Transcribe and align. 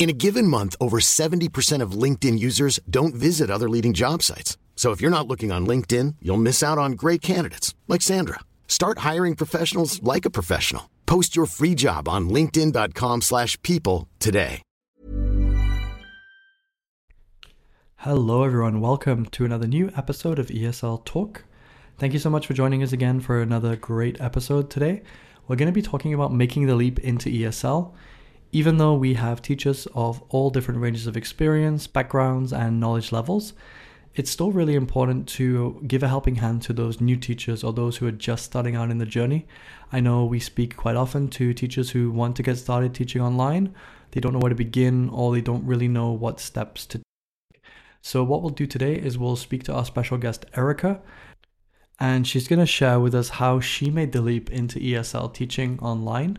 In 0.00 0.10
a 0.10 0.12
given 0.12 0.48
month, 0.48 0.74
over 0.80 0.98
70% 0.98 1.80
of 1.80 1.92
LinkedIn 1.92 2.40
users 2.40 2.80
don't 2.90 3.14
visit 3.14 3.50
other 3.50 3.68
leading 3.68 3.92
job 3.92 4.20
sites. 4.20 4.58
So 4.74 4.90
if 4.90 5.00
you're 5.00 5.12
not 5.12 5.28
looking 5.28 5.52
on 5.52 5.64
LinkedIn, 5.64 6.16
you'll 6.20 6.38
miss 6.38 6.60
out 6.60 6.76
on 6.76 6.92
great 6.92 7.22
candidates 7.22 7.76
like 7.86 8.02
Sandra. 8.02 8.40
Start 8.66 8.98
hiring 8.98 9.36
professionals 9.36 10.02
like 10.02 10.24
a 10.24 10.30
professional. 10.30 10.90
Post 11.06 11.36
your 11.36 11.46
free 11.46 11.76
job 11.76 12.08
on 12.08 12.28
linkedin.com/people 12.28 14.08
today. 14.18 14.62
Hello, 18.04 18.42
everyone. 18.42 18.80
Welcome 18.80 19.26
to 19.26 19.44
another 19.44 19.68
new 19.68 19.88
episode 19.96 20.40
of 20.40 20.50
ESL 20.50 21.04
Talk. 21.04 21.44
Thank 21.98 22.12
you 22.12 22.18
so 22.18 22.30
much 22.30 22.48
for 22.48 22.54
joining 22.54 22.82
us 22.82 22.90
again 22.92 23.20
for 23.20 23.40
another 23.40 23.76
great 23.76 24.20
episode 24.20 24.70
today. 24.70 25.02
We're 25.46 25.54
going 25.54 25.68
to 25.68 25.72
be 25.72 25.82
talking 25.82 26.12
about 26.12 26.34
making 26.34 26.66
the 26.66 26.74
leap 26.74 26.98
into 26.98 27.28
ESL. 27.28 27.94
Even 28.54 28.76
though 28.76 28.94
we 28.94 29.14
have 29.14 29.40
teachers 29.40 29.88
of 29.94 30.22
all 30.28 30.50
different 30.50 30.80
ranges 30.80 31.06
of 31.06 31.16
experience, 31.16 31.86
backgrounds, 31.86 32.52
and 32.52 32.78
knowledge 32.78 33.10
levels, 33.10 33.54
it's 34.14 34.30
still 34.30 34.52
really 34.52 34.74
important 34.74 35.26
to 35.26 35.82
give 35.86 36.02
a 36.02 36.08
helping 36.08 36.34
hand 36.34 36.60
to 36.60 36.74
those 36.74 37.00
new 37.00 37.16
teachers 37.16 37.64
or 37.64 37.72
those 37.72 37.96
who 37.96 38.06
are 38.06 38.12
just 38.12 38.44
starting 38.44 38.76
out 38.76 38.90
in 38.90 38.98
the 38.98 39.06
journey. 39.06 39.46
I 39.90 40.00
know 40.00 40.26
we 40.26 40.38
speak 40.38 40.76
quite 40.76 40.96
often 40.96 41.28
to 41.28 41.54
teachers 41.54 41.90
who 41.90 42.10
want 42.10 42.36
to 42.36 42.42
get 42.42 42.58
started 42.58 42.94
teaching 42.94 43.22
online. 43.22 43.74
They 44.10 44.20
don't 44.20 44.34
know 44.34 44.38
where 44.38 44.50
to 44.50 44.54
begin 44.54 45.08
or 45.08 45.32
they 45.32 45.40
don't 45.40 45.66
really 45.66 45.88
know 45.88 46.12
what 46.12 46.38
steps 46.38 46.84
to 46.86 46.98
take. 46.98 47.62
so, 48.02 48.22
what 48.22 48.42
we'll 48.42 48.50
do 48.50 48.66
today 48.66 48.96
is 48.96 49.16
we'll 49.16 49.36
speak 49.36 49.64
to 49.64 49.72
our 49.72 49.86
special 49.86 50.18
guest, 50.18 50.44
Erica, 50.54 51.00
and 51.98 52.26
she's 52.26 52.48
going 52.48 52.58
to 52.58 52.66
share 52.66 53.00
with 53.00 53.14
us 53.14 53.30
how 53.30 53.60
she 53.60 53.90
made 53.90 54.12
the 54.12 54.20
leap 54.20 54.50
into 54.50 54.78
ESL 54.78 55.32
teaching 55.32 55.78
online. 55.80 56.38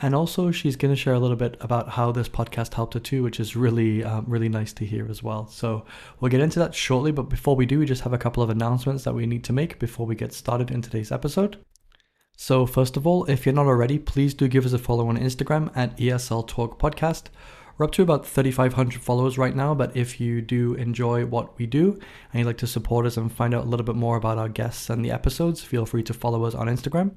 And 0.00 0.14
also, 0.14 0.50
she's 0.50 0.76
going 0.76 0.92
to 0.92 1.00
share 1.00 1.14
a 1.14 1.18
little 1.20 1.36
bit 1.36 1.56
about 1.60 1.90
how 1.90 2.10
this 2.10 2.28
podcast 2.28 2.74
helped 2.74 2.94
her 2.94 3.00
too, 3.00 3.22
which 3.22 3.38
is 3.38 3.54
really, 3.54 4.02
um, 4.02 4.24
really 4.26 4.48
nice 4.48 4.72
to 4.74 4.84
hear 4.84 5.08
as 5.08 5.22
well. 5.22 5.46
So, 5.46 5.84
we'll 6.18 6.30
get 6.30 6.40
into 6.40 6.58
that 6.58 6.74
shortly. 6.74 7.12
But 7.12 7.28
before 7.28 7.54
we 7.54 7.66
do, 7.66 7.78
we 7.78 7.86
just 7.86 8.02
have 8.02 8.12
a 8.12 8.18
couple 8.18 8.42
of 8.42 8.50
announcements 8.50 9.04
that 9.04 9.14
we 9.14 9.26
need 9.26 9.44
to 9.44 9.52
make 9.52 9.78
before 9.78 10.06
we 10.06 10.14
get 10.14 10.32
started 10.32 10.70
in 10.70 10.82
today's 10.82 11.12
episode. 11.12 11.58
So, 12.36 12.66
first 12.66 12.96
of 12.96 13.06
all, 13.06 13.24
if 13.26 13.46
you're 13.46 13.54
not 13.54 13.66
already, 13.66 13.98
please 13.98 14.34
do 14.34 14.48
give 14.48 14.66
us 14.66 14.72
a 14.72 14.78
follow 14.78 15.08
on 15.08 15.18
Instagram 15.18 15.70
at 15.76 15.96
ESL 15.98 16.48
Talk 16.48 16.80
Podcast. 16.80 17.24
We're 17.78 17.86
up 17.86 17.92
to 17.92 18.02
about 18.02 18.26
3,500 18.26 19.00
followers 19.00 19.38
right 19.38 19.56
now, 19.56 19.74
but 19.74 19.96
if 19.96 20.20
you 20.20 20.42
do 20.42 20.74
enjoy 20.74 21.24
what 21.24 21.58
we 21.58 21.66
do 21.66 21.98
and 22.32 22.40
you'd 22.40 22.46
like 22.46 22.58
to 22.58 22.66
support 22.66 23.06
us 23.06 23.16
and 23.16 23.32
find 23.32 23.54
out 23.54 23.64
a 23.64 23.68
little 23.68 23.86
bit 23.86 23.96
more 23.96 24.16
about 24.16 24.38
our 24.38 24.48
guests 24.48 24.90
and 24.90 25.04
the 25.04 25.10
episodes, 25.10 25.62
feel 25.62 25.86
free 25.86 26.02
to 26.02 26.12
follow 26.12 26.44
us 26.44 26.54
on 26.54 26.66
Instagram. 26.66 27.12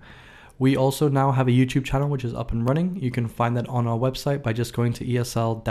We 0.58 0.78
also 0.78 1.10
now 1.10 1.32
have 1.32 1.48
a 1.48 1.52
YouTube 1.52 1.84
channel 1.84 2.10
which 2.10 2.24
is 2.24 2.34
up 2.34 2.52
and 2.52 2.68
running. 2.68 2.96
You 2.96 3.12
can 3.12 3.28
find 3.28 3.58
that 3.58 3.68
on 3.68 3.88
our 3.88 3.98
website 3.98 4.42
by 4.42 4.54
just 4.54 4.74
going 4.74 4.94
to 4.94 5.06
esl 5.06 5.64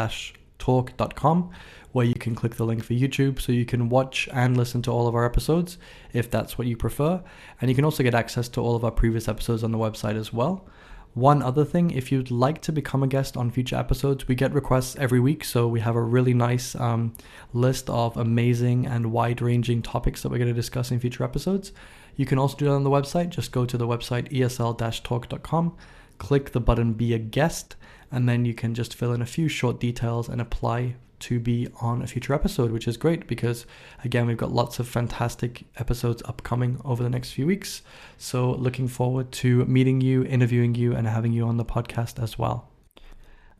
talk.com, 0.59 1.51
where 1.93 2.07
you 2.07 2.15
can 2.15 2.35
click 2.35 2.55
the 2.55 2.65
link 2.65 2.85
for 2.85 2.95
YouTube 2.95 3.41
so 3.41 3.53
you 3.53 3.65
can 3.65 3.89
watch 3.89 4.29
and 4.33 4.57
listen 4.57 4.83
to 4.83 4.91
all 4.91 5.07
of 5.07 5.15
our 5.15 5.25
episodes 5.25 5.79
if 6.13 6.31
that's 6.31 6.57
what 6.59 6.67
you 6.67 6.77
prefer. 6.77 7.23
And 7.61 7.71
you 7.71 7.75
can 7.75 7.85
also 7.85 8.03
get 8.03 8.15
access 8.15 8.49
to 8.51 8.61
all 8.61 8.77
of 8.77 8.85
our 8.85 8.91
previous 8.91 9.29
episodes 9.29 9.65
on 9.65 9.73
the 9.73 9.79
website 9.79 10.17
as 10.17 10.33
well. 10.33 10.67
One 11.15 11.43
other 11.43 11.65
thing, 11.65 11.93
if 11.93 12.11
you'd 12.11 12.33
like 12.33 12.61
to 12.63 12.73
become 12.73 13.05
a 13.05 13.07
guest 13.07 13.37
on 13.37 13.51
future 13.53 13.77
episodes, 13.77 14.27
we 14.27 14.35
get 14.35 14.53
requests 14.53 14.97
every 14.97 15.21
week. 15.21 15.45
So 15.45 15.69
we 15.69 15.79
have 15.79 15.95
a 15.95 16.03
really 16.03 16.35
nice 16.35 16.75
um, 16.75 17.13
list 17.53 17.89
of 17.89 18.17
amazing 18.17 18.87
and 18.87 19.13
wide 19.13 19.41
ranging 19.41 19.81
topics 19.81 20.23
that 20.23 20.31
we're 20.31 20.39
going 20.39 20.49
to 20.49 20.55
discuss 20.55 20.91
in 20.91 20.99
future 20.99 21.23
episodes. 21.23 21.71
You 22.17 22.27
can 22.27 22.39
also 22.39 22.57
do 22.57 22.67
that 22.67 22.73
on 22.73 22.85
the 22.85 22.91
website. 22.91 23.31
Just 23.31 23.53
go 23.53 23.67
to 23.67 23.77
the 23.77 23.87
website 23.87 24.31
esl 24.33 24.77
talk.com, 25.03 25.77
click 26.19 26.53
the 26.53 26.61
button 26.61 26.93
Be 26.93 27.15
a 27.15 27.19
Guest, 27.19 27.77
and 28.11 28.29
then 28.29 28.45
you 28.45 28.55
can 28.55 28.75
just 28.75 28.95
fill 28.95 29.13
in 29.13 29.23
a 29.23 29.27
few 29.27 29.49
short 29.49 29.81
details 29.81 30.29
and 30.29 30.41
apply 30.41 30.97
to 31.21 31.41
be 31.41 31.69
on 31.81 32.03
a 32.03 32.07
future 32.07 32.35
episode, 32.35 32.71
which 32.71 32.87
is 32.87 32.97
great 32.97 33.27
because, 33.27 33.67
again, 34.05 34.27
we've 34.27 34.37
got 34.37 34.53
lots 34.53 34.79
of 34.79 34.87
fantastic 34.87 35.65
episodes 35.77 36.23
upcoming 36.27 36.81
over 36.85 37.03
the 37.03 37.09
next 37.09 37.33
few 37.33 37.47
weeks. 37.47 37.83
So, 38.19 38.53
looking 38.53 38.89
forward 38.89 39.33
to 39.33 39.65
meeting 39.65 40.01
you, 40.01 40.25
interviewing 40.25 40.75
you, 40.75 40.95
and 40.95 41.07
having 41.07 41.33
you 41.33 41.47
on 41.47 41.57
the 41.57 41.65
podcast 41.65 42.23
as 42.23 42.39
well. 42.39 42.69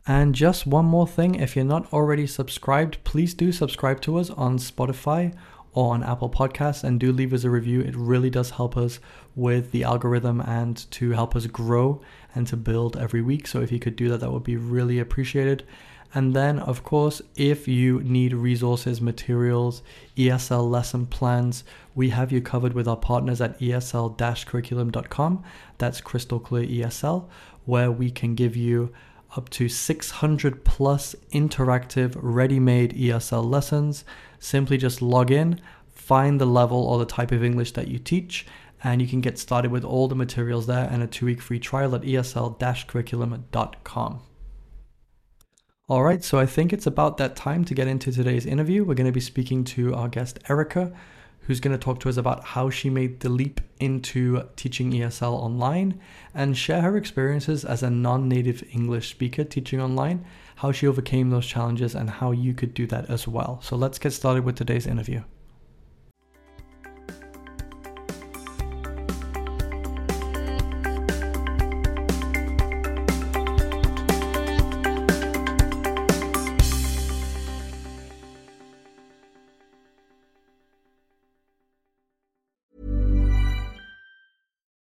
And 0.07 0.35
just 0.35 0.67
one 0.67 0.85
more 0.85 1.07
thing 1.07 1.35
if 1.35 1.55
you're 1.55 1.65
not 1.65 1.91
already 1.91 2.27
subscribed, 2.27 3.03
please 3.03 3.33
do 3.33 3.51
subscribe 3.51 4.01
to 4.01 4.19
us 4.19 4.29
on 4.29 4.59
Spotify 4.59 5.33
or 5.75 5.93
on 5.93 6.03
Apple 6.03 6.29
Podcasts 6.29 6.83
and 6.83 6.99
do 6.99 7.11
leave 7.11 7.33
us 7.33 7.43
a 7.43 7.49
review. 7.49 7.81
It 7.81 7.95
really 7.95 8.31
does 8.31 8.51
help 8.51 8.75
us 8.75 8.99
with 9.35 9.71
the 9.71 9.83
algorithm 9.83 10.41
and 10.41 10.89
to 10.91 11.11
help 11.11 11.35
us 11.35 11.45
grow 11.45 12.01
and 12.33 12.47
to 12.47 12.57
build 12.57 12.97
every 12.97 13.21
week. 13.21 13.45
So, 13.45 13.61
if 13.61 13.71
you 13.71 13.79
could 13.79 13.95
do 13.95 14.09
that, 14.09 14.21
that 14.21 14.31
would 14.31 14.43
be 14.43 14.57
really 14.57 14.97
appreciated. 14.97 15.63
And 16.13 16.33
then, 16.33 16.59
of 16.59 16.83
course, 16.83 17.21
if 17.35 17.67
you 17.67 18.01
need 18.01 18.33
resources, 18.33 19.01
materials, 19.01 19.83
ESL 20.15 20.71
lesson 20.71 21.07
plans, 21.07 21.65
we 21.93 22.09
have 22.11 22.31
you 22.31 22.39
covered 22.39 22.71
with 22.71 22.87
our 22.87 22.95
partners 22.95 23.41
at 23.41 23.59
esl 23.59 24.17
curriculum.com. 24.45 25.43
That's 25.77 25.99
Crystal 25.99 26.39
Clear 26.39 26.65
ESL, 26.65 27.27
where 27.65 27.91
we 27.91 28.11
can 28.11 28.33
give 28.33 28.55
you 28.55 28.93
up 29.35 29.49
to 29.49 29.67
600 29.67 30.63
plus 30.63 31.15
interactive, 31.33 32.15
ready 32.15 32.61
made 32.61 32.93
ESL 32.95 33.43
lessons. 33.43 34.05
Simply 34.39 34.77
just 34.77 35.01
log 35.01 35.31
in, 35.31 35.61
find 35.93 36.39
the 36.39 36.45
level 36.45 36.77
or 36.77 36.99
the 36.99 37.05
type 37.05 37.31
of 37.31 37.43
English 37.43 37.71
that 37.73 37.87
you 37.87 37.99
teach, 37.99 38.45
and 38.83 39.01
you 39.01 39.07
can 39.07 39.21
get 39.21 39.39
started 39.39 39.71
with 39.71 39.83
all 39.83 40.07
the 40.07 40.15
materials 40.15 40.67
there 40.67 40.87
and 40.91 41.01
a 41.01 41.07
two 41.07 41.25
week 41.25 41.41
free 41.41 41.59
trial 41.59 41.95
at 41.95 42.01
esl 42.01 42.87
curriculum.com. 42.87 44.21
All 45.87 46.03
right, 46.03 46.23
so 46.23 46.39
I 46.39 46.47
think 46.47 46.73
it's 46.73 46.87
about 46.87 47.17
that 47.17 47.35
time 47.35 47.63
to 47.65 47.75
get 47.75 47.87
into 47.87 48.11
today's 48.11 48.47
interview. 48.47 48.83
We're 48.83 48.95
going 48.95 49.05
to 49.05 49.11
be 49.11 49.19
speaking 49.19 49.63
to 49.65 49.93
our 49.93 50.07
guest, 50.07 50.39
Erica, 50.49 50.91
who's 51.41 51.59
going 51.59 51.77
to 51.77 51.83
talk 51.83 51.99
to 51.99 52.09
us 52.09 52.17
about 52.17 52.43
how 52.43 52.71
she 52.71 52.89
made 52.89 53.19
the 53.19 53.29
leap 53.29 53.61
into 53.79 54.49
teaching 54.55 54.91
ESL 54.91 55.33
online 55.33 55.99
and 56.33 56.57
share 56.57 56.81
her 56.81 56.97
experiences 56.97 57.63
as 57.63 57.83
a 57.83 57.91
non 57.91 58.27
native 58.27 58.63
English 58.71 59.11
speaker 59.11 59.43
teaching 59.43 59.79
online, 59.79 60.25
how 60.55 60.71
she 60.71 60.87
overcame 60.87 61.29
those 61.29 61.45
challenges, 61.45 61.95
and 61.95 62.09
how 62.09 62.31
you 62.31 62.53
could 62.53 62.73
do 62.73 62.87
that 62.87 63.09
as 63.09 63.27
well. 63.27 63.59
So 63.61 63.75
let's 63.75 63.99
get 63.99 64.11
started 64.11 64.43
with 64.43 64.55
today's 64.55 64.87
interview. 64.87 65.23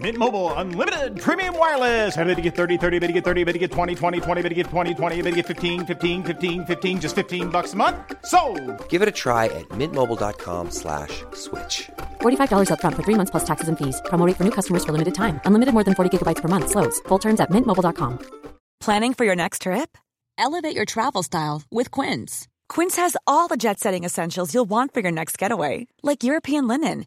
Mint 0.00 0.16
Mobile 0.16 0.52
unlimited 0.54 1.20
premium 1.20 1.58
wireless. 1.58 2.16
Ready 2.16 2.34
to 2.34 2.40
get 2.40 2.54
30, 2.56 2.78
30, 2.78 2.98
bit 2.98 3.08
to 3.08 3.12
get 3.12 3.24
30, 3.24 3.44
bit 3.44 3.52
to 3.52 3.58
get 3.58 3.70
20, 3.70 3.94
20, 3.94 4.20
20, 4.20 4.42
bit 4.42 4.48
to 4.48 4.54
get 4.54 4.66
20, 4.66 4.94
20, 4.94 5.22
bit 5.22 5.30
to 5.30 5.36
get 5.36 5.46
15, 5.46 5.84
15, 5.84 6.24
15, 6.24 6.64
15 6.64 7.00
just 7.00 7.14
15 7.14 7.50
bucks 7.50 7.74
a 7.74 7.76
month. 7.76 7.98
So, 8.24 8.40
Give 8.88 9.02
it 9.02 9.08
a 9.08 9.16
try 9.24 9.46
at 9.60 9.68
mintmobile.com/slash-switch. 9.80 11.26
slash 11.34 11.90
$45 12.22 12.70
upfront 12.70 12.96
for 12.96 13.02
three 13.02 13.18
months 13.20 13.30
plus 13.30 13.44
taxes 13.44 13.68
and 13.68 13.76
fees. 13.76 14.00
Promo 14.06 14.24
for 14.34 14.44
new 14.44 14.54
customers 14.58 14.84
for 14.86 14.92
limited 14.92 15.14
time. 15.14 15.40
Unlimited 15.44 15.74
more 15.74 15.84
than 15.84 15.94
40 15.94 16.16
gigabytes 16.16 16.40
per 16.40 16.48
month. 16.48 16.70
Slows. 16.70 17.00
Full 17.08 17.18
terms 17.18 17.40
at 17.40 17.50
mintmobile.com. 17.50 18.18
Planning 18.80 19.14
for 19.14 19.26
your 19.26 19.36
next 19.36 19.62
trip? 19.62 19.98
Elevate 20.38 20.74
your 20.74 20.86
travel 20.86 21.22
style 21.22 21.62
with 21.70 21.90
Quince. 21.90 22.48
Quince 22.68 22.96
has 22.96 23.16
all 23.26 23.48
the 23.48 23.56
jet 23.56 23.78
setting 23.78 24.04
essentials 24.04 24.54
you'll 24.54 24.68
want 24.68 24.94
for 24.94 25.00
your 25.00 25.12
next 25.12 25.36
getaway, 25.38 25.86
like 26.02 26.24
European 26.24 26.66
linen, 26.66 27.06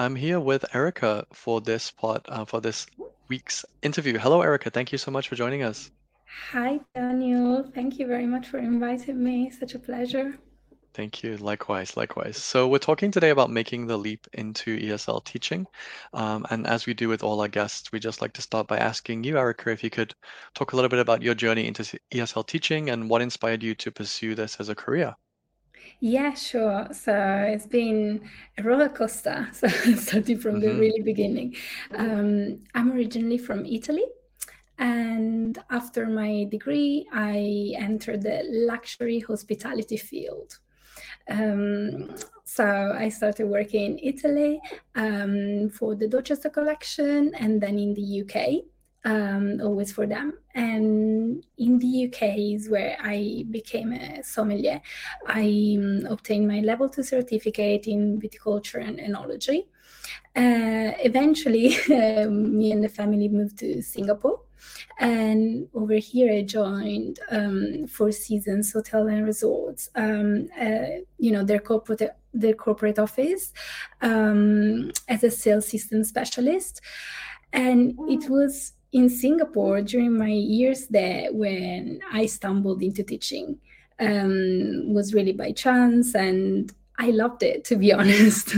I'm 0.00 0.14
here 0.14 0.38
with 0.38 0.64
Erica 0.76 1.26
for 1.32 1.60
this 1.60 1.90
part, 1.90 2.24
uh, 2.28 2.44
for 2.44 2.60
this 2.60 2.86
week's 3.26 3.64
interview. 3.82 4.16
Hello, 4.16 4.42
Erica. 4.42 4.70
Thank 4.70 4.92
you 4.92 4.98
so 4.98 5.10
much 5.10 5.28
for 5.28 5.34
joining 5.34 5.64
us. 5.64 5.90
Hi, 6.52 6.78
Daniel. 6.94 7.68
Thank 7.74 7.98
you 7.98 8.06
very 8.06 8.26
much 8.26 8.46
for 8.46 8.58
inviting 8.58 9.22
me. 9.22 9.50
Such 9.50 9.74
a 9.74 9.78
pleasure. 9.80 10.38
Thank 10.94 11.24
you. 11.24 11.36
Likewise, 11.38 11.96
likewise. 11.96 12.36
So 12.36 12.68
we're 12.68 12.78
talking 12.78 13.10
today 13.10 13.30
about 13.30 13.50
making 13.50 13.88
the 13.88 13.96
leap 13.96 14.28
into 14.34 14.78
ESL 14.78 15.24
teaching. 15.24 15.66
Um, 16.12 16.46
and 16.48 16.64
as 16.68 16.86
we 16.86 16.94
do 16.94 17.08
with 17.08 17.24
all 17.24 17.40
our 17.40 17.48
guests, 17.48 17.90
we 17.90 17.98
just 17.98 18.22
like 18.22 18.34
to 18.34 18.42
start 18.42 18.68
by 18.68 18.78
asking 18.78 19.24
you, 19.24 19.36
Erica, 19.36 19.70
if 19.70 19.82
you 19.82 19.90
could 19.90 20.14
talk 20.54 20.72
a 20.72 20.76
little 20.76 20.88
bit 20.88 21.00
about 21.00 21.22
your 21.22 21.34
journey 21.34 21.66
into 21.66 21.82
ESL 22.12 22.46
teaching 22.46 22.90
and 22.90 23.10
what 23.10 23.20
inspired 23.20 23.64
you 23.64 23.74
to 23.74 23.90
pursue 23.90 24.36
this 24.36 24.60
as 24.60 24.68
a 24.68 24.76
career. 24.76 25.16
Yeah, 26.00 26.34
sure. 26.34 26.88
So 26.92 27.12
it's 27.48 27.66
been 27.66 28.28
a 28.56 28.62
roller 28.62 28.88
coaster. 28.88 29.48
So 29.52 29.68
starting 29.96 30.38
from 30.38 30.60
the 30.60 30.68
Mhm. 30.68 30.78
really 30.78 31.02
beginning. 31.02 31.56
Um, 31.92 32.60
I'm 32.74 32.92
originally 32.92 33.38
from 33.38 33.66
Italy, 33.66 34.04
and 34.78 35.58
after 35.70 36.06
my 36.06 36.44
degree, 36.50 37.06
I 37.12 37.74
entered 37.76 38.22
the 38.22 38.42
luxury 38.46 39.20
hospitality 39.20 39.96
field. 39.96 40.58
Um, 41.28 42.14
so 42.44 42.64
I 42.96 43.08
started 43.10 43.46
working 43.48 43.98
in 43.98 43.98
Italy 44.14 44.60
um, 44.94 45.68
for 45.70 45.94
the 45.96 46.08
Dorchester 46.08 46.50
collection, 46.50 47.34
and 47.34 47.60
then 47.60 47.78
in 47.78 47.94
the 47.94 48.06
UK, 48.22 48.64
um, 49.04 49.60
always 49.62 49.92
for 49.92 50.06
them. 50.06 50.34
And 50.54 51.44
in 51.56 51.78
the 51.78 52.06
UK 52.06 52.38
is 52.38 52.68
where 52.68 52.96
I 53.00 53.44
became 53.50 53.92
a 53.92 54.22
sommelier. 54.22 54.80
I 55.26 55.76
um, 55.78 56.06
obtained 56.06 56.48
my 56.48 56.60
level 56.60 56.88
two 56.88 57.02
certificate 57.02 57.86
in 57.86 58.20
viticulture 58.20 58.86
and 58.86 58.98
enology. 58.98 59.66
Uh, 60.34 60.92
eventually, 61.04 61.76
um, 61.90 62.56
me 62.56 62.72
and 62.72 62.82
the 62.82 62.88
family 62.88 63.28
moved 63.28 63.58
to 63.58 63.82
Singapore. 63.82 64.40
And 64.98 65.68
over 65.74 65.94
here, 65.94 66.32
I 66.32 66.42
joined 66.42 67.20
um, 67.30 67.86
Four 67.86 68.10
Seasons 68.10 68.72
Hotel 68.72 69.06
and 69.06 69.24
Resorts. 69.24 69.88
Um, 69.94 70.48
uh, 70.60 71.02
you 71.18 71.30
know 71.30 71.44
their 71.44 71.60
corporate 71.60 72.16
their 72.34 72.54
corporate 72.54 72.98
office 72.98 73.52
um, 74.00 74.90
as 75.08 75.22
a 75.22 75.30
sales 75.30 75.68
system 75.68 76.02
specialist, 76.02 76.80
and 77.52 77.96
it 78.08 78.28
was 78.28 78.72
in 78.92 79.08
Singapore 79.08 79.82
during 79.82 80.16
my 80.16 80.30
years 80.30 80.86
there 80.86 81.32
when 81.32 82.00
I 82.12 82.26
stumbled 82.26 82.82
into 82.82 83.02
teaching. 83.02 83.58
Um, 84.00 84.94
was 84.94 85.12
really 85.12 85.32
by 85.32 85.50
chance, 85.50 86.14
and 86.14 86.72
I 86.98 87.10
loved 87.10 87.42
it 87.42 87.64
to 87.64 87.76
be 87.76 87.92
honest. 88.00 88.54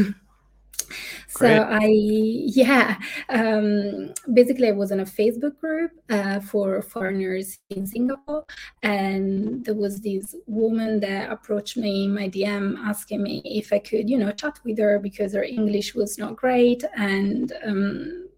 So. 1.28 1.46
I, 1.46 1.86
yeah, 1.86 2.98
um, 3.28 4.12
basically 4.34 4.68
I 4.68 4.72
was 4.72 4.90
in 4.90 5.00
a 5.00 5.04
Facebook 5.04 5.58
group 5.58 5.92
uh, 6.10 6.40
for 6.40 6.82
foreigners 6.82 7.58
in 7.70 7.86
Singapore, 7.86 8.44
and 8.82 9.64
there 9.64 9.74
was 9.74 10.00
this 10.00 10.34
woman 10.46 11.00
that 11.00 11.30
approached 11.30 11.76
me 11.76 12.04
in 12.04 12.14
my 12.14 12.28
DM 12.28 12.76
asking 12.84 13.22
me 13.22 13.42
if 13.44 13.72
I 13.72 13.78
could, 13.78 14.10
you 14.10 14.18
know, 14.18 14.32
chat 14.32 14.58
with 14.64 14.78
her 14.78 14.98
because 14.98 15.32
her 15.34 15.44
English 15.44 15.94
was 15.94 16.18
not 16.18 16.36
great, 16.36 16.82
and 16.96 17.52
um, 17.64 18.28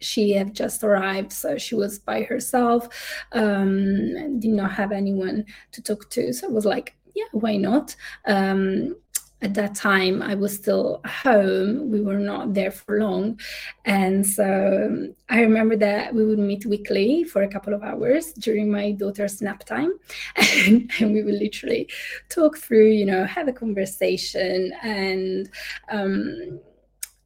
she 0.00 0.32
had 0.32 0.54
just 0.54 0.82
arrived, 0.82 1.32
so 1.32 1.58
she 1.58 1.74
was 1.74 1.98
by 1.98 2.22
herself, 2.22 2.88
um, 3.32 4.38
did 4.40 4.50
not 4.50 4.72
have 4.72 4.92
anyone 4.92 5.44
to 5.72 5.82
talk 5.82 6.10
to. 6.10 6.32
So 6.32 6.48
I 6.48 6.50
was 6.50 6.64
like, 6.64 6.96
yeah, 7.14 7.24
why 7.32 7.56
not? 7.56 7.94
Um, 8.26 8.96
at 9.42 9.54
that 9.54 9.74
time 9.74 10.22
i 10.22 10.34
was 10.34 10.54
still 10.54 11.00
home 11.06 11.90
we 11.90 12.00
were 12.00 12.18
not 12.18 12.52
there 12.52 12.70
for 12.70 13.00
long 13.00 13.38
and 13.84 14.26
so 14.26 14.86
um, 14.86 15.14
i 15.28 15.40
remember 15.40 15.76
that 15.76 16.14
we 16.14 16.24
would 16.24 16.38
meet 16.38 16.66
weekly 16.66 17.24
for 17.24 17.42
a 17.42 17.48
couple 17.48 17.72
of 17.72 17.82
hours 17.82 18.32
during 18.34 18.70
my 18.70 18.92
daughter's 18.92 19.40
nap 19.40 19.64
time 19.64 19.92
and, 20.36 20.90
and 21.00 21.12
we 21.14 21.22
would 21.22 21.34
literally 21.34 21.88
talk 22.28 22.58
through 22.58 22.86
you 22.86 23.06
know 23.06 23.24
have 23.24 23.48
a 23.48 23.52
conversation 23.52 24.72
and 24.82 25.48
um, 25.90 26.60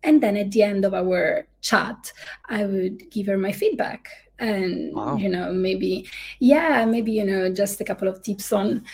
and 0.05 0.23
then 0.23 0.37
at 0.37 0.51
the 0.53 0.63
end 0.63 0.85
of 0.85 0.95
our 0.95 1.47
chat 1.61 2.13
i 2.49 2.65
would 2.65 3.11
give 3.11 3.27
her 3.27 3.39
my 3.39 3.53
feedback 3.53 4.09
and 4.39 4.95
Wow. 4.95 5.17
you 5.17 5.29
know 5.29 5.53
maybe 5.53 6.09
yeah 6.41 6.85
maybe 6.85 7.13
you 7.13 7.25
know 7.25 7.53
just 7.53 7.81
a 7.81 7.85
couple 7.85 8.09
of 8.09 8.23
tips 8.23 8.53
on 8.53 8.85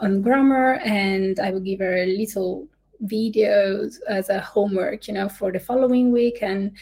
on 0.00 0.22
grammar 0.22 0.74
and 0.84 1.38
i 1.40 1.50
would 1.50 1.64
give 1.64 1.80
her 1.80 1.96
a 1.96 2.06
little 2.06 2.68
videos 3.04 3.96
as 4.08 4.28
a 4.28 4.40
homework 4.40 5.08
you 5.08 5.14
know 5.14 5.28
for 5.28 5.52
the 5.52 5.60
following 5.60 6.10
week 6.12 6.38
and 6.42 6.72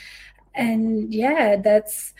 and 0.54 1.12
yeah 1.12 1.56
that's 1.56 2.14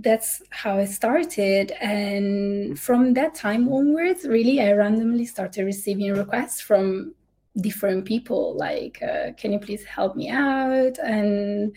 that's 0.00 0.42
how 0.50 0.76
I 0.76 0.84
started. 0.84 1.72
And 1.80 2.78
from 2.78 3.14
that 3.14 3.34
time 3.34 3.72
onwards, 3.72 4.26
really, 4.26 4.60
I 4.60 4.72
randomly 4.72 5.24
started 5.24 5.64
receiving 5.64 6.12
requests 6.12 6.60
from 6.60 7.14
different 7.60 8.04
people 8.04 8.56
like, 8.56 9.02
uh, 9.02 9.32
can 9.36 9.52
you 9.52 9.58
please 9.58 9.84
help 9.84 10.16
me 10.16 10.28
out? 10.30 10.98
And 10.98 11.76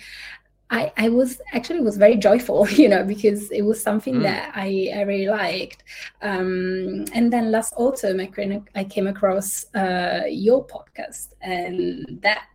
I, 0.70 0.92
I 0.96 1.10
was 1.10 1.42
actually 1.54 1.82
was 1.82 1.98
very 1.98 2.16
joyful, 2.16 2.70
you 2.82 2.88
know, 2.88 3.04
because 3.04 3.52
it 3.52 3.64
was 3.64 3.82
something 3.82 4.16
Mm. 4.16 4.24
that 4.24 4.52
I, 4.56 4.90
I 4.96 5.02
really 5.02 5.28
liked. 5.28 5.84
Um, 6.22 7.06
and 7.14 7.32
then 7.32 7.52
last 7.52 7.74
autumn, 7.76 8.20
I, 8.20 8.28
came- 8.28 8.66
I 8.76 8.84
came 8.86 9.08
across 9.08 9.66
uh, 9.76 10.22
your 10.30 10.66
podcast, 10.66 11.34
and 11.42 12.20
that 12.22 12.46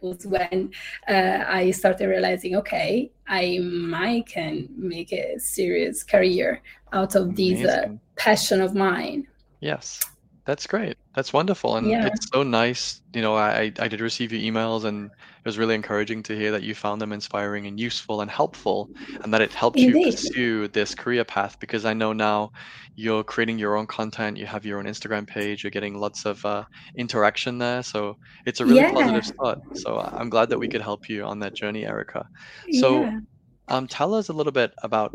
was 0.00 0.24
when 0.26 0.70
uh, 1.08 1.44
I 1.46 1.70
started 1.72 2.06
realizing, 2.06 2.56
okay, 2.56 3.10
I 3.26 3.58
might 3.58 4.26
can 4.26 4.68
make 4.76 5.12
a 5.12 5.38
serious 5.38 6.04
career 6.04 6.62
out 6.92 7.16
of 7.16 7.34
this 7.36 7.66
uh, 7.66 7.88
passion 8.16 8.60
of 8.62 8.74
mine. 8.74 9.26
Yes, 9.60 10.00
that's 10.48 10.66
great. 10.66 10.96
That's 11.14 11.32
wonderful, 11.34 11.76
and 11.76 11.86
Yeah. 11.90 12.06
it's 12.06 12.28
so 12.32 12.42
nice. 12.42 13.02
You 13.14 13.22
know, 13.22 13.36
I 13.36 13.72
I 13.78 13.88
did 13.88 14.00
receive 14.00 14.32
your 14.32 14.40
emails, 14.42 14.84
and 14.84 15.06
it 15.06 15.44
was 15.44 15.58
really 15.58 15.74
encouraging 15.74 16.22
to 16.24 16.36
hear 16.36 16.50
that 16.52 16.62
you 16.64 16.74
found 16.74 17.00
them 17.02 17.12
inspiring 17.12 17.66
and 17.66 17.78
useful 17.78 18.22
and 18.22 18.30
helpful, 18.30 18.90
and 19.22 19.34
that 19.34 19.42
it 19.42 19.52
helped 19.52 19.86
you 19.86 19.96
pursue 19.98 20.68
this 20.68 20.94
career 20.94 21.24
path. 21.24 21.56
Because 21.60 21.84
I 21.84 21.92
know 21.94 22.14
now 22.14 22.50
you're 22.96 23.24
creating 23.24 23.58
your 23.58 23.76
own 23.76 23.86
content, 23.86 24.38
you 24.38 24.46
have 24.46 24.64
your 24.66 24.78
own 24.78 24.86
Instagram 24.86 25.26
page, 25.28 25.62
you're 25.64 25.70
getting 25.70 25.98
lots 26.00 26.24
of 26.26 26.44
uh, 26.46 26.64
interaction 26.96 27.58
there, 27.58 27.82
so 27.82 28.16
it's 28.46 28.60
a 28.60 28.66
really 28.66 28.84
Yeah. 28.84 28.90
positive 28.94 29.24
start. 29.26 29.58
So 29.74 30.00
I'm 30.16 30.30
glad 30.30 30.48
that 30.50 30.58
we 30.58 30.68
could 30.68 30.82
help 30.82 31.08
you 31.10 31.24
on 31.24 31.40
that 31.40 31.54
journey, 31.54 31.86
Erica. 31.86 32.26
So, 32.70 33.04
Yeah. 33.04 33.20
um, 33.68 33.86
tell 33.88 34.14
us 34.14 34.28
a 34.30 34.32
little 34.32 34.52
bit 34.52 34.72
about 34.82 35.12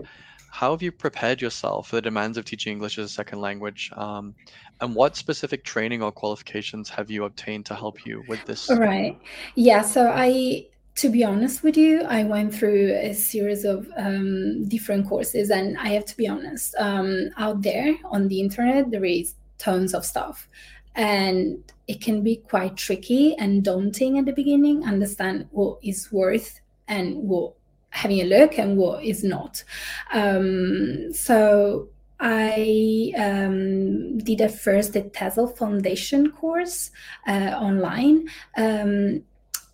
how 0.53 0.69
have 0.69 0.83
you 0.83 0.91
prepared 0.91 1.41
yourself 1.41 1.87
for 1.87 1.95
the 1.95 2.01
demands 2.03 2.37
of 2.37 2.45
teaching 2.45 2.73
English 2.73 2.99
as 2.99 3.05
a 3.07 3.13
second 3.13 3.41
language, 3.41 3.89
um, 3.97 4.35
and 4.81 4.93
what 4.93 5.15
specific 5.15 5.63
training 5.63 6.03
or 6.03 6.11
qualifications 6.11 6.89
have 6.89 7.09
you 7.09 7.23
obtained 7.23 7.65
to 7.65 7.73
help 7.73 8.05
you 8.05 8.23
with 8.27 8.45
this? 8.45 8.69
All 8.69 8.77
right. 8.77 9.19
Yeah. 9.55 9.81
So 9.81 10.11
I, 10.13 10.67
to 10.97 11.09
be 11.09 11.23
honest 11.23 11.63
with 11.63 11.75
you, 11.75 12.03
I 12.03 12.23
went 12.23 12.53
through 12.53 12.93
a 12.93 13.13
series 13.13 13.65
of 13.65 13.89
um, 13.97 14.69
different 14.69 15.09
courses, 15.09 15.49
and 15.49 15.75
I 15.79 15.87
have 15.87 16.05
to 16.05 16.15
be 16.15 16.27
honest. 16.27 16.75
Um, 16.77 17.31
out 17.37 17.63
there 17.63 17.95
on 18.05 18.27
the 18.27 18.39
internet, 18.39 18.91
there 18.91 19.05
is 19.05 19.33
tons 19.57 19.95
of 19.95 20.05
stuff, 20.05 20.47
and 20.93 21.63
it 21.87 21.99
can 21.99 22.21
be 22.21 22.35
quite 22.35 22.77
tricky 22.77 23.35
and 23.37 23.63
daunting 23.63 24.19
at 24.19 24.25
the 24.25 24.33
beginning. 24.33 24.85
Understand 24.85 25.47
what 25.49 25.79
is 25.81 26.11
worth 26.11 26.61
and 26.87 27.15
what 27.15 27.53
having 27.93 28.21
a 28.21 28.25
look 28.25 28.57
and 28.57 28.75
what 28.75 29.03
is 29.03 29.23
not. 29.23 29.63
Um, 30.11 31.13
so 31.13 31.89
I 32.19 33.11
um, 33.17 34.17
did 34.17 34.41
a 34.41 34.49
first 34.49 34.93
TESOL 34.93 35.57
foundation 35.57 36.31
course 36.31 36.91
uh, 37.27 37.51
online, 37.59 38.29
um, 38.57 39.23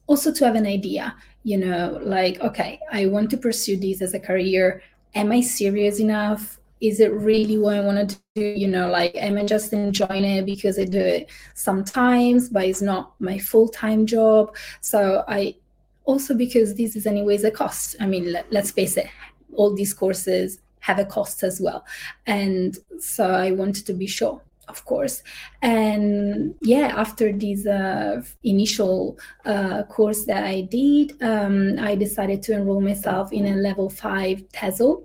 also 0.08 0.34
to 0.34 0.46
have 0.46 0.56
an 0.56 0.66
idea, 0.66 1.16
you 1.44 1.58
know, 1.58 2.00
like, 2.02 2.42
okay, 2.42 2.80
I 2.92 3.06
want 3.06 3.30
to 3.32 3.38
pursue 3.38 3.78
this 3.78 4.02
as 4.02 4.14
a 4.14 4.20
career. 4.20 4.82
Am 5.16 5.32
I 5.32 5.42
serious 5.42 6.00
enough? 6.00 6.60
Is 6.82 7.00
it 7.00 7.14
really 7.14 7.58
what 7.58 7.76
I 7.76 7.82
want 7.82 8.10
to 8.10 8.18
do? 8.36 8.42
You 8.42 8.68
know, 8.68 8.90
like, 8.90 9.16
am 9.16 9.38
I 9.38 9.46
just 9.46 9.72
enjoying 9.72 10.26
it 10.26 10.46
because 10.46 10.80
I 10.80 10.86
do 10.86 11.00
it 11.00 11.30
sometimes, 11.54 12.50
but 12.50 12.66
it's 12.66 12.82
not 12.82 13.14
my 13.20 13.38
full 13.38 13.68
time 13.68 14.06
job? 14.08 14.56
So 14.82 15.24
I 15.28 15.56
also 16.10 16.34
because 16.34 16.74
this 16.74 16.96
is 16.96 17.06
anyways 17.06 17.44
a 17.44 17.52
cost. 17.52 17.96
I 18.00 18.08
mean, 18.08 18.32
let, 18.32 18.52
let's 18.52 18.72
face 18.72 18.98
it, 18.98 19.08
all 19.56 19.76
these 19.76 19.94
courses 19.94 20.60
have 20.80 20.98
a 20.98 21.06
cost 21.06 21.44
as 21.44 21.62
well. 21.62 21.86
And 22.26 22.76
so 23.00 23.30
I 23.30 23.52
wanted 23.52 23.86
to 23.86 23.94
be 23.94 24.08
sure, 24.08 24.42
of 24.68 24.86
course. 24.86 25.22
And 25.62 26.56
yeah, 26.62 26.88
after 26.98 27.32
this 27.32 27.68
uh, 27.68 28.24
initial 28.44 29.20
uh, 29.46 29.84
course 29.84 30.26
that 30.26 30.44
I 30.46 30.62
did, 30.62 31.22
um, 31.22 31.78
I 31.80 31.94
decided 31.96 32.42
to 32.44 32.54
enroll 32.54 32.82
myself 32.82 33.32
in 33.32 33.46
a 33.46 33.56
level 33.56 33.90
five 33.90 34.38
TESOL 34.52 35.04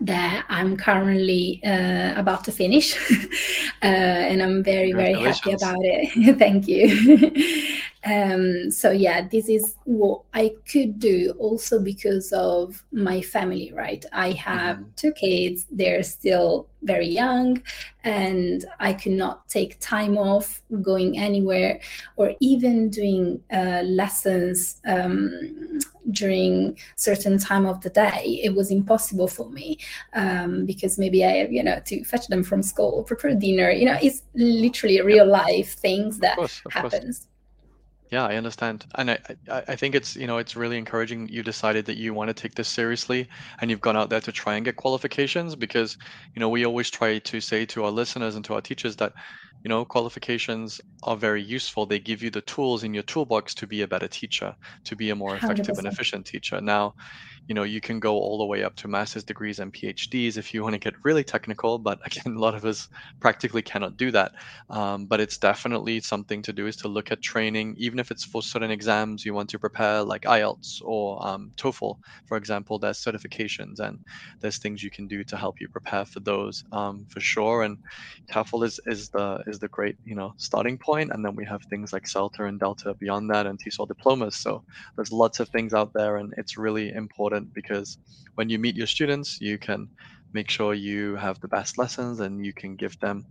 that 0.00 0.44
I'm 0.48 0.76
currently 0.76 1.60
uh, 1.64 2.18
about 2.18 2.42
to 2.44 2.52
finish. 2.52 2.96
uh, 3.82 3.86
and 4.30 4.42
I'm 4.42 4.64
very, 4.64 4.92
very 4.92 5.14
happy 5.14 5.52
about 5.52 5.78
it. 5.80 6.38
Thank 6.44 6.66
you. 6.66 7.76
um, 8.04 8.70
so, 8.70 8.90
yeah, 8.90 9.28
this 9.28 9.48
is 9.48 9.74
what 9.84 10.22
I 10.32 10.54
could 10.70 10.98
do 10.98 11.34
also 11.38 11.78
because 11.80 12.32
of 12.32 12.82
my 12.92 13.20
family, 13.20 13.72
right? 13.74 14.02
I 14.12 14.32
have 14.32 14.78
Mhm. 14.78 14.96
two 14.96 15.12
kids, 15.12 15.66
they're 15.70 16.02
still 16.02 16.66
very 16.82 17.08
young, 17.08 17.62
and 18.04 18.64
I 18.78 18.94
could 18.94 19.12
not 19.12 19.46
take 19.50 19.78
time 19.80 20.16
off 20.16 20.62
going 20.80 21.18
anywhere 21.18 21.80
or 22.16 22.34
even 22.40 22.88
doing 22.88 23.42
uh, 23.52 23.82
lessons 23.84 24.80
um, 24.86 25.78
during 26.10 26.78
certain 26.96 27.38
time 27.38 27.66
of 27.66 27.82
the 27.82 27.90
day 27.90 28.40
it 28.42 28.54
was 28.54 28.70
impossible 28.70 29.28
for 29.28 29.50
me 29.50 29.78
um, 30.14 30.64
because 30.64 30.98
maybe 30.98 31.24
i 31.24 31.32
have 31.32 31.52
you 31.52 31.62
know 31.62 31.78
to 31.84 32.02
fetch 32.04 32.26
them 32.28 32.42
from 32.42 32.62
school 32.62 33.04
prepare 33.04 33.34
dinner 33.34 33.70
you 33.70 33.84
know 33.84 33.98
it's 34.02 34.22
literally 34.34 35.00
real 35.02 35.26
life 35.26 35.74
things 35.74 36.18
that 36.18 36.36
course, 36.36 36.62
of 36.64 36.72
course. 36.72 37.26
Yeah, 38.10 38.26
I 38.26 38.34
understand. 38.34 38.86
And 38.96 39.12
I, 39.12 39.18
I, 39.48 39.62
I 39.68 39.76
think 39.76 39.94
it's, 39.94 40.16
you 40.16 40.26
know, 40.26 40.38
it's 40.38 40.56
really 40.56 40.78
encouraging 40.78 41.28
you 41.28 41.44
decided 41.44 41.86
that 41.86 41.96
you 41.96 42.12
want 42.12 42.28
to 42.28 42.34
take 42.34 42.56
this 42.56 42.68
seriously 42.68 43.28
and 43.60 43.70
you've 43.70 43.80
gone 43.80 43.96
out 43.96 44.10
there 44.10 44.20
to 44.20 44.32
try 44.32 44.56
and 44.56 44.64
get 44.64 44.76
qualifications 44.76 45.54
because, 45.54 45.96
you 46.34 46.40
know, 46.40 46.48
we 46.48 46.66
always 46.66 46.90
try 46.90 47.18
to 47.20 47.40
say 47.40 47.64
to 47.66 47.84
our 47.84 47.90
listeners 47.92 48.34
and 48.34 48.44
to 48.46 48.54
our 48.54 48.60
teachers 48.60 48.96
that, 48.96 49.12
you 49.62 49.68
know, 49.68 49.84
qualifications 49.84 50.80
are 51.04 51.16
very 51.16 51.42
useful. 51.42 51.86
They 51.86 52.00
give 52.00 52.22
you 52.22 52.30
the 52.30 52.40
tools 52.40 52.82
in 52.82 52.94
your 52.94 53.04
toolbox 53.04 53.54
to 53.56 53.66
be 53.68 53.82
a 53.82 53.88
better 53.88 54.08
teacher, 54.08 54.56
to 54.84 54.96
be 54.96 55.10
a 55.10 55.14
more 55.14 55.36
effective 55.36 55.78
and 55.78 55.86
100%. 55.86 55.92
efficient 55.92 56.26
teacher. 56.26 56.60
Now, 56.60 56.94
you 57.50 57.54
know, 57.54 57.64
you 57.64 57.80
can 57.80 57.98
go 58.00 58.14
all 58.14 58.38
the 58.38 58.46
way 58.46 58.62
up 58.62 58.76
to 58.76 58.88
master's 58.88 59.24
degrees 59.24 59.58
and 59.58 59.72
PhDs 59.72 60.36
if 60.36 60.54
you 60.54 60.62
want 60.62 60.74
to 60.74 60.78
get 60.78 60.94
really 61.04 61.24
technical, 61.24 61.78
but 61.78 61.98
again, 62.06 62.36
a 62.36 62.38
lot 62.38 62.54
of 62.54 62.64
us 62.64 62.88
practically 63.20 63.62
cannot 63.62 63.96
do 63.96 64.10
that. 64.12 64.32
Um, 64.70 65.06
but 65.06 65.20
it's 65.20 65.36
definitely 65.36 66.00
something 66.00 66.42
to 66.42 66.52
do 66.52 66.66
is 66.66 66.76
to 66.78 66.88
look 66.88 67.10
at 67.10 67.22
training, 67.22 67.74
even 67.78 67.98
if 68.00 68.10
it's 68.10 68.24
for 68.24 68.42
certain 68.42 68.70
exams 68.70 69.24
you 69.24 69.34
want 69.34 69.48
to 69.50 69.58
prepare, 69.58 70.02
like 70.02 70.22
IELTS 70.22 70.82
or 70.82 71.24
um, 71.26 71.52
TOEFL, 71.56 71.96
for 72.26 72.36
example. 72.36 72.78
There's 72.78 73.02
certifications 73.02 73.78
and 73.78 73.98
there's 74.40 74.58
things 74.58 74.82
you 74.82 74.90
can 74.90 75.06
do 75.06 75.22
to 75.24 75.36
help 75.36 75.60
you 75.60 75.68
prepare 75.68 76.04
for 76.04 76.20
those 76.20 76.64
um, 76.72 77.06
for 77.08 77.20
sure. 77.20 77.62
And 77.62 77.78
TOEFL 78.32 78.64
is 78.64 78.80
is 78.86 79.10
the 79.10 79.42
is 79.46 79.58
the 79.58 79.68
great 79.68 79.96
you 80.04 80.14
know 80.14 80.34
starting 80.36 80.78
point, 80.78 81.10
and 81.12 81.24
then 81.24 81.36
we 81.36 81.44
have 81.44 81.62
things 81.64 81.92
like 81.92 82.06
CELTA 82.06 82.48
and 82.48 82.58
Delta 82.58 82.94
beyond 82.94 83.30
that, 83.30 83.46
and 83.46 83.58
TESOL 83.58 83.88
diplomas. 83.88 84.36
So 84.36 84.64
there's 84.96 85.12
lots 85.12 85.40
of 85.40 85.48
things 85.50 85.74
out 85.74 85.92
there, 85.92 86.16
and 86.16 86.34
it's 86.36 86.56
really 86.56 86.90
important 86.92 87.52
because 87.54 87.98
when 88.34 88.48
you 88.48 88.58
meet 88.58 88.76
your 88.76 88.86
students, 88.86 89.40
you 89.40 89.58
can 89.58 89.88
make 90.32 90.50
sure 90.50 90.74
you 90.74 91.16
have 91.16 91.40
the 91.40 91.48
best 91.48 91.78
lessons 91.78 92.20
and 92.20 92.44
you 92.46 92.52
can 92.52 92.76
give 92.76 92.98
them 93.00 93.24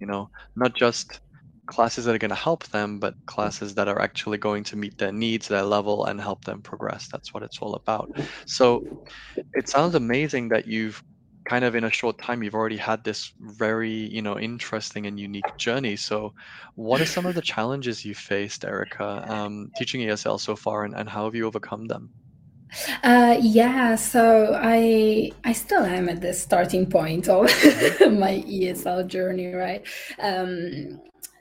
you 0.00 0.06
know 0.06 0.30
not 0.56 0.74
just 0.74 1.20
classes 1.66 2.04
that 2.04 2.14
are 2.14 2.18
going 2.18 2.28
to 2.28 2.34
help 2.34 2.64
them 2.68 2.98
but 2.98 3.14
classes 3.26 3.74
that 3.74 3.88
are 3.88 4.00
actually 4.00 4.38
going 4.38 4.64
to 4.64 4.76
meet 4.76 4.98
their 4.98 5.12
needs 5.12 5.48
their 5.48 5.62
level 5.62 6.06
and 6.06 6.20
help 6.20 6.44
them 6.44 6.60
progress. 6.60 7.08
That's 7.08 7.32
what 7.32 7.42
it's 7.42 7.58
all 7.58 7.74
about. 7.74 8.10
So 8.46 8.84
it 9.54 9.68
sounds 9.68 9.94
amazing 9.94 10.48
that 10.50 10.66
you've 10.66 11.02
kind 11.44 11.64
of 11.64 11.74
in 11.74 11.84
a 11.84 11.90
short 11.90 12.16
time 12.18 12.42
you've 12.42 12.54
already 12.54 12.76
had 12.78 13.04
this 13.04 13.32
very 13.38 13.90
you 13.92 14.22
know 14.22 14.38
interesting 14.38 15.06
and 15.06 15.18
unique 15.18 15.56
journey. 15.56 15.96
So 15.96 16.34
what 16.74 17.00
are 17.00 17.06
some 17.06 17.26
of 17.26 17.34
the 17.34 17.42
challenges 17.54 18.04
you 18.04 18.14
faced 18.14 18.64
erica 18.64 19.24
um, 19.28 19.70
teaching 19.76 20.00
esl 20.02 20.40
so 20.40 20.56
far 20.56 20.84
and, 20.84 20.94
and 20.94 21.08
how 21.08 21.24
have 21.24 21.34
you 21.34 21.46
overcome 21.46 21.86
them? 21.86 22.10
Uh, 23.02 23.36
yeah, 23.40 23.94
so 23.94 24.58
I 24.60 25.30
I 25.44 25.52
still 25.52 25.84
am 25.84 26.08
at 26.08 26.20
the 26.20 26.32
starting 26.32 26.86
point 26.86 27.28
of 27.28 27.42
my 28.00 28.42
ESL 28.46 29.06
journey, 29.06 29.54
right? 29.54 29.86
Um, 30.18 31.00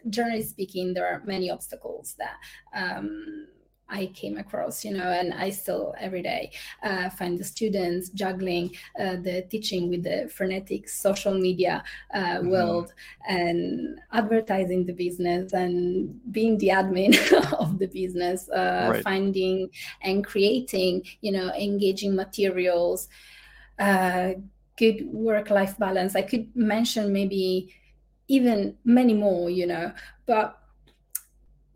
generally 0.10 0.44
speaking, 0.44 0.94
there 0.94 1.08
are 1.08 1.22
many 1.26 1.50
obstacles 1.52 2.16
that 2.18 2.38
um, 2.76 3.48
I 3.90 4.08
came 4.08 4.38
across, 4.38 4.84
you 4.84 4.92
know, 4.92 5.04
and 5.12 5.34
I 5.34 5.50
still 5.52 5.94
every 6.00 6.22
day 6.24 6.52
uh, 6.84 7.10
find 7.12 7.38
the 7.38 7.44
students 7.44 8.10
juggling 8.10 8.72
uh, 9.00 9.18
the 9.18 9.44
teaching 9.50 9.90
with 9.90 10.04
the 10.04 10.30
frenetic 10.34 10.90
social 10.90 11.34
media 11.38 11.84
uh, 12.14 12.40
Mhm. 12.40 12.50
world 12.50 12.94
and 13.28 14.00
advertising 14.12 14.86
the 14.86 14.94
business 14.94 15.54
and 15.54 16.20
being 16.32 16.58
the 16.58 16.70
admin 16.70 17.14
of 17.60 17.78
the 17.78 17.88
business, 17.88 18.50
uh, 18.50 18.94
Right. 18.94 19.04
finding 19.04 19.70
and 20.02 20.26
creating, 20.26 21.04
you 21.22 21.32
know, 21.32 21.52
engaging 21.54 22.16
materials. 22.16 23.10
uh, 23.80 24.34
good 24.76 25.06
work 25.06 25.50
life 25.50 25.78
balance. 25.78 26.16
I 26.16 26.24
could 26.24 26.48
mention 26.56 27.14
maybe 27.14 27.74
even 28.28 28.78
many 28.84 29.14
more, 29.14 29.50
you 29.50 29.68
know, 29.68 29.92
but 30.26 30.60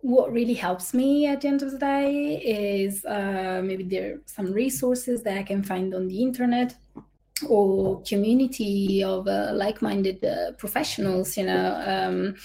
what 0.01 0.31
really 0.31 0.53
helps 0.53 0.93
me 0.93 1.27
at 1.27 1.41
the 1.41 1.47
end 1.47 1.61
of 1.61 1.71
the 1.71 1.77
day 1.77 2.37
is 2.37 3.03
uh, 3.05 3.61
maybe 3.63 3.83
there 3.83 4.13
are 4.13 4.21
some 4.25 4.51
resources 4.51 5.23
that 5.23 5.37
I 5.37 5.43
can 5.43 5.63
find 5.63 5.93
on 5.93 6.07
the 6.07 6.21
internet 6.21 6.75
or 7.47 8.01
community 8.01 9.03
of 9.03 9.27
uh, 9.27 9.51
like-minded 9.53 10.23
uh, 10.23 10.51
professionals 10.53 11.37
you 11.37 11.45
know 11.45 11.75
um, 11.85 12.35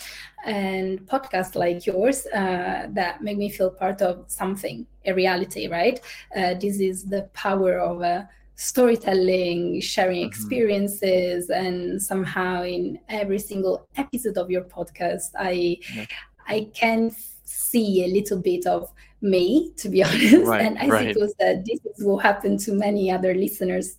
and 0.45 1.01
podcasts 1.07 1.55
like 1.55 1.87
yours 1.87 2.27
uh, 2.27 2.89
that 2.91 3.23
make 3.23 3.39
me 3.39 3.49
feel 3.49 3.71
part 3.71 4.03
of 4.03 4.25
something 4.29 4.87
a 5.07 5.13
reality 5.13 5.69
right? 5.69 6.01
Uh, 6.37 6.55
this 6.55 6.81
is 6.81 7.05
the 7.05 7.23
power 7.33 7.79
of 7.79 8.03
uh, 8.03 8.23
storytelling 8.63 9.81
sharing 9.81 10.21
mm-hmm. 10.21 10.29
experiences 10.29 11.49
mm-hmm. 11.49 11.67
and 11.67 12.03
somehow 12.03 12.63
in 12.63 12.99
every 13.09 13.39
single 13.39 13.87
episode 13.97 14.37
of 14.39 14.51
your 14.51 14.63
podcast 14.63 15.31
i 15.39 15.77
yeah. 15.95 16.07
i 16.49 16.69
can 16.75 17.11
see 17.45 18.05
a 18.05 18.09
little 18.09 18.41
bit 18.41 18.67
of 18.67 18.91
me, 19.23 19.73
to 19.77 19.89
be 19.89 20.03
honest. 20.05 20.47
Right, 20.47 20.63
and 20.63 20.79
I 20.79 20.89
right. 20.89 21.15
suppose 21.15 21.35
that 21.39 21.65
this 21.65 21.81
will 21.99 22.19
happen 22.19 22.59
to 22.59 22.73
many 22.73 23.11
other 23.11 23.35
listeners. 23.35 23.99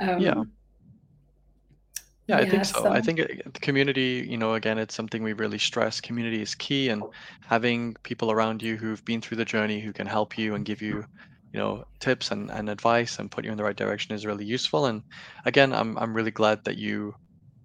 Um, 0.00 0.18
yeah. 0.18 0.42
Yeah, 2.26 2.38
I 2.38 2.48
think 2.48 2.64
so. 2.64 2.84
so. 2.84 2.90
I 2.90 3.02
think 3.02 3.18
the 3.18 3.60
community, 3.60 4.26
you 4.26 4.38
know, 4.38 4.54
again, 4.54 4.78
it's 4.78 4.94
something 4.94 5.22
we 5.22 5.34
really 5.34 5.58
stress. 5.58 6.00
Community 6.00 6.40
is 6.40 6.54
key, 6.54 6.88
and 6.88 7.02
having 7.46 7.94
people 8.02 8.32
around 8.32 8.62
you 8.62 8.76
who've 8.76 9.04
been 9.04 9.20
through 9.20 9.36
the 9.36 9.44
journey 9.44 9.78
who 9.78 9.92
can 9.92 10.06
help 10.06 10.38
you 10.38 10.54
and 10.54 10.64
give 10.64 10.80
you, 10.80 11.04
you 11.54 11.60
know, 11.60 11.84
tips 12.00 12.32
and, 12.32 12.50
and 12.50 12.68
advice 12.68 13.20
and 13.20 13.30
put 13.30 13.44
you 13.44 13.52
in 13.52 13.56
the 13.56 13.62
right 13.62 13.76
direction 13.76 14.12
is 14.12 14.26
really 14.26 14.44
useful. 14.44 14.86
And 14.86 15.04
again, 15.44 15.72
I'm 15.72 15.96
I'm 15.96 16.12
really 16.12 16.32
glad 16.32 16.64
that 16.64 16.78
you 16.78 17.14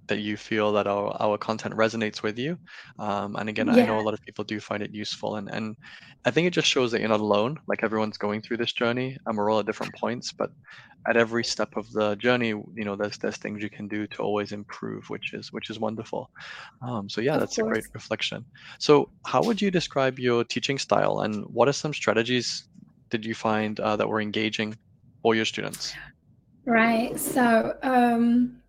that 0.10 0.19
you 0.19 0.38
feel 0.38 0.72
that 0.74 0.88
our, 0.88 1.15
our 1.19 1.38
content 1.38 1.75
resonates 1.75 2.22
with 2.22 2.38
you. 2.38 2.58
Um, 2.98 3.36
and 3.36 3.48
again, 3.48 3.67
yeah. 3.67 3.84
I 3.84 3.86
know 3.86 4.00
a 4.00 4.01
lot 4.01 4.13
of 4.13 4.22
people 4.22 4.43
do 4.43 4.60
find 4.60 4.84
it 4.84 4.93
useful. 4.93 5.36
And, 5.36 5.50
and 5.50 5.75
I 6.25 6.31
think 6.31 6.48
it 6.48 6.53
just 6.53 6.67
shows 6.67 6.91
that 6.91 7.00
you're 7.00 7.10
not 7.10 7.19
alone. 7.19 7.60
Like 7.67 7.84
everyone's 7.84 8.17
going 8.17 8.41
through 8.41 8.58
this 8.58 8.74
journey 8.74 9.17
and 9.25 9.38
we're 9.38 9.51
all 9.51 9.60
at 9.60 9.67
different 9.67 9.96
points. 9.96 10.31
But 10.31 10.51
at 11.08 11.15
every 11.15 11.43
step 11.43 11.77
of 11.77 11.91
the 11.91 12.15
journey, 12.15 12.50
you 12.50 12.86
know, 12.86 12.96
there's 12.96 13.17
there's 13.17 13.38
things 13.38 13.63
you 13.63 13.69
can 13.69 13.88
do 13.88 14.05
to 14.08 14.22
always 14.22 14.51
improve, 14.51 15.10
which 15.10 15.34
is 15.34 15.53
which 15.53 15.69
is 15.69 15.79
wonderful. 15.79 16.29
Um, 16.81 17.08
so 17.08 17.22
yeah, 17.22 17.36
of 17.36 17.41
that's 17.41 17.55
course. 17.55 17.69
a 17.69 17.72
great 17.72 17.86
reflection. 17.93 18.46
So 18.79 19.10
how 19.25 19.41
would 19.43 19.62
you 19.62 19.72
describe 19.72 20.19
your 20.19 20.43
teaching 20.43 20.77
style 20.77 21.19
and 21.22 21.46
what 21.46 21.67
are 21.67 21.74
some 21.74 21.93
strategies 21.93 22.68
did 23.10 23.25
you 23.25 23.36
find 23.36 23.80
uh, 23.80 23.96
that 23.96 24.08
were 24.08 24.22
engaging 24.22 24.78
for 25.22 25.36
your 25.36 25.46
students? 25.46 25.94
Right. 26.66 27.20
So 27.20 27.75
um 27.84 28.60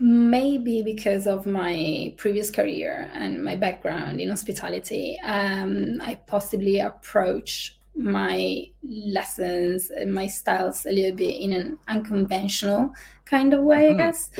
maybe 0.00 0.82
because 0.82 1.26
of 1.26 1.44
my 1.44 2.12
previous 2.16 2.50
career 2.50 3.10
and 3.12 3.44
my 3.44 3.54
background 3.54 4.18
in 4.18 4.30
hospitality 4.30 5.20
um, 5.24 6.00
i 6.00 6.14
possibly 6.26 6.80
approach 6.80 7.78
my 7.94 8.64
lessons 8.82 9.90
and 9.90 10.12
my 10.12 10.26
styles 10.26 10.86
a 10.86 10.90
little 10.90 11.14
bit 11.14 11.36
in 11.36 11.52
an 11.52 11.78
unconventional 11.88 12.90
kind 13.26 13.52
of 13.52 13.62
way 13.62 13.90
mm-hmm. 13.90 14.00
i 14.00 14.04
guess 14.04 14.30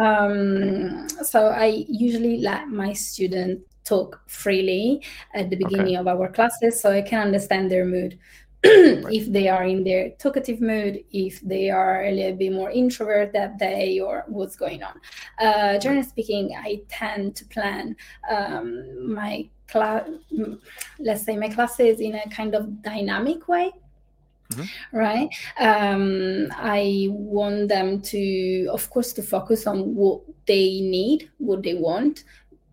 um, 0.00 1.06
so 1.22 1.48
i 1.48 1.84
usually 1.88 2.38
let 2.38 2.68
my 2.68 2.94
students 2.94 3.71
talk 3.84 4.20
freely 4.26 5.02
at 5.34 5.50
the 5.50 5.56
beginning 5.56 5.96
okay. 5.96 5.96
of 5.96 6.06
our 6.06 6.28
classes 6.30 6.80
so 6.80 6.90
i 6.90 7.02
can 7.02 7.26
understand 7.26 7.70
their 7.70 7.84
mood 7.84 8.18
if 8.64 9.32
they 9.32 9.48
are 9.48 9.64
in 9.64 9.82
their 9.82 10.10
talkative 10.20 10.60
mood, 10.60 11.02
if 11.10 11.40
they 11.40 11.68
are 11.68 12.04
a 12.04 12.12
little 12.12 12.36
bit 12.36 12.52
more 12.52 12.70
introvert 12.70 13.32
that 13.32 13.58
day, 13.58 13.98
or 13.98 14.24
what's 14.28 14.54
going 14.54 14.84
on. 14.84 15.00
Uh, 15.40 15.80
generally 15.80 16.06
speaking, 16.06 16.54
I 16.56 16.82
tend 16.88 17.34
to 17.36 17.44
plan 17.46 17.96
um, 18.30 19.12
my 19.12 19.48
class, 19.66 20.08
let's 21.00 21.24
say 21.24 21.36
my 21.36 21.48
classes 21.48 21.98
in 21.98 22.14
a 22.14 22.30
kind 22.30 22.54
of 22.54 22.82
dynamic 22.82 23.48
way. 23.48 23.72
Mm-hmm. 24.52 24.96
right 24.98 25.28
um, 25.60 26.52
i 26.56 27.08
want 27.10 27.68
them 27.68 28.02
to 28.02 28.66
of 28.70 28.90
course 28.90 29.14
to 29.14 29.22
focus 29.22 29.66
on 29.66 29.94
what 29.94 30.20
they 30.44 30.82
need 30.82 31.30
what 31.38 31.62
they 31.62 31.72
want 31.72 32.24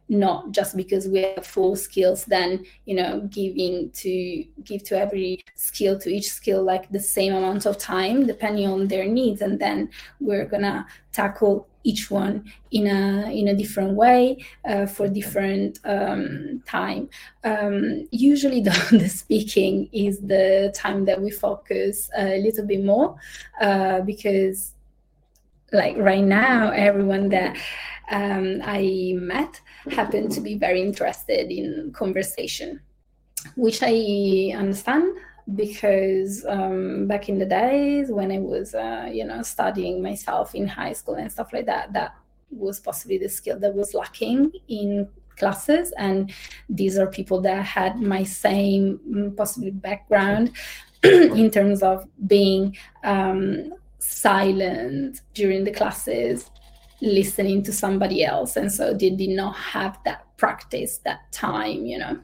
not 0.09 0.51
just 0.51 0.75
because 0.75 1.07
we 1.07 1.21
have 1.21 1.45
four 1.45 1.77
skills 1.77 2.25
then 2.25 2.65
you 2.85 2.95
know 2.95 3.21
giving 3.29 3.91
to 3.91 4.43
give 4.63 4.83
to 4.83 4.99
every 4.99 5.43
skill 5.55 5.99
to 5.99 6.09
each 6.09 6.31
skill 6.31 6.63
like 6.63 6.89
the 6.89 6.99
same 6.99 7.33
amount 7.33 7.65
of 7.65 7.77
time 7.77 8.25
depending 8.25 8.67
on 8.67 8.87
their 8.87 9.05
needs. 9.05 9.41
And 9.41 9.59
then 9.59 9.89
we're 10.19 10.45
gonna 10.45 10.87
tackle 11.11 11.67
each 11.83 12.11
one 12.11 12.51
in 12.71 12.87
a 12.87 13.31
in 13.31 13.47
a 13.47 13.55
different 13.55 13.93
way 13.95 14.37
uh, 14.67 14.85
for 14.85 15.07
different 15.07 15.79
um, 15.85 16.61
time. 16.65 17.09
Um, 17.43 18.07
usually 18.11 18.61
the, 18.67 18.75
the, 18.91 19.09
speaking 19.09 19.89
is 19.91 20.19
the 20.19 20.73
time 20.75 21.05
that 21.05 21.21
we 21.21 21.31
focus 21.31 22.09
a 22.17 22.41
little 22.41 22.65
bit 22.65 22.83
more 22.83 23.15
uh, 23.61 24.01
because 24.01 24.73
like 25.71 25.95
right 25.97 26.23
now 26.23 26.71
everyone 26.71 27.29
that 27.29 27.55
um, 28.09 28.61
I 28.63 29.13
met 29.15 29.61
happened 29.91 30.31
to 30.33 30.41
be 30.41 30.55
very 30.55 30.81
interested 30.81 31.51
in 31.51 31.91
conversation, 31.93 32.81
which 33.55 33.79
I 33.81 34.53
understand 34.55 35.17
because 35.55 36.45
um, 36.47 37.07
back 37.07 37.29
in 37.29 37.39
the 37.39 37.45
days 37.45 38.11
when 38.11 38.31
I 38.31 38.39
was, 38.39 38.75
uh, 38.75 39.09
you 39.11 39.25
know, 39.25 39.41
studying 39.41 40.01
myself 40.01 40.53
in 40.53 40.67
high 40.67 40.93
school 40.93 41.15
and 41.15 41.31
stuff 41.31 41.51
like 41.53 41.65
that, 41.65 41.93
that 41.93 42.15
was 42.51 42.79
possibly 42.79 43.17
the 43.17 43.29
skill 43.29 43.59
that 43.59 43.73
was 43.73 43.93
lacking 43.93 44.51
in 44.67 45.07
classes. 45.37 45.91
And 45.97 46.31
these 46.69 46.97
are 46.97 47.07
people 47.07 47.41
that 47.41 47.63
had 47.63 48.01
my 48.01 48.23
same 48.23 48.99
mm, 49.09 49.35
possibly 49.35 49.71
background 49.71 50.51
in 51.03 51.49
terms 51.49 51.81
of 51.81 52.07
being 52.27 52.77
um, 53.03 53.73
silent 53.99 55.21
during 55.33 55.63
the 55.63 55.71
classes 55.71 56.49
listening 57.01 57.63
to 57.63 57.71
somebody 57.71 58.23
else. 58.23 58.55
And 58.55 58.71
so 58.71 58.93
they 58.93 59.09
did 59.09 59.29
not 59.29 59.55
have 59.55 59.97
that 60.05 60.25
practice 60.37 60.99
that 60.99 61.31
time 61.31 61.85
you 61.85 61.97
know? 61.97 62.19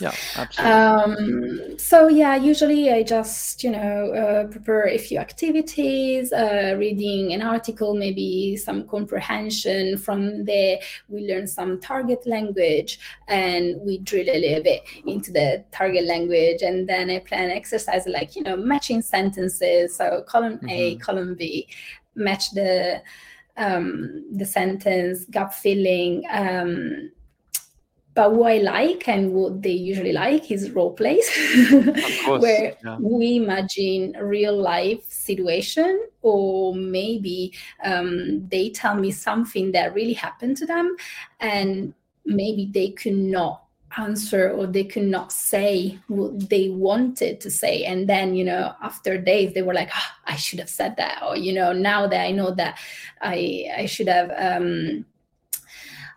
Yeah 0.00 0.14
absolutely. 0.36 0.72
Um, 0.72 1.78
so 1.78 2.08
yeah 2.08 2.34
usually 2.34 2.90
i 2.90 3.02
just 3.02 3.62
you 3.62 3.70
know 3.70 4.12
uh, 4.12 4.46
prepare 4.46 4.88
a 4.88 4.96
few 4.96 5.18
activities 5.18 6.32
uh, 6.32 6.74
reading 6.78 7.34
an 7.34 7.42
article 7.42 7.94
maybe 7.94 8.56
some 8.56 8.88
comprehension 8.88 9.98
from 9.98 10.44
there. 10.46 10.78
We 11.08 11.28
learn 11.28 11.46
some 11.46 11.80
target 11.80 12.26
language 12.26 12.98
and 13.28 13.78
we 13.82 13.98
drill 13.98 14.30
a 14.30 14.40
little 14.40 14.62
bit 14.62 14.82
into 15.04 15.32
the 15.32 15.64
target 15.70 16.04
language. 16.04 16.62
And 16.62 16.88
then 16.88 17.10
i 17.10 17.18
plan 17.18 17.50
exercise 17.50 18.06
like 18.06 18.36
you 18.36 18.42
know 18.42 18.56
matching 18.56 19.02
sentences. 19.02 19.96
So 19.96 20.24
column 20.26 20.56
mm-hmm. 20.58 20.68
a 20.70 20.96
column 20.96 21.34
b 21.34 21.68
match 22.14 22.52
the 22.52 23.02
um, 23.60 24.24
the 24.32 24.46
sentence, 24.46 25.24
gap 25.26 25.52
filling. 25.52 26.24
Um, 26.30 27.12
but 28.14 28.34
what 28.34 28.52
I 28.52 28.56
like 28.58 29.08
and 29.08 29.32
what 29.32 29.62
they 29.62 29.70
usually 29.70 30.12
like 30.12 30.50
is 30.50 30.70
role 30.72 30.92
plays, 30.92 31.28
where 32.26 32.74
yeah. 32.84 32.96
we 32.98 33.36
imagine 33.36 34.16
real 34.20 34.56
life 34.56 35.04
situation, 35.08 36.08
or 36.22 36.74
maybe 36.74 37.52
um, 37.84 38.48
they 38.48 38.70
tell 38.70 38.96
me 38.96 39.12
something 39.12 39.70
that 39.72 39.94
really 39.94 40.14
happened 40.14 40.56
to 40.56 40.66
them, 40.66 40.96
and 41.38 41.94
maybe 42.24 42.68
they 42.72 42.90
could 42.90 43.16
not 43.16 43.62
answer 43.96 44.50
or 44.50 44.66
they 44.66 44.84
could 44.84 45.04
not 45.04 45.32
say 45.32 45.98
what 46.08 46.48
they 46.48 46.68
wanted 46.68 47.40
to 47.40 47.50
say. 47.50 47.84
And 47.84 48.08
then 48.08 48.34
you 48.34 48.44
know 48.44 48.74
after 48.82 49.18
days 49.18 49.54
they 49.54 49.62
were 49.62 49.74
like 49.74 49.90
oh, 49.94 50.10
i 50.26 50.36
should 50.36 50.58
have 50.58 50.70
said 50.70 50.96
that 50.96 51.22
or 51.26 51.36
you 51.36 51.52
know 51.52 51.72
now 51.72 52.06
that 52.06 52.20
i 52.20 52.30
know 52.30 52.50
that 52.52 52.78
i 53.20 53.66
i 53.76 53.86
should 53.86 54.08
have 54.08 54.30
um 54.36 55.04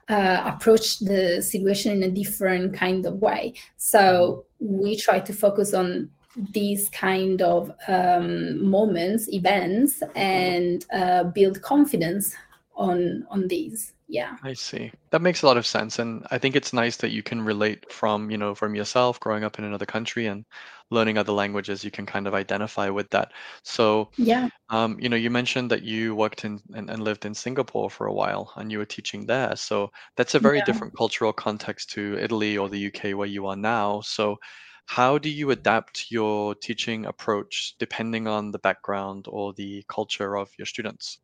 uh, 0.09 0.43
approached 0.45 1.05
the 1.05 1.41
situation 1.41 1.91
in 1.91 2.03
a 2.03 2.11
different 2.11 2.73
kind 2.73 3.05
of 3.05 3.21
way. 3.21 3.53
So 3.77 4.45
we 4.59 4.97
try 4.97 5.19
to 5.19 5.33
focus 5.33 5.73
on 5.73 6.09
these 6.51 6.89
kind 6.89 7.41
of 7.41 7.71
um, 7.87 8.67
moments 8.69 9.31
events 9.31 10.01
and 10.15 10.85
uh, 10.91 11.25
build 11.25 11.61
confidence 11.61 12.35
on 12.75 13.25
on 13.29 13.47
these 13.47 13.92
yeah. 14.07 14.35
I 14.43 14.53
see. 14.53 14.91
That 15.11 15.21
makes 15.21 15.41
a 15.41 15.45
lot 15.45 15.57
of 15.57 15.65
sense 15.65 15.99
and 15.99 16.25
i 16.31 16.37
think 16.37 16.55
it's 16.55 16.73
nice 16.73 16.97
that 16.97 17.11
you 17.11 17.23
can 17.23 17.41
relate 17.41 17.91
from 17.91 18.31
you 18.31 18.37
know 18.37 18.55
from 18.55 18.75
yourself 18.75 19.19
growing 19.19 19.43
up 19.43 19.59
in 19.59 19.65
another 19.65 19.85
country 19.85 20.27
and 20.27 20.45
learning 20.89 21.17
other 21.17 21.31
languages 21.31 21.83
you 21.83 21.91
can 21.91 22.05
kind 22.05 22.27
of 22.27 22.33
identify 22.33 22.89
with 22.89 23.09
that. 23.09 23.31
So 23.63 24.09
yeah. 24.17 24.49
um, 24.69 24.97
you 24.99 25.09
know 25.09 25.15
you 25.15 25.29
mentioned 25.29 25.71
that 25.71 25.83
you 25.83 26.15
worked 26.15 26.45
in 26.45 26.61
and, 26.73 26.89
and, 26.89 27.03
lived 27.03 27.25
in 27.25 27.33
singapore 27.33 27.89
for 27.89 28.07
a 28.07 28.13
while 28.13 28.53
and 28.55 28.71
you 28.71 28.77
were 28.77 28.85
teaching 28.85 29.25
there 29.25 29.55
so 29.55 29.91
that's 30.15 30.35
a 30.35 30.39
very 30.39 30.59
yeah. 30.59 30.65
different 30.65 30.95
cultural 30.95 31.33
context 31.33 31.89
to 31.91 32.17
italy 32.19 32.57
or 32.57 32.69
the 32.69 32.87
uk 32.87 33.03
where 33.17 33.27
you 33.27 33.47
are 33.47 33.55
now. 33.55 34.01
So 34.01 34.37
how 34.85 35.17
do 35.17 35.29
you 35.29 35.51
adapt 35.51 36.11
your 36.11 36.55
teaching 36.55 37.05
approach 37.05 37.75
depending 37.79 38.27
on 38.27 38.51
the 38.51 38.59
background 38.59 39.25
or 39.29 39.53
the 39.53 39.83
culture 39.87 40.37
of 40.37 40.51
your 40.57 40.65
students? 40.65 41.19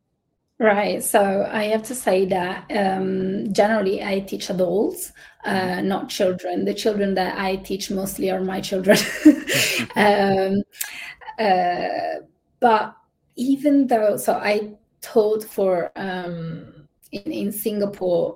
Right. 0.60 1.02
So 1.02 1.48
I 1.50 1.64
have 1.66 1.84
to 1.84 1.96
say 1.96 2.26
that 2.26 2.70
um, 2.70 3.54
generally 3.54 4.04
I 4.04 4.20
teach 4.20 4.50
adults, 4.50 5.14
uh, 5.46 5.52
mm-hmm. 5.52 5.88
not 5.88 6.10
children. 6.10 6.66
The 6.66 6.74
children 6.74 7.14
that 7.16 7.40
I 7.40 7.56
teach 7.56 7.90
mostly 7.90 8.30
are 8.30 8.42
my 8.42 8.60
children. 8.60 8.98
um, 9.96 10.62
uh, 11.40 12.26
but 12.60 12.94
even 13.38 13.88
though, 13.88 14.18
so 14.18 14.34
I 14.34 14.74
taught 15.00 15.46
for 15.46 15.94
um, 15.96 16.90
in, 17.14 17.32
in 17.32 17.52
Singapore, 17.54 18.36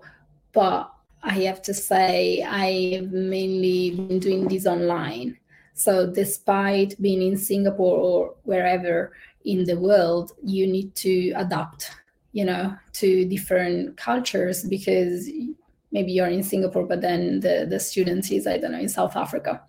but 0.54 0.94
I 1.24 1.40
have 1.42 1.62
to 1.64 1.74
say 1.74 2.42
I've 2.42 3.12
mainly 3.12 3.96
been 3.96 4.20
doing 4.20 4.48
this 4.48 4.66
online. 4.66 5.38
So 5.74 6.10
despite 6.10 7.02
being 7.02 7.22
in 7.22 7.36
Singapore 7.36 7.98
or 7.98 8.36
wherever 8.44 9.12
in 9.44 9.66
the 9.66 9.78
world, 9.78 10.32
you 10.42 10.68
need 10.68 10.96
to 10.96 11.34
adapt 11.36 11.92
you 12.34 12.44
know 12.44 12.76
to 12.92 13.26
different 13.26 13.96
cultures 13.96 14.64
because 14.64 15.30
maybe 15.92 16.12
you're 16.12 16.28
in 16.28 16.44
singapore 16.44 16.84
but 16.84 17.02
then 17.02 17.40
the 17.40 17.66
the 17.70 17.80
student 17.80 18.30
is 18.32 18.46
i 18.46 18.58
don't 18.58 18.72
know 18.72 18.80
in 18.80 18.90
south 18.90 19.16
africa 19.16 19.62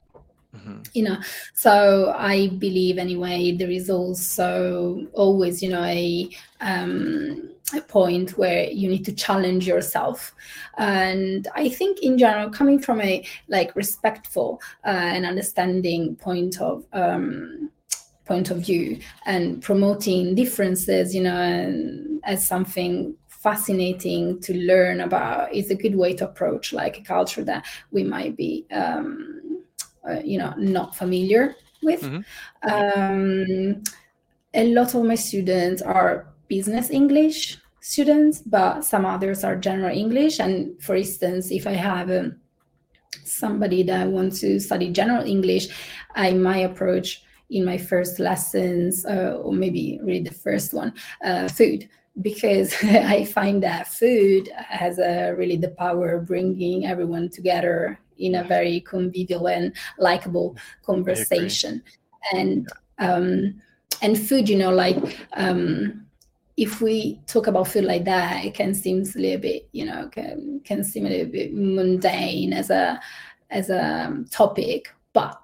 mm-hmm. 0.56 0.80
you 0.94 1.04
know 1.04 1.16
so 1.54 2.12
i 2.16 2.48
believe 2.58 2.98
anyway 2.98 3.52
there 3.52 3.70
is 3.70 3.88
also 3.88 5.06
always 5.12 5.62
you 5.62 5.68
know 5.68 5.84
a 5.84 6.28
um 6.60 7.50
a 7.74 7.80
point 7.80 8.36
where 8.36 8.64
you 8.70 8.88
need 8.88 9.04
to 9.04 9.12
challenge 9.12 9.66
yourself 9.66 10.34
and 10.78 11.48
i 11.54 11.68
think 11.68 12.02
in 12.02 12.18
general 12.18 12.50
coming 12.50 12.78
from 12.78 13.00
a 13.00 13.24
like 13.48 13.74
respectful 13.76 14.60
uh, 14.84 14.88
and 14.88 15.24
understanding 15.24 16.14
point 16.16 16.60
of 16.60 16.84
um 16.92 17.70
point 18.24 18.50
of 18.50 18.58
view 18.58 18.98
and 19.26 19.62
promoting 19.62 20.34
differences 20.34 21.14
you 21.14 21.22
know 21.22 21.36
and 21.36 22.20
as 22.24 22.46
something 22.46 23.14
fascinating 23.28 24.40
to 24.40 24.54
learn 24.54 25.00
about 25.00 25.52
is 25.52 25.70
a 25.70 25.74
good 25.74 25.94
way 25.94 26.14
to 26.14 26.24
approach 26.24 26.72
like 26.72 26.98
a 26.98 27.02
culture 27.02 27.44
that 27.44 27.66
we 27.90 28.02
might 28.02 28.36
be 28.36 28.64
um, 28.72 29.62
uh, 30.08 30.20
you 30.24 30.38
know 30.38 30.54
not 30.56 30.96
familiar 30.96 31.54
with 31.82 32.02
mm-hmm. 32.02 32.70
um, 32.72 33.82
a 34.54 34.72
lot 34.72 34.94
of 34.94 35.04
my 35.04 35.14
students 35.14 35.82
are 35.82 36.26
business 36.48 36.90
english 36.90 37.58
students 37.80 38.40
but 38.46 38.82
some 38.82 39.04
others 39.04 39.44
are 39.44 39.56
general 39.56 39.94
english 39.94 40.40
and 40.40 40.82
for 40.82 40.96
instance 40.96 41.50
if 41.50 41.66
i 41.66 41.72
have 41.72 42.10
um, 42.10 42.40
somebody 43.24 43.82
that 43.82 44.08
wants 44.08 44.40
to 44.40 44.58
study 44.58 44.90
general 44.90 45.24
english 45.26 45.68
i 46.14 46.32
might 46.32 46.60
approach 46.60 47.22
in 47.54 47.64
my 47.64 47.78
first 47.78 48.18
lessons 48.18 49.06
uh, 49.06 49.38
or 49.42 49.52
maybe 49.52 50.00
really 50.02 50.22
the 50.22 50.34
first 50.34 50.74
one 50.74 50.92
uh, 51.24 51.48
food 51.48 51.88
because 52.20 52.74
I 52.82 53.24
find 53.24 53.62
that 53.62 53.88
food 53.88 54.48
has 54.56 54.98
a 54.98 55.34
really 55.36 55.56
the 55.56 55.70
power 55.70 56.14
of 56.14 56.26
bringing 56.26 56.86
everyone 56.86 57.28
together 57.30 57.98
in 58.18 58.36
a 58.36 58.44
very 58.44 58.80
convivial 58.80 59.48
and 59.48 59.72
likable 59.98 60.56
conversation. 60.84 61.82
And 62.32 62.68
um, 62.98 63.60
and 64.02 64.18
food, 64.18 64.48
you 64.48 64.56
know, 64.56 64.70
like 64.70 64.96
um, 65.34 66.06
if 66.56 66.80
we 66.80 67.20
talk 67.26 67.46
about 67.46 67.68
food 67.68 67.84
like 67.84 68.04
that, 68.04 68.44
it 68.44 68.54
can 68.54 68.74
seem 68.74 69.02
a 69.02 69.18
little 69.18 69.40
bit, 69.40 69.68
you 69.72 69.84
know, 69.84 70.08
can 70.08 70.60
can 70.64 70.84
seem 70.84 71.06
a 71.06 71.10
little 71.10 71.32
bit 71.32 71.52
mundane 71.52 72.52
as 72.52 72.70
a 72.70 73.00
as 73.50 73.70
a 73.70 74.24
topic, 74.30 74.92
but 75.12 75.40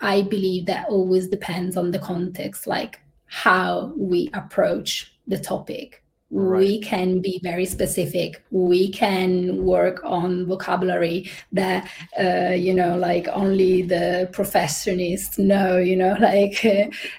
I 0.00 0.22
believe 0.22 0.66
that 0.66 0.88
always 0.88 1.28
depends 1.28 1.76
on 1.76 1.90
the 1.90 1.98
context, 1.98 2.66
like 2.66 3.00
how 3.26 3.92
we 3.96 4.30
approach 4.34 5.12
the 5.26 5.38
topic. 5.38 6.02
Right. 6.30 6.58
We 6.58 6.80
can 6.80 7.20
be 7.20 7.40
very 7.42 7.64
specific. 7.64 8.44
We 8.50 8.92
can 8.92 9.64
work 9.64 10.02
on 10.04 10.46
vocabulary 10.46 11.30
that, 11.52 11.90
uh, 12.20 12.52
you 12.54 12.74
know, 12.74 12.98
like 12.98 13.28
only 13.28 13.82
the 13.82 14.28
professionists 14.32 15.38
know, 15.38 15.78
you 15.78 15.96
know, 15.96 16.16
like, 16.20 16.64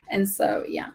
and 0.09 0.29
so, 0.29 0.63
yeah. 0.67 0.89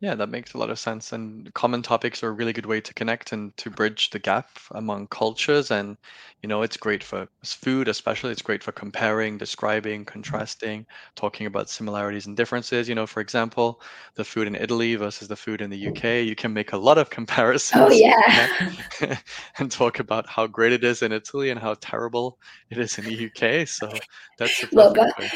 Yeah, 0.00 0.14
that 0.14 0.28
makes 0.28 0.52
a 0.52 0.58
lot 0.58 0.68
of 0.68 0.78
sense. 0.78 1.12
And 1.12 1.52
common 1.54 1.80
topics 1.80 2.22
are 2.22 2.28
a 2.28 2.32
really 2.32 2.52
good 2.52 2.66
way 2.66 2.82
to 2.82 2.92
connect 2.92 3.32
and 3.32 3.56
to 3.56 3.70
bridge 3.70 4.10
the 4.10 4.18
gap 4.18 4.50
among 4.72 5.06
cultures. 5.06 5.70
And, 5.70 5.96
you 6.42 6.48
know, 6.50 6.60
it's 6.60 6.76
great 6.76 7.02
for 7.02 7.26
food, 7.42 7.88
especially. 7.88 8.30
It's 8.30 8.42
great 8.42 8.62
for 8.62 8.72
comparing, 8.72 9.38
describing, 9.38 10.00
mm-hmm. 10.00 10.12
contrasting, 10.12 10.86
talking 11.14 11.46
about 11.46 11.70
similarities 11.70 12.26
and 12.26 12.36
differences. 12.36 12.90
You 12.90 12.94
know, 12.94 13.06
for 13.06 13.20
example, 13.20 13.80
the 14.16 14.24
food 14.24 14.46
in 14.46 14.54
Italy 14.54 14.96
versus 14.96 15.28
the 15.28 15.36
food 15.36 15.62
in 15.62 15.70
the 15.70 15.88
UK, 15.88 16.26
you 16.26 16.36
can 16.36 16.52
make 16.52 16.74
a 16.74 16.78
lot 16.78 16.98
of 16.98 17.06
oh, 17.10 17.14
comparisons. 17.14 17.82
Oh, 17.82 17.90
yeah. 17.90 19.16
and 19.58 19.70
talk 19.70 19.98
about 19.98 20.28
how 20.28 20.46
great 20.46 20.72
it 20.72 20.84
is 20.84 21.00
in 21.00 21.10
Italy 21.10 21.48
and 21.48 21.58
how 21.58 21.74
terrible 21.80 22.38
it 22.68 22.76
is 22.76 22.98
in 22.98 23.06
the 23.06 23.26
UK. 23.26 23.66
So 23.66 23.90
that's 24.38 24.62
a 24.62 24.68
well, 24.72 24.92
but, 24.92 25.18
way 25.18 25.30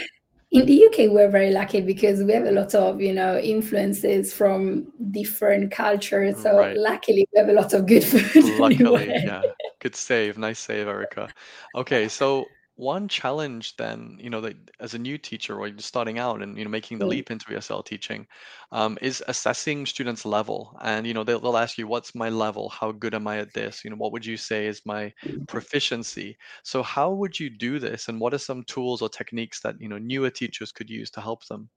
in 0.50 0.66
the 0.66 0.86
UK, 0.86 1.12
we're 1.12 1.30
very 1.30 1.52
lucky 1.52 1.80
because 1.80 2.24
we 2.24 2.32
have 2.32 2.44
a 2.44 2.50
lot 2.50 2.74
of, 2.74 3.00
you 3.00 3.12
know, 3.12 3.38
influences 3.38 4.32
from 4.32 4.92
different 5.12 5.70
cultures. 5.70 6.42
So 6.42 6.58
right. 6.58 6.76
luckily, 6.76 7.28
we 7.32 7.38
have 7.38 7.48
a 7.48 7.52
lot 7.52 7.72
of 7.72 7.86
good 7.86 8.02
food. 8.02 8.44
Luckily, 8.58 8.74
anyway. 8.74 9.22
yeah. 9.24 9.42
Good 9.78 9.94
save. 9.94 10.38
Nice 10.38 10.58
save, 10.58 10.88
Erica. 10.88 11.28
Okay, 11.76 12.08
so 12.08 12.46
one 12.80 13.08
challenge 13.08 13.76
then 13.76 14.16
you 14.18 14.30
know 14.30 14.40
that 14.40 14.56
as 14.80 14.94
a 14.94 14.98
new 14.98 15.18
teacher 15.18 15.58
or 15.58 15.68
just 15.68 15.86
starting 15.86 16.18
out 16.18 16.42
and 16.42 16.56
you 16.56 16.64
know 16.64 16.70
making 16.70 16.98
the 16.98 17.04
mm. 17.04 17.10
leap 17.10 17.30
into 17.30 17.46
esl 17.46 17.84
teaching 17.84 18.26
um, 18.72 18.96
is 19.02 19.22
assessing 19.28 19.86
students 19.86 20.24
level. 20.24 20.76
And 20.82 21.06
you 21.06 21.14
know 21.14 21.24
they'll, 21.24 21.40
they'll 21.40 21.56
ask 21.56 21.76
you 21.78 21.86
what's 21.86 22.14
my 22.14 22.28
level? 22.28 22.68
How 22.68 22.92
good 22.92 23.14
am 23.14 23.26
i 23.26 23.38
at 23.38 23.52
this? 23.52 23.84
You 23.84 23.90
know 23.90 23.96
what 23.96 24.12
would 24.12 24.24
you 24.24 24.36
say 24.36 24.66
is 24.66 24.82
my 24.84 25.12
proficiency? 25.48 26.36
So 26.62 26.82
how 26.82 27.12
would 27.12 27.38
you 27.38 27.50
do 27.50 27.78
this 27.78 28.08
and 28.08 28.20
what 28.20 28.34
are 28.34 28.38
some 28.38 28.62
tools 28.64 29.02
or 29.02 29.08
techniques 29.08 29.60
that 29.60 29.80
you 29.80 29.88
know 29.88 29.98
newer 29.98 30.30
teachers 30.30 30.72
could 30.72 30.88
use 30.88 31.10
to 31.10 31.20
help 31.20 31.46
them? 31.46 31.68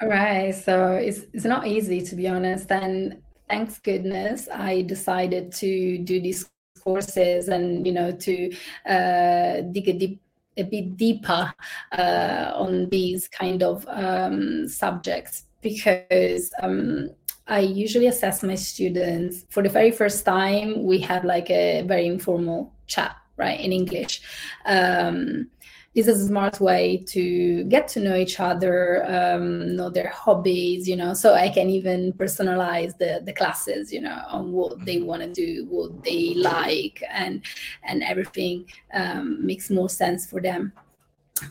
All 0.00 0.08
right 0.08 0.54
so 0.54 0.92
it's, 0.92 1.20
it's 1.32 1.44
not 1.44 1.66
easy 1.66 2.02
to 2.02 2.14
be 2.14 2.28
honest 2.28 2.70
and 2.70 3.22
thanks 3.48 3.78
goodness 3.78 4.46
i 4.52 4.82
decided 4.82 5.52
to 5.52 5.96
do 5.98 6.20
these 6.20 6.50
courses 6.84 7.48
and 7.48 7.86
you 7.86 7.92
know 7.92 8.12
to 8.12 8.52
uh, 8.86 9.62
dig 9.72 9.88
a 9.88 9.92
deep 9.94 10.20
a 10.56 10.62
bit 10.62 10.96
deeper 10.96 11.52
uh, 11.92 12.52
on 12.54 12.88
these 12.88 13.28
kind 13.28 13.62
of 13.62 13.86
um, 13.88 14.68
subjects 14.68 15.44
because 15.60 16.50
um, 16.62 17.10
I 17.46 17.60
usually 17.60 18.06
assess 18.06 18.42
my 18.42 18.54
students 18.54 19.44
for 19.50 19.62
the 19.62 19.68
very 19.68 19.90
first 19.90 20.24
time. 20.24 20.84
We 20.84 20.98
have 21.00 21.24
like 21.24 21.50
a 21.50 21.82
very 21.82 22.06
informal 22.06 22.72
chat, 22.86 23.16
right, 23.36 23.60
in 23.60 23.72
English. 23.72 24.22
Um, 24.64 25.48
is 25.96 26.08
a 26.08 26.26
smart 26.26 26.60
way 26.60 27.02
to 27.06 27.64
get 27.64 27.88
to 27.88 28.00
know 28.00 28.14
each 28.14 28.38
other, 28.38 29.02
um, 29.06 29.74
know 29.74 29.88
their 29.88 30.10
hobbies, 30.10 30.86
you 30.86 30.94
know. 30.94 31.14
So 31.14 31.32
I 31.32 31.48
can 31.48 31.70
even 31.70 32.12
personalize 32.12 32.96
the 32.98 33.22
the 33.24 33.32
classes, 33.32 33.90
you 33.90 34.02
know, 34.02 34.22
on 34.28 34.52
what 34.52 34.84
they 34.84 34.96
mm-hmm. 34.96 35.06
want 35.06 35.22
to 35.22 35.32
do, 35.32 35.66
what 35.70 36.04
they 36.04 36.34
like, 36.34 37.02
and 37.10 37.42
and 37.82 38.02
everything 38.02 38.66
um, 38.92 39.44
makes 39.44 39.70
more 39.70 39.88
sense 39.88 40.26
for 40.26 40.40
them. 40.40 40.72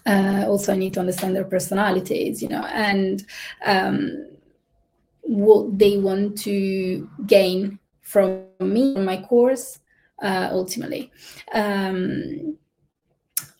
Uh, 0.06 0.46
also, 0.48 0.74
I 0.74 0.78
need 0.78 0.94
to 0.94 1.00
understand 1.00 1.36
their 1.36 1.44
personalities, 1.44 2.42
you 2.42 2.50
know, 2.50 2.66
and 2.66 3.26
um, 3.66 4.28
what 5.22 5.78
they 5.80 5.98
want 5.98 6.38
to 6.40 7.10
gain 7.26 7.80
from 8.02 8.46
me, 8.60 8.94
from 8.94 9.06
my 9.06 9.22
course, 9.24 9.80
uh, 10.22 10.50
ultimately. 10.52 11.12
Um, 11.52 12.55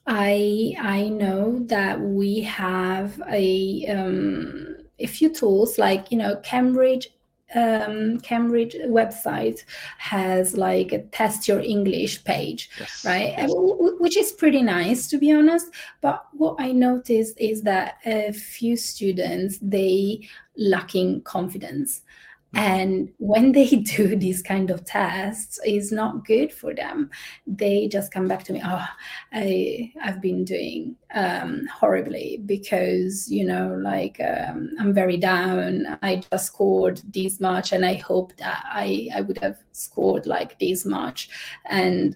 I 0.08 0.76
I 0.80 1.10
know 1.10 1.60
that 1.66 2.00
we 2.00 2.42
have 2.42 3.22
a 3.30 3.86
um, 3.88 4.78
a 5.00 5.08
few 5.08 5.34
tools 5.34 5.78
like 5.78 6.12
you 6.12 6.18
know 6.18 6.36
Cambridge 6.38 7.10
um, 7.56 8.20
Cambridge 8.20 8.76
website 8.86 9.64
has 9.98 10.58
like 10.58 10.92
a 10.92 11.04
test 11.04 11.48
your 11.48 11.60
English 11.60 12.24
page, 12.24 12.70
yes. 12.80 13.06
right? 13.06 13.34
Yes. 13.38 13.52
Which 13.54 14.18
is 14.18 14.32
pretty 14.32 14.62
nice 14.62 15.08
to 15.08 15.18
be 15.18 15.32
honest. 15.32 15.68
But 16.02 16.26
what 16.34 16.56
I 16.60 16.72
noticed 16.72 17.40
is 17.40 17.62
that 17.64 17.98
a 18.06 18.32
few 18.34 18.76
students 18.78 19.58
they 19.62 20.28
lacking 20.58 21.22
confidence 21.22 22.02
and 22.56 23.12
when 23.18 23.52
they 23.52 23.68
do 23.96 24.16
these 24.16 24.42
kind 24.42 24.70
of 24.70 24.86
tests 24.86 25.60
it's 25.64 25.92
not 25.92 26.26
good 26.26 26.52
for 26.52 26.74
them. 26.74 27.10
They 27.46 27.88
just 27.88 28.12
come 28.12 28.28
back 28.28 28.44
to 28.46 28.54
me 28.54 28.62
oh 28.64 28.86
i 29.34 29.92
i've 30.04 30.22
been 30.22 30.44
doing 30.46 30.96
um, 31.14 31.66
horribly 31.74 32.42
because 32.46 33.30
you 33.30 33.46
know 33.46 33.78
like 33.82 34.20
um, 34.20 34.72
i'm 34.80 34.94
very 34.94 35.18
down. 35.18 35.98
I 36.02 36.24
just 36.32 36.48
scored 36.48 37.02
this 37.14 37.40
much 37.40 37.72
and 37.72 37.86
i 37.86 37.96
hope 37.96 38.36
that 38.38 38.64
i 38.66 39.10
i 39.16 39.22
would 39.22 39.38
have 39.40 39.58
scored 39.72 40.26
like 40.26 40.58
this 40.60 40.86
much. 40.86 41.30
And 41.66 42.16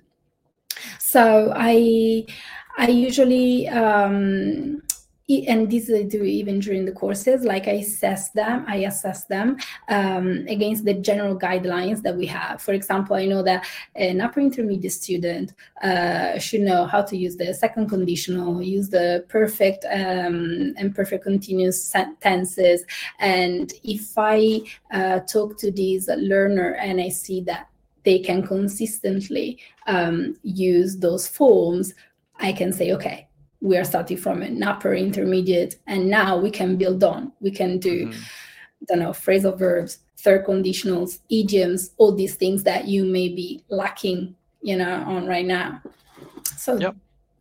so 0.99 1.53
i 1.55 2.25
i 2.77 2.87
usually 2.87 3.67
um 3.67 4.81
and 5.29 5.69
this 5.69 5.91
I 5.91 6.03
do 6.03 6.23
even 6.23 6.59
during 6.59 6.85
the 6.85 6.91
courses, 6.91 7.43
like 7.43 7.67
I 7.67 7.83
assess 7.83 8.31
them, 8.31 8.65
I 8.67 8.77
assess 8.77 9.25
them 9.25 9.57
um, 9.87 10.45
against 10.47 10.85
the 10.85 10.95
general 10.95 11.37
guidelines 11.37 12.01
that 12.01 12.15
we 12.15 12.25
have. 12.25 12.61
For 12.61 12.73
example, 12.73 13.15
I 13.15 13.25
know 13.25 13.43
that 13.43 13.67
an 13.95 14.21
upper 14.21 14.39
intermediate 14.39 14.91
student 14.91 15.53
uh, 15.83 16.39
should 16.39 16.61
know 16.61 16.85
how 16.85 17.03
to 17.03 17.15
use 17.15 17.37
the 17.37 17.53
second 17.53 17.89
conditional, 17.89 18.61
use 18.61 18.89
the 18.89 19.25
perfect 19.29 19.85
um, 19.91 20.73
and 20.77 20.95
perfect 20.95 21.23
continuous 21.23 21.93
tenses. 22.21 22.83
And 23.19 23.71
if 23.83 24.17
I 24.17 24.61
uh, 24.91 25.19
talk 25.21 25.57
to 25.59 25.71
this 25.71 26.09
learner 26.17 26.73
and 26.73 26.99
I 26.99 27.09
see 27.09 27.41
that 27.41 27.69
they 28.03 28.19
can 28.19 28.45
consistently 28.45 29.59
um, 29.85 30.37
use 30.41 30.97
those 30.97 31.27
forms, 31.27 31.93
I 32.39 32.53
can 32.53 32.73
say, 32.73 32.93
okay, 32.93 33.28
we 33.61 33.77
are 33.77 33.83
starting 33.83 34.17
from 34.17 34.41
an 34.41 34.63
upper 34.63 34.93
intermediate 34.93 35.75
and 35.87 36.09
now 36.09 36.37
we 36.37 36.49
can 36.49 36.77
build 36.77 37.03
on 37.03 37.31
we 37.39 37.51
can 37.51 37.77
do 37.77 38.07
mm-hmm. 38.07 38.21
I 38.81 38.85
don't 38.87 38.99
know 38.99 39.11
phrasal 39.11 39.57
verbs 39.57 39.99
third 40.17 40.45
conditionals 40.45 41.19
idioms 41.29 41.91
all 41.97 42.13
these 42.13 42.35
things 42.35 42.63
that 42.63 42.87
you 42.87 43.03
may 43.05 43.29
be 43.29 43.63
lacking 43.69 44.35
you 44.61 44.75
know 44.75 45.03
on 45.03 45.27
right 45.27 45.45
now 45.45 45.81
so 46.57 46.77
yep. 46.77 46.95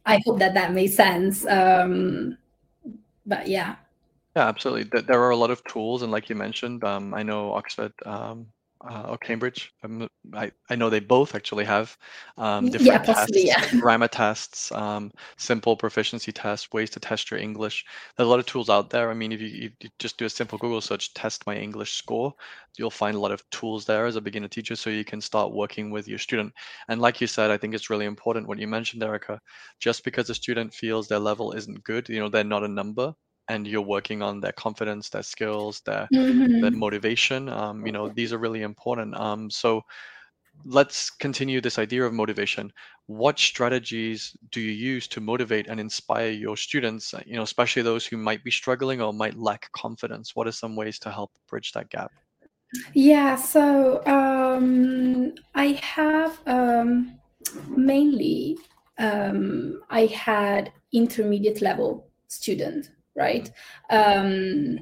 i 0.07 0.21
hope 0.25 0.39
that 0.39 0.55
that 0.55 0.73
makes 0.73 0.95
sense 0.95 1.47
um 1.47 2.37
but 3.27 3.49
yeah 3.49 3.77
yeah 4.37 4.49
absolutely 4.49 5.03
there 5.03 5.21
are 5.21 5.31
a 5.31 5.37
lot 5.37 5.51
of 5.51 5.63
tools 5.65 6.03
and 6.03 6.13
like 6.13 6.29
you 6.29 6.37
mentioned 6.37 6.85
um, 6.85 7.15
i 7.15 7.23
know 7.23 7.53
oxford 7.53 7.93
um, 8.07 8.47
uh, 8.81 9.07
or 9.09 9.19
Cambridge. 9.19 9.73
Um, 9.83 10.09
I, 10.33 10.51
I 10.71 10.77
know 10.77 10.91
they 10.91 11.01
both 11.01 11.35
actually 11.35 11.65
have 11.65 11.97
um, 12.37 12.67
different 12.67 12.87
yeah, 12.87 12.99
possibly, 12.99 13.47
tests, 13.47 13.73
yeah. 13.73 13.81
grammar 13.81 14.09
tests, 14.09 14.73
um, 14.73 15.11
simple 15.37 15.77
proficiency 15.77 16.33
tests, 16.33 16.73
ways 16.73 16.91
to 16.91 17.01
test 17.01 17.31
your 17.31 17.41
English. 17.41 17.85
There's 18.17 18.27
a 18.27 18.31
lot 18.31 18.39
of 18.39 18.47
tools 18.47 18.69
out 18.69 18.91
there. 18.91 19.11
I 19.11 19.15
mean, 19.15 19.33
if 19.33 19.41
you, 19.41 19.71
you 19.81 19.91
just 19.99 20.19
do 20.19 20.27
a 20.27 20.31
simple 20.31 20.59
Google 20.59 20.81
search, 20.81 21.15
test 21.15 21.47
my 21.47 21.57
English 21.57 21.95
score, 21.95 22.35
you'll 22.77 22.91
find 22.91 23.17
a 23.17 23.21
lot 23.21 23.33
of 23.33 23.49
tools 23.51 23.85
there 23.85 24.07
as 24.07 24.17
a 24.17 24.21
beginner 24.21 24.49
teacher 24.49 24.77
so 24.77 24.91
you 24.91 25.05
can 25.05 25.21
start 25.21 25.53
working 25.53 25.91
with 25.91 26.07
your 26.07 26.19
student. 26.19 26.53
And 26.89 27.01
like 27.01 27.21
you 27.21 27.27
said, 27.27 27.51
I 27.51 27.57
think 27.57 27.75
it's 27.75 27.91
really 27.91 28.07
important 28.07 28.47
what 28.47 28.59
you 28.59 28.69
mentioned, 28.69 29.03
Erica. 29.03 29.41
Just 29.81 30.05
because 30.05 30.31
a 30.31 30.35
student 30.35 30.73
feels 30.73 31.09
their 31.09 31.19
level 31.19 31.53
isn't 31.53 31.85
good, 31.85 32.09
you 32.09 32.21
know, 32.21 32.29
they're 32.29 32.45
not 32.45 32.65
a 32.65 32.69
number 32.69 33.15
and 33.49 33.67
you're 33.67 33.81
working 33.81 34.23
on 34.23 34.41
their 34.41 34.53
confidence, 34.53 35.09
their 35.09 35.23
skills, 35.23 35.81
their 35.81 36.09
mm-hmm. 36.13 36.61
their 36.61 36.71
motivation. 36.71 37.49
Um, 37.49 37.87
you 37.87 37.93
know, 37.93 38.09
these 38.09 38.33
are 38.33 38.39
really 38.39 38.63
important. 38.63 39.19
Um, 39.19 39.51
so 39.51 39.85
let's 40.65 41.11
continue 41.11 41.61
this 41.61 41.79
idea 41.79 42.05
of 42.05 42.13
motivation. 42.13 42.73
What 43.07 43.39
strategies 43.39 44.37
do 44.51 44.61
you 44.61 44.73
use 44.73 45.09
to 45.09 45.21
motivate 45.21 45.67
and 45.69 45.81
inspire 45.81 46.31
your 46.31 46.57
students? 46.57 47.15
You 47.27 47.37
know, 47.37 47.43
especially 47.43 47.83
those 47.83 48.07
who 48.07 48.17
might 48.17 48.45
be 48.45 48.51
struggling 48.51 49.01
or 49.01 49.13
might 49.13 49.39
lack 49.39 49.73
confidence. 49.73 50.37
What 50.37 50.47
are 50.47 50.53
some 50.53 50.77
ways 50.77 50.99
to 51.01 51.11
help 51.11 51.33
bridge 51.49 51.73
that 51.73 51.89
gap? 51.89 52.13
Yeah, 52.93 53.37
so 53.37 54.05
um, 54.05 55.33
I 55.55 55.69
have 55.83 56.39
um, 56.47 57.19
mainly 57.67 58.59
um, 58.99 59.81
I 59.89 60.05
had 60.07 60.71
intermediate 60.93 61.63
level 61.63 62.07
students 62.27 62.91
right? 63.19 63.51
Um, 63.91 64.79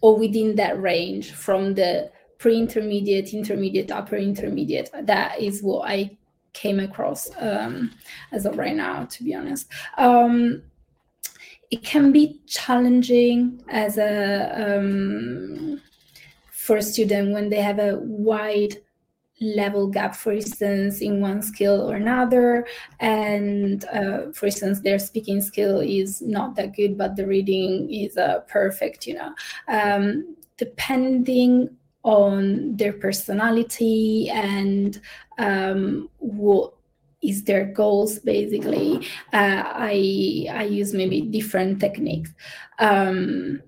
or 0.00 0.16
within 0.16 0.54
that 0.56 0.80
range 0.80 1.32
from 1.32 1.74
the 1.74 2.10
pre-intermediate, 2.38 3.32
intermediate, 3.32 3.90
upper 3.90 4.16
intermediate. 4.16 4.90
That 5.02 5.40
is 5.40 5.62
what 5.62 5.88
I 5.88 6.16
came 6.52 6.80
across 6.80 7.28
um, 7.38 7.90
as 8.32 8.46
of 8.46 8.56
right 8.56 8.76
now, 8.76 9.04
to 9.04 9.24
be 9.24 9.34
honest. 9.34 9.66
Um, 9.98 10.62
it 11.70 11.82
can 11.82 12.12
be 12.12 12.40
challenging 12.46 13.62
as 13.68 13.98
a 13.98 14.78
um, 14.78 15.82
for 16.50 16.76
a 16.76 16.82
student 16.82 17.32
when 17.32 17.48
they 17.48 17.60
have 17.60 17.78
a 17.78 17.96
wide 17.98 18.76
level 19.40 19.86
gap, 19.86 20.14
for 20.14 20.32
instance, 20.32 21.00
in 21.00 21.20
one 21.20 21.42
skill 21.42 21.90
or 21.90 21.96
another. 21.96 22.66
And 23.00 23.84
uh, 23.86 24.32
for 24.32 24.46
instance, 24.46 24.80
their 24.80 24.98
speaking 24.98 25.40
skill 25.42 25.80
is 25.80 26.22
not 26.22 26.54
that 26.56 26.74
good, 26.74 26.96
but 26.96 27.16
the 27.16 27.26
reading 27.26 27.92
is 27.92 28.16
uh, 28.16 28.40
perfect, 28.48 29.06
you 29.06 29.14
know. 29.14 29.34
Um, 29.68 30.36
depending 30.56 31.76
on 32.02 32.76
their 32.76 32.92
personality 32.92 34.30
and 34.30 35.00
um, 35.38 36.08
what 36.18 36.72
is 37.22 37.42
their 37.44 37.64
goals 37.64 38.20
basically 38.20 38.98
uh, 39.32 39.62
i 39.74 40.46
i 40.52 40.62
use 40.62 40.92
maybe 40.94 41.20
different 41.20 41.80
techniques 41.80 42.30
um, 42.78 43.60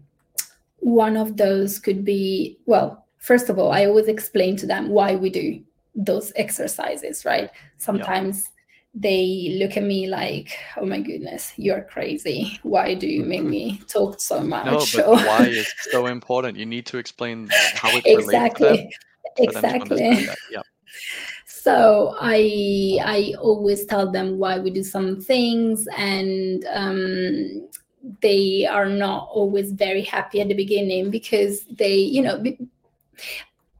one 0.78 1.16
of 1.16 1.37
those 1.37 1.78
could 1.78 2.04
be 2.04 2.59
well 2.66 3.08
first 3.29 3.51
of 3.51 3.59
all, 3.59 3.71
I 3.71 3.85
always 3.85 4.09
explain 4.09 4.57
to 4.57 4.67
them 4.67 4.88
why 4.88 5.14
we 5.14 5.29
do 5.29 5.62
those 5.95 6.33
exercises, 6.35 7.27
right? 7.27 7.51
Sometimes 7.77 8.37
yeah. 8.45 9.01
they 9.07 9.59
look 9.61 9.77
at 9.77 9.83
me 9.83 10.07
like, 10.07 10.57
oh 10.79 10.87
my 10.87 11.01
goodness, 11.01 11.53
you're 11.59 11.83
crazy. 11.83 12.59
Why 12.62 12.95
do 12.95 13.07
you 13.07 13.25
make 13.25 13.45
me 13.45 13.83
talk 13.88 14.19
so 14.19 14.41
much? 14.41 14.64
No, 14.64 14.79
but 14.97 15.27
why 15.27 15.47
is 15.61 15.67
it 15.67 15.93
so 15.93 16.07
important? 16.07 16.57
You 16.57 16.64
need 16.64 16.87
to 16.87 16.97
explain 16.97 17.51
how 17.75 17.91
it 17.91 18.05
relates. 18.07 18.29
exactly. 18.29 18.91
exactly. 19.37 20.29
Yeah. 20.51 20.62
So 21.45 22.17
I 22.19 22.99
I 23.05 23.35
always 23.38 23.85
tell 23.85 24.11
them 24.11 24.38
why 24.38 24.59
we 24.59 24.71
do 24.71 24.83
some 24.83 25.21
things 25.21 25.87
and 25.99 26.64
um, 26.73 27.69
they 28.23 28.64
are 28.64 28.88
not 28.88 29.29
always 29.31 29.73
very 29.73 30.03
happy 30.03 30.41
at 30.41 30.49
the 30.49 30.55
beginning 30.55 31.11
because 31.11 31.67
they 31.67 31.97
you 31.97 32.23
know 32.23 32.43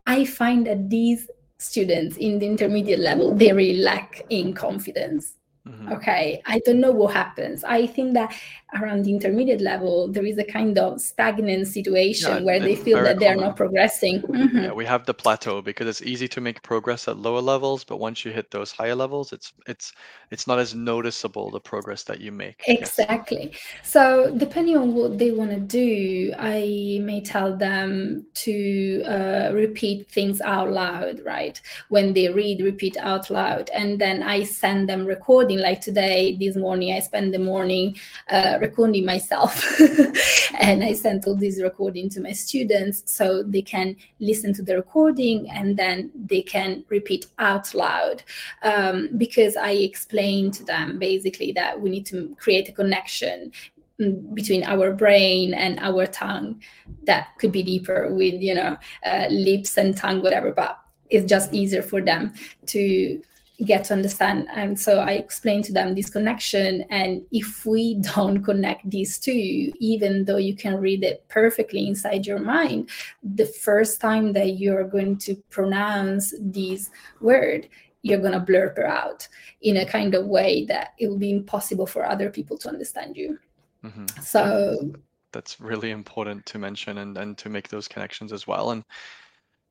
I 0.07 0.25
find 0.25 0.67
that 0.67 0.89
these 0.89 1.29
students 1.59 2.17
in 2.17 2.39
the 2.39 2.47
intermediate 2.47 3.01
level, 3.01 3.35
they 3.35 3.53
really 3.53 3.79
lack 3.79 4.25
in 4.31 4.55
confidence. 4.55 5.35
Mm-hmm. 5.69 5.93
Okay, 5.93 6.41
I 6.47 6.61
don't 6.61 6.81
know 6.81 6.93
what 6.93 7.13
happens. 7.15 7.63
I 7.63 7.87
think 7.87 8.15
that 8.15 8.35
around 8.75 9.05
the 9.05 9.11
intermediate 9.11 9.61
level, 9.61 10.09
there 10.09 10.25
is 10.25 10.39
a 10.39 10.45
kind 10.45 10.79
of 10.79 11.01
stagnant 11.01 11.67
situation 11.69 12.39
yeah, 12.39 12.43
where 12.43 12.61
they 12.61 12.75
feel 12.75 13.03
that 13.03 13.19
they're 13.19 13.37
not 13.37 13.57
progressing. 13.57 14.23
Mm-hmm. 14.23 14.59
Yeah, 14.59 14.73
we 14.73 14.85
have 14.87 15.05
the 15.05 15.15
plateau 15.15 15.61
because 15.61 15.87
it's 15.87 16.03
easy 16.03 16.29
to 16.29 16.41
make 16.41 16.63
progress 16.63 17.07
at 17.09 17.19
lower 17.19 17.41
levels, 17.41 17.85
but 17.85 17.99
once 17.99 18.25
you 18.25 18.33
hit 18.33 18.51
those 18.51 18.73
higher 18.73 18.95
levels, 18.95 19.33
it's 19.33 19.53
it's 19.67 19.93
it's 20.31 20.47
not 20.47 20.59
as 20.59 20.75
noticeable 20.75 21.51
the 21.51 21.61
progress 21.61 22.03
that 22.05 22.21
you 22.21 22.33
make. 22.33 22.63
Exactly. 22.67 23.51
Yes. 23.53 23.61
So 23.83 24.35
depending 24.37 24.77
on 24.77 24.95
what 24.95 25.19
they 25.19 25.33
want 25.33 25.51
to 25.51 25.61
do, 25.61 26.33
I 26.39 27.01
may 27.03 27.21
tell 27.21 27.57
them 27.57 28.27
to 28.35 29.03
uh, 29.05 29.51
repeat 29.53 30.11
things 30.11 30.41
out 30.41 30.71
loud, 30.71 31.21
right? 31.25 31.61
When 31.89 32.15
they 32.15 32.29
read, 32.29 32.63
repeat 32.63 32.97
out 32.97 33.31
loud, 33.31 33.71
and 33.71 33.99
then 33.99 34.23
I 34.23 34.45
send 34.45 34.89
them 34.89 35.07
recording 35.07 35.58
recording 35.59 35.73
like 35.73 35.81
today 35.81 36.37
this 36.37 36.57
morning 36.57 36.95
i 36.95 37.01
spent 37.01 37.33
the 37.33 37.39
morning 37.39 37.97
uh, 38.31 38.59
recording 38.61 39.05
myself. 39.05 39.65
And 40.61 40.83
i 40.83 40.95
sent 40.95 41.27
all 41.27 41.37
this 41.37 41.61
recording 41.63 42.11
to 42.11 42.21
my 42.21 42.33
students 42.33 43.03
so 43.07 43.43
they 43.43 43.63
can 43.63 43.97
listen 44.19 44.53
to 44.55 44.63
the 44.63 44.77
recording 44.77 45.49
and 45.51 45.77
then 45.77 46.11
they 46.15 46.43
can 46.43 46.85
repeat 46.89 47.27
out 47.39 47.75
loud. 47.75 48.23
Um, 48.63 49.11
because 49.17 49.57
i 49.57 49.73
explained 49.73 50.55
to 50.55 50.65
them 50.65 50.99
basically 50.99 51.53
that 51.53 51.81
we 51.81 51.91
need 51.91 52.07
to 52.07 52.37
create 52.39 52.69
a 52.69 52.73
connection 52.73 53.53
mm, 54.01 54.35
between 54.35 54.63
our 54.65 54.93
brain 54.93 55.55
and 55.55 55.79
our 55.81 56.07
tongue 56.07 56.61
that 57.07 57.29
could 57.39 57.53
be 57.53 57.63
deeper 57.63 58.09
with 58.13 58.35
you 58.41 58.55
know 58.55 58.77
uh, 59.05 59.27
lips 59.31 59.79
and 59.79 59.97
tongue 59.97 60.23
whatever 60.23 60.53
but 60.53 60.79
it's 61.11 61.27
just 61.27 61.55
easier 61.55 61.83
for 61.83 62.03
them 62.03 62.33
to 62.67 63.21
get 63.65 63.85
to 63.85 63.93
understand. 63.93 64.47
And 64.55 64.79
so 64.79 65.01
I 65.01 65.13
explained 65.13 65.65
to 65.65 65.73
them 65.73 65.95
this 65.95 66.11
connection. 66.11 66.83
And 66.91 67.23
if 67.33 67.67
we 67.67 67.95
don't 68.15 68.43
connect 68.43 68.89
these 68.89 69.19
two, 69.19 69.73
even 69.79 70.25
though 70.25 70.37
you 70.37 70.55
can 70.55 70.77
read 70.77 71.03
it 71.03 71.27
perfectly 71.29 71.87
inside 71.87 72.27
your 72.27 72.39
mind, 72.39 72.91
the 73.23 73.47
first 73.47 74.01
time 74.01 74.33
that 74.35 74.59
you're 74.59 74.85
going 74.85 75.19
to 75.19 75.35
pronounce 75.51 76.35
this 76.41 76.91
word, 77.21 77.69
you're 78.03 78.21
going 78.21 78.33
to 78.33 78.41
blurb 78.41 78.79
out 78.85 79.27
in 79.61 79.79
a 79.79 79.87
kind 79.87 80.15
of 80.15 80.27
way 80.27 80.65
that 80.67 80.95
it 80.99 81.09
will 81.09 81.19
be 81.19 81.33
impossible 81.33 81.87
for 81.87 82.07
other 82.07 82.31
people 82.31 82.57
to 82.59 82.69
understand 82.69 83.17
you. 83.17 83.39
Mm-hmm. 83.85 84.07
So 84.23 84.93
that's 85.33 85.61
really 85.61 85.91
important 85.91 86.47
to 86.47 86.59
mention 86.59 86.99
and, 86.99 87.17
and 87.19 87.37
to 87.39 87.49
make 87.49 87.69
those 87.69 87.89
connections 87.89 88.33
as 88.33 88.47
well. 88.47 88.71
And 88.71 88.85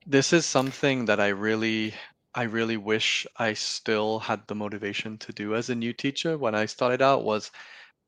this 0.05 0.33
is 0.33 0.45
something 0.45 1.05
that 1.05 1.19
I 1.19 1.29
really 1.29 1.93
I 2.35 2.43
really 2.43 2.77
wish 2.77 3.25
I 3.37 3.53
still 3.53 4.19
had 4.19 4.47
the 4.47 4.55
motivation 4.55 5.17
to 5.19 5.33
do 5.33 5.55
as 5.55 5.69
a 5.69 5.75
new 5.75 5.93
teacher 5.93 6.37
when 6.37 6.55
I 6.55 6.65
started 6.65 7.01
out 7.01 7.23
was 7.23 7.51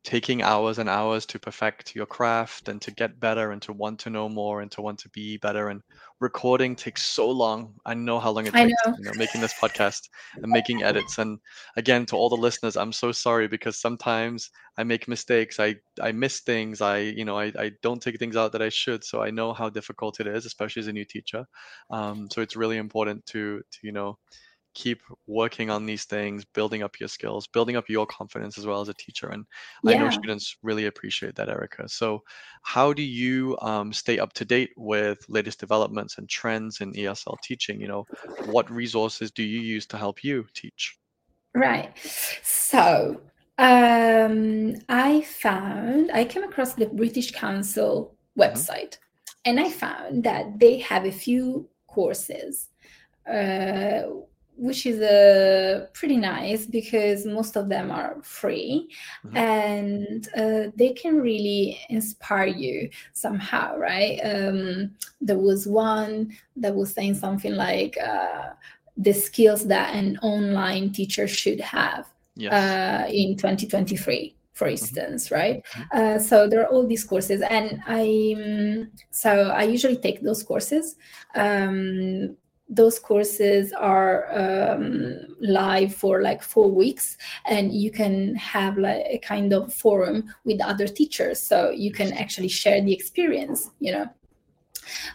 taking 0.04 0.42
hours 0.42 0.80
and 0.80 0.90
hours 0.90 1.26
to 1.26 1.38
perfect 1.38 1.94
your 1.94 2.06
craft 2.06 2.70
and 2.70 2.82
to 2.82 2.92
get 2.92 3.20
better 3.20 3.52
and 3.52 3.62
to 3.62 3.74
want 3.74 4.00
to 4.00 4.10
know 4.10 4.30
more 4.30 4.62
and 4.62 4.72
to 4.72 4.82
want 4.82 4.98
to 5.00 5.10
be 5.10 5.38
better. 5.38 5.70
And 5.70 5.82
recording 6.22 6.76
takes 6.76 7.04
so 7.04 7.30
long. 7.30 7.74
I 7.86 7.94
know 7.94 8.20
how 8.20 8.32
long 8.32 8.48
it 8.48 8.54
takes 8.54 8.74
you 8.86 9.04
know 9.04 9.12
making 9.16 9.42
this 9.42 9.54
podcast 9.54 10.10
and 10.36 10.52
making 10.52 10.84
edits. 10.84 11.18
And 11.18 11.40
again 11.76 12.06
to 12.08 12.16
all 12.16 12.30
the 12.30 12.36
listeners 12.36 12.78
i'm 12.78 12.94
so 12.94 13.12
sorry 13.12 13.48
because 13.48 13.78
sometimes 13.78 14.50
i 14.78 14.84
make 14.84 15.08
mistakes. 15.08 15.60
I 15.60 15.76
i 16.02 16.12
miss 16.12 16.40
things. 16.40 16.82
I 16.82 17.00
you 17.00 17.26
know 17.26 17.38
i, 17.38 17.52
I 17.60 17.72
don't 17.82 18.02
take 18.02 18.20
things 18.20 18.38
out 18.38 18.54
that 18.54 18.62
i 18.62 18.70
should. 18.70 19.04
So 19.04 19.22
i 19.22 19.30
know 19.32 19.54
how 19.54 19.70
difficult 19.70 20.20
it 20.20 20.28
is 20.28 20.46
especially 20.46 20.82
as 20.82 20.88
a 20.88 20.94
new 20.94 21.06
teacher. 21.06 21.46
Um, 21.90 22.30
so 22.32 22.42
it's 22.42 22.56
really 22.56 22.78
important 22.78 23.26
to 23.28 23.60
to 23.60 23.80
you 23.84 23.92
know 23.92 24.18
keep 24.74 25.02
working 25.28 25.70
on 25.70 25.86
these 25.86 26.06
things, 26.06 26.46
building 26.46 26.84
up 26.84 27.00
your 27.00 27.10
skills, 27.10 27.48
building 27.48 27.76
up 27.76 27.90
your 27.90 28.06
confidence 28.06 28.58
as 28.58 28.66
well 28.66 28.82
as 28.82 28.90
a 28.90 28.94
teacher. 28.94 29.30
And 29.30 29.46
I 29.86 29.96
know 29.96 30.10
students 30.10 30.58
really 30.62 30.86
appreciate 30.86 31.36
that, 31.36 31.50
Erica. 31.50 31.88
So, 31.90 32.24
how 32.62 32.94
do 32.94 33.04
you 33.04 33.58
um, 33.62 33.92
stay 33.94 34.20
up 34.20 34.34
to 34.34 34.46
date 34.46 34.72
with 34.78 35.26
latest 35.28 35.60
developments 35.60 36.18
and 36.18 36.30
trends 36.30 36.82
in 36.82 36.94
ESL 36.94 37.38
teaching? 37.44 37.82
You 37.82 37.88
know, 37.88 38.06
what 38.46 38.70
resources 38.70 39.32
do 39.32 39.44
you 39.44 39.60
use 39.60 39.86
to 39.88 39.98
help 39.98 40.24
you 40.24 40.46
teach? 40.54 40.98
Right. 41.56 41.92
So 42.44 43.22
um, 43.58 44.76
I 44.88 45.22
found, 45.22 46.12
I 46.12 46.26
came 46.26 46.44
across 46.44 46.74
the 46.74 46.86
British 46.88 47.32
Council 47.32 48.16
website 48.38 48.98
and 49.46 49.60
I 49.60 49.70
found 49.70 50.24
that 50.24 50.60
they 50.60 50.80
have 50.80 51.06
a 51.06 51.12
few 51.12 51.70
courses, 51.88 52.70
uh, 53.28 54.04
which 54.60 54.86
is 54.86 55.00
uh, 55.02 55.88
pretty 55.94 56.18
nice 56.18 56.66
because 56.66 57.26
most 57.26 57.56
of 57.56 57.70
them 57.70 57.90
are 57.92 58.18
free 58.24 58.90
Mhm. 59.26 59.38
and 59.38 60.22
uh, 60.42 60.72
they 60.76 60.92
can 61.02 61.16
really 61.22 61.80
inspire 61.90 62.48
you 62.64 62.90
somehow, 63.14 63.78
right? 63.78 64.20
Um, 64.34 64.92
there 65.22 65.38
was 65.50 65.66
one 65.66 66.32
that 66.58 66.76
was 66.76 66.94
saying 66.94 67.16
something 67.16 67.56
like, 67.56 67.98
uh, 67.98 68.50
the 68.98 69.14
skills 69.14 69.66
that 69.68 69.96
an 69.96 70.18
online 70.22 70.92
teacher 70.92 71.26
should 71.28 71.62
have 71.62 72.06
Yes. 72.36 72.54
uh, 72.54 73.08
in 73.12 73.38
2023 73.38 74.36
for 74.54 74.68
instance 74.68 75.32
right 75.32 75.64
uh, 75.94 76.20
so 76.20 76.48
there 76.50 76.62
are 76.64 76.68
all 76.74 76.86
these 76.86 77.06
courses 77.06 77.42
and 77.50 77.82
i 77.88 78.36
um, 78.38 78.92
so 79.12 79.32
i 79.62 79.64
usually 79.64 79.96
take 79.96 80.22
those 80.22 80.44
courses 80.44 80.96
um, 81.36 82.36
those 82.70 83.00
courses 83.00 83.74
are 83.74 84.28
um, 84.32 85.18
live 85.40 85.94
for 85.94 86.22
like 86.22 86.44
four 86.44 86.70
weeks 86.70 87.18
and 87.46 87.74
you 87.74 87.90
can 87.92 88.36
have 88.36 88.78
like 88.78 89.04
a 89.08 89.18
kind 89.20 89.52
of 89.54 89.74
forum 89.74 90.24
with 90.46 90.62
other 90.62 90.88
teachers 90.88 91.42
so 91.42 91.72
you 91.72 91.92
can 91.92 92.14
actually 92.14 92.48
share 92.48 92.82
the 92.82 92.94
experience 92.94 93.72
you 93.80 93.92
know 93.92 94.08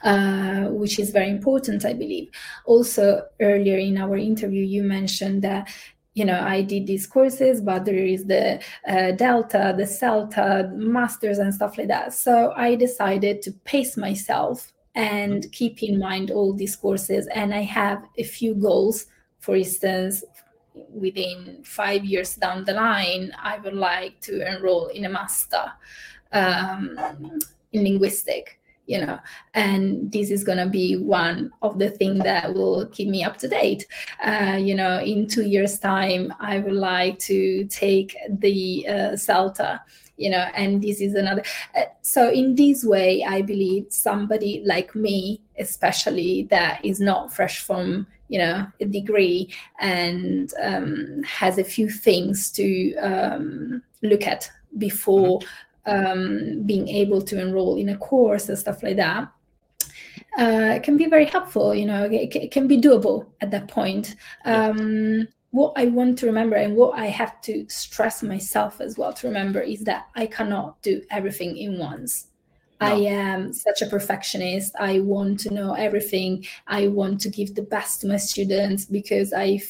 uh, 0.02 0.66
which 0.68 0.98
is 0.98 1.10
very 1.10 1.30
important, 1.30 1.84
I 1.84 1.94
believe. 1.94 2.30
Also, 2.64 3.26
earlier 3.40 3.78
in 3.78 3.98
our 3.98 4.16
interview, 4.16 4.64
you 4.64 4.82
mentioned 4.82 5.42
that 5.42 5.68
you 6.14 6.24
know 6.24 6.40
I 6.40 6.62
did 6.62 6.86
these 6.86 7.06
courses, 7.06 7.60
but 7.60 7.84
there 7.84 8.04
is 8.04 8.26
the 8.26 8.62
uh, 8.86 9.12
Delta, 9.12 9.74
the 9.76 9.84
Celta, 9.84 10.72
Masters, 10.74 11.38
and 11.38 11.52
stuff 11.52 11.76
like 11.76 11.88
that. 11.88 12.14
So 12.14 12.52
I 12.56 12.76
decided 12.76 13.42
to 13.42 13.52
pace 13.64 13.96
myself 13.96 14.73
and 14.94 15.50
keep 15.52 15.82
in 15.82 15.98
mind 15.98 16.30
all 16.30 16.52
these 16.52 16.76
courses, 16.76 17.26
and 17.34 17.54
I 17.54 17.62
have 17.62 18.04
a 18.18 18.24
few 18.24 18.54
goals. 18.54 19.06
For 19.40 19.56
instance, 19.56 20.24
within 20.74 21.62
five 21.64 22.04
years 22.04 22.34
down 22.34 22.64
the 22.64 22.74
line, 22.74 23.32
I 23.42 23.58
would 23.58 23.74
like 23.74 24.20
to 24.22 24.46
enroll 24.46 24.86
in 24.88 25.04
a 25.04 25.08
master 25.08 25.72
um, 26.32 26.98
in 27.72 27.84
linguistic 27.84 28.60
you 28.86 29.04
know 29.04 29.18
and 29.54 30.12
this 30.12 30.30
is 30.30 30.44
going 30.44 30.58
to 30.58 30.66
be 30.66 30.96
one 30.96 31.50
of 31.62 31.78
the 31.78 31.90
things 31.90 32.22
that 32.22 32.52
will 32.52 32.86
keep 32.88 33.08
me 33.08 33.24
up 33.24 33.36
to 33.38 33.48
date 33.48 33.86
uh, 34.24 34.58
you 34.60 34.74
know 34.74 35.00
in 35.00 35.26
two 35.26 35.44
years 35.44 35.78
time 35.78 36.32
i 36.40 36.58
would 36.58 36.74
like 36.74 37.18
to 37.18 37.64
take 37.66 38.16
the 38.40 38.86
uh, 38.88 39.12
celta 39.12 39.80
you 40.16 40.30
know 40.30 40.46
and 40.54 40.82
this 40.82 41.00
is 41.00 41.14
another 41.14 41.42
uh, 41.76 41.82
so 42.02 42.30
in 42.30 42.54
this 42.54 42.84
way 42.84 43.24
i 43.24 43.42
believe 43.42 43.86
somebody 43.90 44.62
like 44.64 44.94
me 44.94 45.40
especially 45.58 46.46
that 46.50 46.84
is 46.84 47.00
not 47.00 47.32
fresh 47.32 47.60
from 47.60 48.06
you 48.28 48.38
know 48.38 48.66
a 48.80 48.84
degree 48.84 49.52
and 49.80 50.52
um, 50.62 51.22
has 51.24 51.58
a 51.58 51.64
few 51.64 51.88
things 51.90 52.50
to 52.50 52.94
um, 52.96 53.82
look 54.02 54.26
at 54.26 54.50
before 54.78 55.40
um, 55.86 56.62
being 56.64 56.88
able 56.88 57.20
to 57.20 57.40
enroll 57.40 57.76
in 57.76 57.90
a 57.90 57.96
course 57.96 58.48
and 58.48 58.58
stuff 58.58 58.82
like 58.82 58.96
that 58.96 59.28
uh, 60.38 60.78
can 60.82 60.96
be 60.96 61.06
very 61.06 61.26
helpful. 61.26 61.74
You 61.74 61.86
know, 61.86 62.04
it, 62.04 62.34
it 62.34 62.50
can 62.50 62.66
be 62.66 62.80
doable 62.80 63.26
at 63.40 63.50
that 63.52 63.68
point. 63.68 64.16
Um, 64.44 65.28
what 65.54 65.72
I 65.76 65.84
want 65.84 66.18
to 66.18 66.26
remember 66.26 66.56
and 66.56 66.74
what 66.74 66.98
I 66.98 67.06
have 67.06 67.40
to 67.42 67.64
stress 67.68 68.24
myself 68.24 68.80
as 68.80 68.98
well 68.98 69.12
to 69.12 69.28
remember 69.28 69.60
is 69.60 69.84
that 69.84 70.08
I 70.16 70.26
cannot 70.26 70.82
do 70.82 71.00
everything 71.12 71.56
in 71.56 71.78
once. 71.78 72.26
I 72.80 72.94
am 72.94 73.52
such 73.52 73.82
a 73.82 73.86
perfectionist. 73.86 74.74
I 74.78 75.00
want 75.00 75.40
to 75.40 75.54
know 75.54 75.74
everything. 75.74 76.44
I 76.66 76.88
want 76.88 77.20
to 77.22 77.30
give 77.30 77.54
the 77.54 77.62
best 77.62 78.00
to 78.00 78.06
my 78.06 78.16
students 78.16 78.84
because 78.84 79.32
I, 79.32 79.60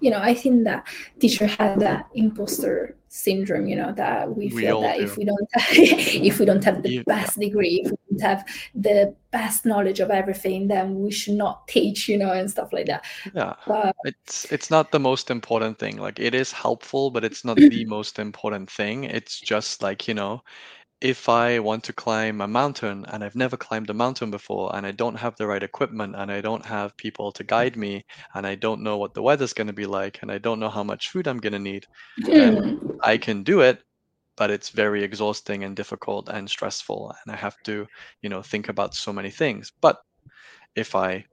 you 0.00 0.10
know, 0.10 0.18
I 0.20 0.34
think 0.34 0.64
that 0.64 0.86
teacher 1.20 1.46
had 1.46 1.80
that 1.80 2.08
imposter 2.14 2.96
syndrome. 3.08 3.66
You 3.68 3.76
know 3.76 3.92
that 3.92 4.34
we 4.36 4.48
We 4.48 4.62
feel 4.62 4.80
that 4.82 4.96
do. 4.98 5.04
if 5.04 5.16
we 5.16 5.24
don't, 5.24 5.48
if 5.72 6.38
we 6.38 6.44
don't 6.46 6.64
have 6.64 6.82
the 6.82 6.90
Yeah. 6.90 7.02
best 7.06 7.38
degree, 7.38 7.82
if 7.84 7.90
we 7.90 7.96
don't 8.10 8.22
have 8.22 8.44
the 8.74 9.14
best 9.30 9.66
knowledge 9.66 10.00
of 10.00 10.10
everything, 10.10 10.68
then 10.68 11.00
we 11.00 11.10
should 11.10 11.34
not 11.34 11.66
teach. 11.68 12.08
You 12.08 12.18
know, 12.18 12.32
and 12.32 12.50
stuff 12.50 12.72
like 12.72 12.86
that. 12.86 13.04
Yeah. 13.34 13.54
But 13.66 13.94
It's 14.04 14.46
it's 14.52 14.70
not 14.70 14.90
the 14.92 15.00
most 15.00 15.30
important 15.30 15.78
thing. 15.78 15.96
Like 15.98 16.18
it 16.18 16.34
is 16.34 16.52
helpful, 16.52 17.10
but 17.10 17.24
it's 17.24 17.44
not 17.44 17.56
the 17.68 17.84
most 17.84 18.18
important 18.18 18.70
thing. 18.70 19.04
It's 19.04 19.40
just 19.40 19.82
like, 19.82 20.08
you 20.08 20.14
know, 20.14 20.42
if 21.04 21.28
I 21.28 21.60
want 21.60 21.84
to 21.84 21.92
climb 21.92 22.40
a 22.40 22.48
mountain 22.48 23.04
and 23.08 23.22
I've 23.22 23.36
never 23.36 23.56
climbed 23.58 23.90
a 23.90 23.94
mountain 23.94 24.30
before 24.30 24.74
and 24.74 24.86
I 24.86 24.90
don't 24.92 25.16
have 25.16 25.36
the 25.36 25.46
right 25.46 25.62
equipment 25.62 26.16
and 26.16 26.32
I 26.32 26.40
don't 26.40 26.64
have 26.66 26.96
people 26.96 27.30
to 27.32 27.44
guide 27.44 27.76
me 27.76 28.06
and 28.34 28.46
I 28.46 28.56
don't 28.56 28.82
know 28.82 28.96
what 28.96 29.14
the 29.14 29.22
weather's 29.22 29.52
going 29.52 29.68
to 29.68 29.74
be 29.74 29.86
like 29.86 30.22
and 30.22 30.32
I 30.32 30.38
don't 30.38 30.60
know 30.60 30.70
how 30.70 30.82
much 30.82 31.10
food 31.10 31.28
I'm 31.28 31.38
going 31.40 31.52
to 31.52 31.58
need, 31.60 31.86
then 32.34 32.56
Mm, 32.56 32.80
I 33.04 33.18
can 33.18 33.44
do 33.44 33.60
it, 33.60 33.84
but 34.36 34.50
it's 34.50 34.70
very 34.70 35.04
exhausting 35.04 35.64
and 35.64 35.76
difficult 35.76 36.28
and 36.30 36.48
stressful 36.50 37.14
and 37.24 37.34
I 37.34 37.38
have 37.38 37.56
to, 37.64 37.86
you 38.22 38.30
know, 38.30 38.42
think 38.42 38.68
about 38.70 38.94
so 38.94 39.12
many 39.12 39.30
things. 39.30 39.72
But 39.82 39.98
if 40.76 40.94
I 40.94 41.26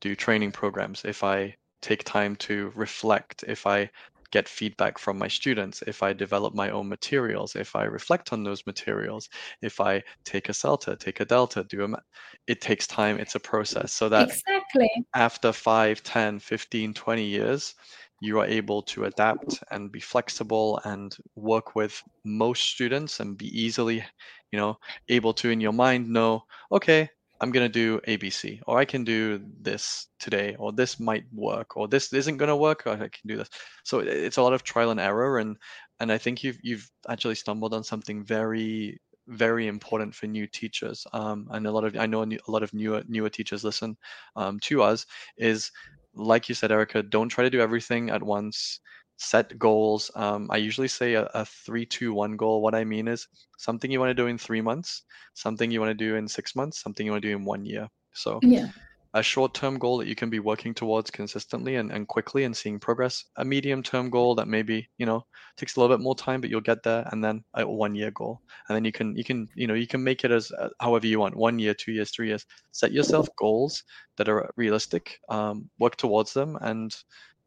do 0.00 0.16
training 0.16 0.52
programs, 0.52 1.04
if 1.04 1.24
I 1.24 1.56
take 1.82 2.04
time 2.04 2.36
to 2.36 2.72
reflect, 2.74 3.44
if 3.48 3.66
I 3.66 3.90
get 4.30 4.48
feedback 4.48 4.98
from 4.98 5.18
my 5.18 5.28
students, 5.28 5.82
if 5.86 6.02
I 6.02 6.12
develop 6.12 6.54
my 6.54 6.70
own 6.70 6.88
materials, 6.88 7.56
if 7.56 7.74
I 7.74 7.84
reflect 7.84 8.32
on 8.32 8.44
those 8.44 8.66
materials, 8.66 9.28
if 9.62 9.80
I 9.80 10.02
take 10.24 10.48
a 10.48 10.52
CELTA, 10.52 10.98
take 10.98 11.20
a 11.20 11.24
Delta, 11.24 11.64
do 11.64 11.84
a, 11.84 12.02
it 12.46 12.60
takes 12.60 12.86
time, 12.86 13.18
it's 13.18 13.34
a 13.34 13.40
process. 13.40 13.92
So 13.92 14.08
that 14.10 14.28
exactly. 14.28 14.90
after 15.14 15.52
5, 15.52 16.02
10, 16.02 16.38
15, 16.38 16.94
20 16.94 17.24
years, 17.24 17.74
you 18.20 18.40
are 18.40 18.46
able 18.46 18.82
to 18.82 19.04
adapt 19.04 19.62
and 19.70 19.92
be 19.92 20.00
flexible 20.00 20.80
and 20.84 21.16
work 21.36 21.74
with 21.76 22.02
most 22.24 22.64
students 22.64 23.20
and 23.20 23.38
be 23.38 23.46
easily, 23.46 24.04
you 24.50 24.58
know, 24.58 24.76
able 25.08 25.32
to 25.34 25.50
in 25.50 25.60
your 25.60 25.72
mind 25.72 26.08
know, 26.08 26.42
okay, 26.72 27.08
I'm 27.40 27.50
going 27.52 27.64
to 27.64 27.68
do 27.68 28.00
ABC, 28.00 28.60
or 28.66 28.78
I 28.78 28.84
can 28.84 29.04
do 29.04 29.40
this 29.60 30.08
today, 30.18 30.56
or 30.58 30.72
this 30.72 30.98
might 30.98 31.24
work, 31.32 31.76
or 31.76 31.86
this 31.86 32.12
isn't 32.12 32.36
going 32.36 32.48
to 32.48 32.56
work, 32.56 32.86
or 32.86 32.90
I 32.90 32.96
can 32.96 33.26
do 33.26 33.36
this. 33.36 33.48
So 33.84 34.00
it's 34.00 34.38
a 34.38 34.42
lot 34.42 34.54
of 34.54 34.64
trial 34.64 34.90
and 34.90 35.00
error, 35.00 35.38
and 35.38 35.56
and 36.00 36.10
I 36.12 36.18
think 36.18 36.42
you've 36.42 36.58
you've 36.62 36.90
actually 37.08 37.36
stumbled 37.36 37.74
on 37.74 37.84
something 37.84 38.24
very 38.24 39.00
very 39.28 39.66
important 39.66 40.14
for 40.14 40.26
new 40.26 40.46
teachers. 40.46 41.06
Um, 41.12 41.48
and 41.50 41.66
a 41.66 41.70
lot 41.70 41.84
of 41.84 41.96
I 41.96 42.06
know 42.06 42.22
a 42.22 42.26
a 42.26 42.50
lot 42.50 42.62
of 42.62 42.74
newer 42.74 43.02
newer 43.08 43.30
teachers 43.30 43.64
listen 43.64 43.96
um, 44.36 44.58
to 44.60 44.82
us 44.82 45.06
is 45.36 45.70
like 46.14 46.48
you 46.48 46.54
said, 46.54 46.72
Erica, 46.72 47.02
don't 47.02 47.28
try 47.28 47.44
to 47.44 47.50
do 47.50 47.60
everything 47.60 48.10
at 48.10 48.22
once. 48.22 48.80
Set 49.20 49.58
goals. 49.58 50.12
Um, 50.14 50.48
I 50.48 50.58
usually 50.58 50.86
say 50.88 51.14
a, 51.14 51.24
a 51.34 51.44
three, 51.44 51.84
two, 51.84 52.14
one 52.14 52.36
goal. 52.36 52.62
What 52.62 52.74
I 52.74 52.84
mean 52.84 53.08
is 53.08 53.26
something 53.58 53.90
you 53.90 53.98
want 53.98 54.10
to 54.10 54.22
do 54.22 54.28
in 54.28 54.38
three 54.38 54.60
months, 54.60 55.02
something 55.34 55.70
you 55.72 55.80
want 55.80 55.90
to 55.90 56.04
do 56.04 56.14
in 56.14 56.28
six 56.28 56.54
months, 56.54 56.80
something 56.80 57.04
you 57.04 57.10
want 57.10 57.22
to 57.22 57.28
do 57.28 57.36
in 57.36 57.44
one 57.44 57.64
year. 57.64 57.88
So 58.12 58.38
Yeah. 58.42 58.68
a 59.14 59.22
short-term 59.22 59.78
goal 59.78 59.98
that 59.98 60.06
you 60.06 60.14
can 60.14 60.30
be 60.30 60.38
working 60.38 60.72
towards 60.72 61.10
consistently 61.10 61.76
and, 61.76 61.90
and 61.90 62.06
quickly 62.06 62.44
and 62.44 62.56
seeing 62.56 62.78
progress. 62.78 63.24
A 63.38 63.44
medium-term 63.44 64.10
goal 64.10 64.36
that 64.36 64.46
maybe, 64.46 64.88
you 64.98 65.06
know, 65.06 65.26
takes 65.56 65.74
a 65.74 65.80
little 65.80 65.96
bit 65.96 66.02
more 66.02 66.14
time, 66.14 66.40
but 66.40 66.50
you'll 66.50 66.60
get 66.60 66.82
there. 66.84 67.08
And 67.10 67.24
then 67.24 67.42
a 67.54 67.66
one-year 67.66 68.12
goal. 68.12 68.40
And 68.68 68.76
then 68.76 68.84
you 68.84 68.92
can, 68.92 69.16
you 69.16 69.24
can, 69.24 69.48
you 69.56 69.66
know, 69.66 69.74
you 69.74 69.88
can 69.88 70.04
make 70.04 70.24
it 70.24 70.30
as 70.30 70.52
uh, 70.52 70.68
however 70.78 71.08
you 71.08 71.18
want, 71.18 71.34
one 71.34 71.58
year, 71.58 71.74
two 71.74 71.90
years, 71.92 72.12
three 72.12 72.28
years. 72.28 72.46
Set 72.70 72.92
yourself 72.92 73.28
goals 73.36 73.82
that 74.16 74.28
are 74.28 74.48
realistic, 74.56 75.18
um, 75.28 75.68
work 75.80 75.96
towards 75.96 76.32
them 76.32 76.56
and, 76.60 76.94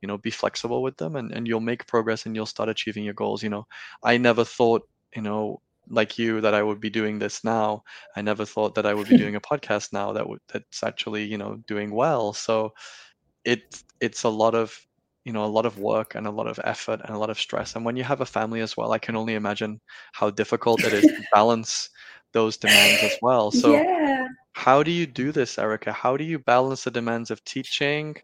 you 0.02 0.08
know, 0.08 0.18
be 0.18 0.32
flexible 0.32 0.82
with 0.82 0.98
them 0.98 1.16
and, 1.16 1.32
and 1.32 1.48
you'll 1.48 1.60
make 1.60 1.88
progress 1.88 2.26
and 2.26 2.36
you'll 2.36 2.46
start 2.46 2.70
achieving 2.70 3.04
your 3.04 3.14
goals. 3.14 3.44
You 3.44 3.50
know, 3.50 3.68
I 4.04 4.18
never 4.18 4.44
thought 4.44 4.88
you 5.16 5.22
know, 5.22 5.62
like 5.90 6.18
you, 6.18 6.42
that 6.42 6.54
I 6.54 6.64
would 6.64 6.80
be 6.80 6.90
doing 6.90 7.20
this 7.20 7.44
now. 7.44 7.84
I 8.16 8.22
never 8.22 8.46
thought 8.46 8.76
that 8.76 8.86
I 8.86 8.94
would 8.94 9.10
be 9.10 9.18
doing 9.24 9.36
a 9.36 9.42
podcast 9.42 9.94
now 9.94 10.14
that 10.14 10.28
would 10.28 10.40
that's 10.52 10.84
actually 10.84 11.26
you 11.26 11.38
know 11.38 11.56
doing 11.68 11.92
well. 11.92 12.34
So 12.34 12.74
it 13.44 13.84
it's 14.00 14.24
a 14.24 14.30
lot 14.30 14.56
of 14.56 14.78
you 15.26 15.34
know 15.34 15.46
a 15.46 15.48
lot 15.48 15.66
of 15.66 15.78
work 15.78 16.16
and 16.16 16.26
a 16.26 16.32
lot 16.32 16.48
of 16.48 16.60
effort 16.64 17.02
and 17.04 17.16
a 17.16 17.20
lot 17.20 17.30
of 17.30 17.40
stress 17.40 17.76
and 17.76 17.86
when 17.86 17.96
you 17.96 18.04
have 18.04 18.22
a 18.22 18.26
family 18.26 18.60
as 18.60 18.76
well 18.76 18.92
i 18.92 18.98
can 18.98 19.16
only 19.16 19.36
imagine 19.36 19.80
how 20.14 20.32
difficult 20.32 20.84
it 20.84 20.94
is 20.94 21.04
to 21.04 21.24
balance 21.34 21.90
those 22.32 22.58
demands 22.58 23.04
as 23.04 23.16
well 23.22 23.52
so 23.52 23.74
yeah. 23.74 24.28
How 24.54 24.84
do 24.84 24.92
you 24.92 25.06
do 25.06 25.32
this 25.32 25.58
erica 25.58 25.92
how 25.92 26.18
do 26.18 26.24
you 26.24 26.40
balance 26.40 26.84
the 26.84 26.92
demands 26.92 27.32
of 27.32 27.44
teaching 27.46 28.16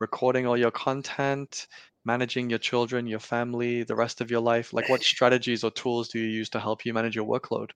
recording 0.00 0.46
all 0.46 0.56
your 0.56 0.70
content 0.70 1.66
managing 2.04 2.48
your 2.50 2.58
children 2.58 3.06
your 3.06 3.20
family 3.20 3.82
the 3.82 3.94
rest 3.94 4.20
of 4.20 4.30
your 4.30 4.40
life 4.40 4.72
like 4.72 4.88
what 4.88 5.02
strategies 5.02 5.64
or 5.64 5.70
tools 5.72 6.08
do 6.08 6.18
you 6.18 6.28
use 6.28 6.48
to 6.48 6.60
help 6.60 6.84
you 6.84 6.92
manage 6.92 7.16
your 7.16 7.26
workload 7.26 7.70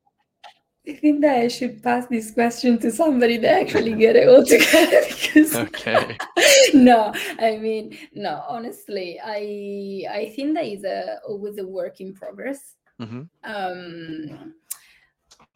I 0.88 0.94
think 0.94 1.20
that 1.20 1.36
I 1.36 1.48
should 1.48 1.82
pass 1.82 2.06
this 2.06 2.30
question 2.30 2.78
to 2.78 2.90
somebody 2.90 3.36
that 3.38 3.60
actually 3.60 3.94
get 3.94 4.16
it 4.16 4.28
all 4.30 4.44
together 4.44 5.02
because 5.08 5.54
okay. 5.54 6.16
no, 6.74 7.12
I 7.38 7.58
mean 7.58 7.98
no. 8.14 8.42
Honestly, 8.48 9.20
I 9.22 10.06
I 10.10 10.32
think 10.34 10.54
that 10.54 10.64
is 10.64 10.84
a 10.84 11.18
always 11.28 11.58
a 11.58 11.66
work 11.66 12.00
in 12.00 12.14
progress. 12.14 12.76
Mm-hmm. 13.00 13.22
Um, 13.44 14.54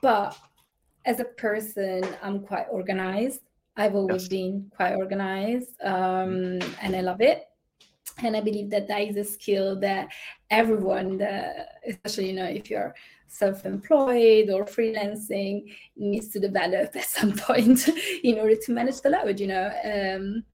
but 0.02 0.36
as 1.04 1.20
a 1.20 1.24
person, 1.24 2.02
I'm 2.22 2.40
quite 2.40 2.66
organized. 2.70 3.40
I've 3.76 3.94
always 3.94 4.22
Yes. 4.24 4.28
been 4.28 4.70
quite 4.76 4.94
organized, 4.94 5.74
um, 5.82 6.60
and 6.82 6.94
I 6.96 7.00
love 7.00 7.20
it. 7.20 7.48
And 8.22 8.36
I 8.36 8.40
believe 8.40 8.70
that 8.70 8.86
that 8.88 9.00
is 9.02 9.16
a 9.16 9.24
skill 9.24 9.80
that 9.80 10.08
everyone, 10.50 11.18
that, 11.18 11.80
especially 11.86 12.28
you 12.28 12.34
know, 12.34 12.44
if 12.46 12.70
you're 12.70 12.94
self-employed 13.26 14.50
or 14.50 14.64
freelancing, 14.64 15.74
needs 15.96 16.28
to 16.28 16.38
develop 16.38 16.94
at 16.94 17.04
some 17.04 17.32
point 17.48 17.88
in 18.22 18.38
order 18.38 18.54
to 18.56 18.72
manage 18.72 19.00
the 19.00 19.10
load. 19.10 19.40
You 19.40 19.48
know, 19.48 19.66
um, 19.84 20.44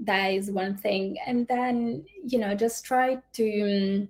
that 0.00 0.28
is 0.28 0.50
one 0.50 0.76
thing. 0.76 1.16
And 1.26 1.46
then 1.46 2.04
you 2.24 2.38
know, 2.38 2.54
just 2.54 2.84
try 2.84 3.18
to. 3.34 4.08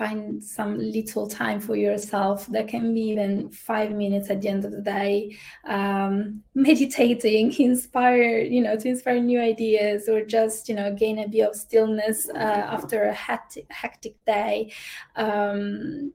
Find 0.00 0.42
some 0.42 0.78
little 0.78 1.26
time 1.28 1.60
for 1.60 1.76
yourself. 1.76 2.46
That 2.46 2.68
can 2.68 2.94
be 2.94 3.02
even 3.12 3.50
five 3.50 3.90
minutes 3.92 4.30
at 4.30 4.40
the 4.40 4.48
end 4.48 4.64
of 4.64 4.72
the 4.72 4.80
day 4.80 5.36
um, 5.66 6.42
meditating 6.54 7.52
inspire 7.70 8.38
you 8.54 8.62
know 8.62 8.76
to 8.76 8.88
inspire 8.88 9.20
new 9.20 9.40
ideas 9.52 10.08
or 10.08 10.24
just 10.24 10.68
you 10.70 10.74
know 10.74 10.88
gain 11.02 11.18
a 11.18 11.28
bit 11.28 11.48
of 11.48 11.54
stillness 11.54 12.28
uh, 12.30 12.62
after 12.76 13.04
a 13.04 13.14
hectic, 13.14 13.66
hectic 13.70 14.14
day. 14.26 14.72
Um, 15.16 16.12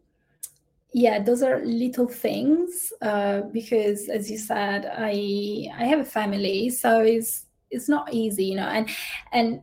yeah 0.94 1.22
those 1.22 1.44
are 1.44 1.64
little 1.66 2.08
things 2.08 2.94
uh, 3.02 3.42
because 3.52 4.08
as 4.08 4.32
you 4.32 4.38
said 4.38 4.86
i 4.98 5.68
i 5.78 5.84
have 5.84 6.00
a 6.00 6.12
family 6.20 6.70
so 6.70 7.02
it's 7.02 7.48
it's 7.70 7.90
not 7.90 8.14
easy 8.14 8.46
you 8.46 8.56
know 8.56 8.70
and 8.78 8.90
and 9.34 9.62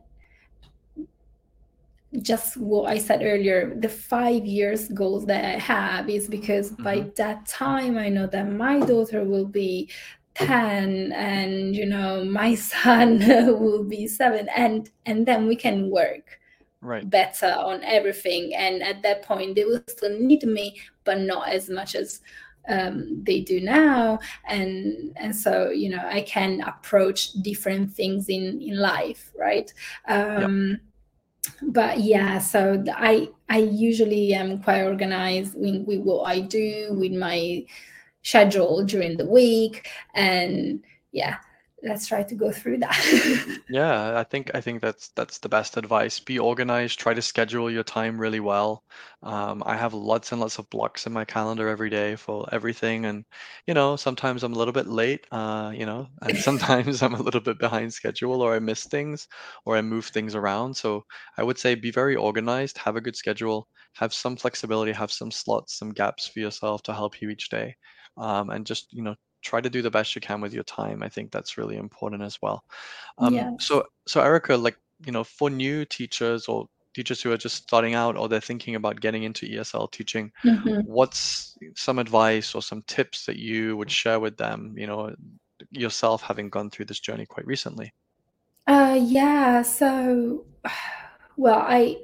just 2.21 2.57
what 2.57 2.89
I 2.89 2.97
said 2.99 3.21
earlier, 3.23 3.75
the 3.75 3.89
five 3.89 4.45
years 4.45 4.87
goals 4.89 5.25
that 5.25 5.43
I 5.43 5.57
have 5.57 6.09
is 6.09 6.27
because 6.27 6.71
by 6.71 7.01
that 7.15 7.45
time 7.45 7.97
I 7.97 8.09
know 8.09 8.27
that 8.27 8.51
my 8.51 8.79
daughter 8.79 9.23
will 9.23 9.47
be 9.47 9.89
10 10.35 11.11
and 11.11 11.75
you 11.75 11.85
know 11.85 12.23
my 12.25 12.55
son 12.73 13.19
will 13.19 13.83
be 13.83 14.07
seven 14.07 14.49
and 14.55 14.89
and 15.05 15.27
then 15.27 15.47
we 15.47 15.55
can 15.55 15.91
work 15.91 16.39
right. 16.81 17.09
better 17.09 17.53
on 17.57 17.83
everything. 17.83 18.53
And 18.55 18.83
at 18.83 19.01
that 19.03 19.23
point 19.23 19.55
they 19.55 19.65
will 19.65 19.83
still 19.87 20.17
need 20.19 20.43
me 20.43 20.79
but 21.03 21.19
not 21.19 21.49
as 21.49 21.69
much 21.69 21.95
as 21.95 22.21
um, 22.69 23.21
they 23.23 23.41
do 23.41 23.59
now. 23.59 24.19
And 24.45 25.13
and 25.17 25.35
so 25.35 25.69
you 25.69 25.89
know 25.89 26.03
i 26.05 26.21
can 26.21 26.61
approach 26.61 27.33
different 27.41 27.91
things 27.91 28.29
in 28.29 28.61
in 28.61 28.77
life 28.77 29.31
right? 29.37 29.73
Um 30.07 30.79
but 31.61 31.99
yeah 31.99 32.39
so 32.39 32.83
i 32.95 33.27
i 33.49 33.57
usually 33.57 34.33
am 34.33 34.61
quite 34.63 34.83
organized 34.83 35.53
with, 35.55 35.83
with 35.85 35.99
what 36.01 36.23
i 36.23 36.39
do 36.39 36.89
with 36.91 37.11
my 37.11 37.63
schedule 38.23 38.83
during 38.85 39.17
the 39.17 39.25
week. 39.25 39.89
And 40.15 40.83
yeah 41.11 41.37
let's 41.83 42.07
try 42.07 42.23
to 42.23 42.35
go 42.35 42.51
through 42.51 42.77
that 42.79 43.59
Yeah, 43.69 44.19
I 44.19 44.23
think 44.25 44.51
I 44.53 44.59
think 44.61 44.81
that's 44.81 45.09
that's 45.15 45.39
the 45.39 45.47
best 45.49 45.77
advice. 45.77 46.19
Be 46.19 46.37
organized, 46.37 46.99
try 46.99 47.13
to 47.13 47.21
schedule 47.21 47.71
your 47.71 47.83
time 47.83 48.19
really 48.19 48.41
well. 48.41 48.83
Um, 49.23 49.63
I 49.65 49.77
have 49.77 49.93
lots 49.93 50.31
and 50.33 50.41
lots 50.41 50.59
of 50.59 50.69
blocks 50.69 51.07
in 51.07 51.13
my 51.13 51.23
calendar 51.23 51.69
every 51.69 51.89
day 51.89 52.17
for 52.17 52.45
everything, 52.51 53.05
and 53.05 53.23
you 53.65 53.73
know, 53.73 53.95
sometimes 53.95 54.43
I'm 54.43 54.53
a 54.53 54.57
little 54.57 54.73
bit 54.73 54.87
late, 54.87 55.25
uh, 55.31 55.71
you 55.73 55.85
know, 55.85 56.07
and 56.21 56.37
sometimes 56.37 57.01
I'm 57.01 57.13
a 57.15 57.21
little 57.21 57.39
bit 57.41 57.57
behind 57.57 57.93
schedule 57.93 58.41
or 58.41 58.53
I 58.53 58.59
miss 58.59 58.83
things 58.85 59.27
or 59.65 59.77
I 59.77 59.81
move 59.81 60.05
things 60.07 60.35
around. 60.35 60.75
So 60.75 61.05
I 61.37 61.43
would 61.43 61.57
say 61.57 61.75
be 61.75 61.91
very 61.91 62.15
organized, 62.17 62.77
have 62.79 62.97
a 62.97 63.01
good 63.01 63.15
schedule, 63.15 63.67
have 63.95 64.13
some 64.13 64.35
flexibility, 64.35 64.91
have 64.91 65.11
some 65.11 65.31
slots, 65.31 65.77
some 65.79 65.91
gaps 65.91 66.27
for 66.27 66.39
yourself 66.39 66.83
to 66.83 66.93
help 66.93 67.21
you 67.21 67.29
each 67.29 67.49
day, 67.49 67.75
um, 68.17 68.49
and 68.49 68.65
just, 68.65 68.91
you 68.91 69.03
know, 69.03 69.15
try 69.43 69.61
to 69.61 69.69
do 69.69 69.81
the 69.81 69.91
best 69.91 70.15
you 70.15 70.21
can 70.21 70.41
with 70.41 70.53
your 70.53 70.63
time. 70.63 71.03
I 71.03 71.09
think 71.09 71.31
that's 71.31 71.57
really 71.57 71.77
important 71.77 72.23
as 72.23 72.41
well. 72.41 72.63
Um, 73.19 73.33
yeah 73.33 73.51
so 73.59 73.83
so 74.07 74.21
Erica, 74.21 74.55
like, 74.57 74.77
you 75.05 75.11
know, 75.11 75.23
for 75.23 75.49
new 75.49 75.85
teachers 75.85 76.47
or 76.47 76.67
teachers 76.93 77.21
who 77.21 77.31
are 77.31 77.37
just 77.37 77.55
starting 77.55 77.95
out 77.95 78.15
or 78.17 78.29
they're 78.29 78.39
thinking 78.39 78.75
about 78.75 79.01
getting 79.01 79.23
into 79.23 79.45
ESL 79.45 79.91
teaching, 79.91 80.31
Mhm. 80.45 80.83
what's 80.85 81.57
some 81.75 81.99
advice 81.99 82.55
or 82.55 82.61
some 82.61 82.83
tips 82.83 83.25
that 83.25 83.37
you 83.37 83.75
would 83.77 83.91
share 83.91 84.19
with 84.19 84.37
them, 84.37 84.73
you 84.77 84.87
know, 84.87 85.13
yourself 85.71 86.21
having 86.21 86.49
gone 86.49 86.69
through 86.69 86.85
this 86.85 86.99
journey 86.99 87.25
quite 87.25 87.47
recently? 87.47 87.91
Uh, 88.67 88.97
yeah, 89.01 89.61
so 89.61 90.45
well, 91.37 91.59
I 91.59 91.97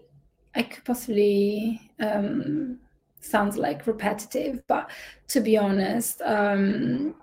I 0.55 0.63
could 0.63 0.83
possibly 0.83 1.79
um 1.99 2.79
sounds 3.21 3.57
like 3.57 3.87
repetitive, 3.87 4.61
but 4.67 4.89
to 5.29 5.41
be 5.41 5.57
honest, 5.57 6.21
um 6.23 7.15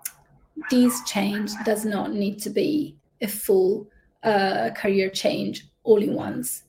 this 0.71 1.05
change 1.05 1.51
does 1.65 1.85
not 1.85 2.15
need 2.15 2.39
to 2.41 2.51
be 2.51 2.97
a 3.21 3.29
full 3.29 3.89
uh 4.23 4.71
career 4.77 5.11
change 5.11 5.67
all 5.85 6.03
in 6.03 6.15
once. 6.15 6.63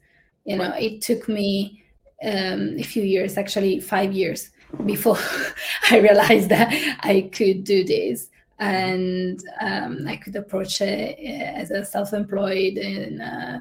You 0.45 0.57
know, 0.57 0.73
it 0.77 1.01
took 1.01 1.27
me 1.27 1.83
um 2.23 2.77
a 2.77 2.83
few 2.83 3.03
years, 3.03 3.37
actually 3.37 3.79
five 3.79 4.11
years 4.13 4.51
before 4.85 5.17
I 5.91 5.99
realized 5.99 6.49
that 6.49 6.69
I 7.01 7.29
could 7.31 7.63
do 7.63 7.83
this 7.83 8.29
and 8.59 9.41
um, 9.61 10.05
I 10.07 10.17
could 10.17 10.35
approach 10.35 10.81
it 10.81 11.17
uh, 11.19 11.59
as 11.59 11.71
a 11.71 11.85
self-employed 11.85 12.77
and 12.77 13.21
uh, 13.21 13.59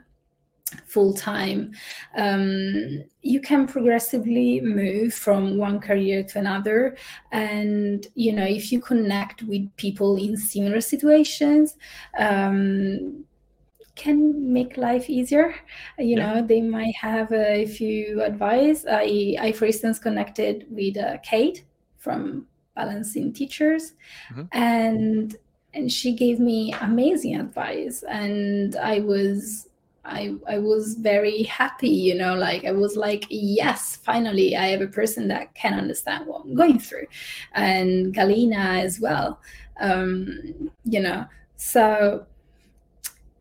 full-time. 0.86 1.72
Um, 2.16 3.04
you 3.22 3.40
can 3.40 3.66
progressively 3.66 4.60
move 4.60 5.14
from 5.14 5.58
one 5.58 5.80
career 5.80 6.22
to 6.24 6.38
another, 6.38 6.96
and 7.32 8.06
you 8.14 8.32
know 8.32 8.44
if 8.44 8.72
you 8.72 8.80
connect 8.80 9.42
with 9.44 9.74
people 9.76 10.16
in 10.16 10.36
similar 10.36 10.80
situations. 10.80 11.76
Um, 12.18 13.24
can 13.94 14.52
make 14.52 14.76
life 14.76 15.08
easier 15.08 15.54
you 15.98 16.16
Yeah. 16.16 16.34
know 16.34 16.46
they 16.46 16.60
might 16.60 16.94
have 16.96 17.32
a 17.32 17.64
few 17.66 18.22
advice 18.22 18.84
i 18.90 19.36
i 19.40 19.52
for 19.52 19.64
instance 19.64 19.98
connected 19.98 20.66
with 20.70 20.98
uh, 20.98 21.16
kate 21.22 21.64
from 21.96 22.46
balancing 22.74 23.32
teachers 23.32 23.94
Mhm. 24.30 24.48
and 24.52 25.36
and 25.72 25.90
she 25.90 26.12
gave 26.12 26.38
me 26.38 26.74
amazing 26.82 27.36
advice 27.36 28.02
and 28.08 28.76
i 28.76 29.00
was 29.00 29.68
i 30.06 30.34
i 30.48 30.58
was 30.58 30.94
very 30.94 31.42
happy 31.44 31.88
you 31.88 32.14
know 32.14 32.34
like 32.34 32.64
i 32.64 32.72
was 32.72 32.96
like 32.96 33.26
yes 33.30 33.96
finally 33.96 34.56
i 34.56 34.66
have 34.66 34.80
a 34.80 34.86
person 34.86 35.28
that 35.28 35.54
can 35.54 35.74
understand 35.74 36.26
what 36.26 36.42
i'm 36.44 36.54
going 36.54 36.78
through 36.78 37.06
and 37.52 38.14
galina 38.14 38.82
as 38.82 39.00
well 39.00 39.40
um 39.80 40.70
you 40.84 41.00
know 41.00 41.24
so 41.56 42.24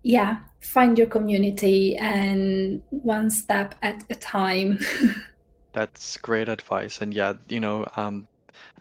yeah 0.03 0.37
find 0.59 0.97
your 0.97 1.07
community 1.07 1.95
and 1.97 2.81
one 2.89 3.29
step 3.29 3.75
at 3.81 4.03
a 4.09 4.15
time 4.15 4.79
That's 5.75 6.15
great 6.15 6.47
advice. 6.47 7.01
And 7.01 7.13
yeah, 7.13 7.33
you 7.49 7.59
know, 7.59 7.85
um, 7.97 8.29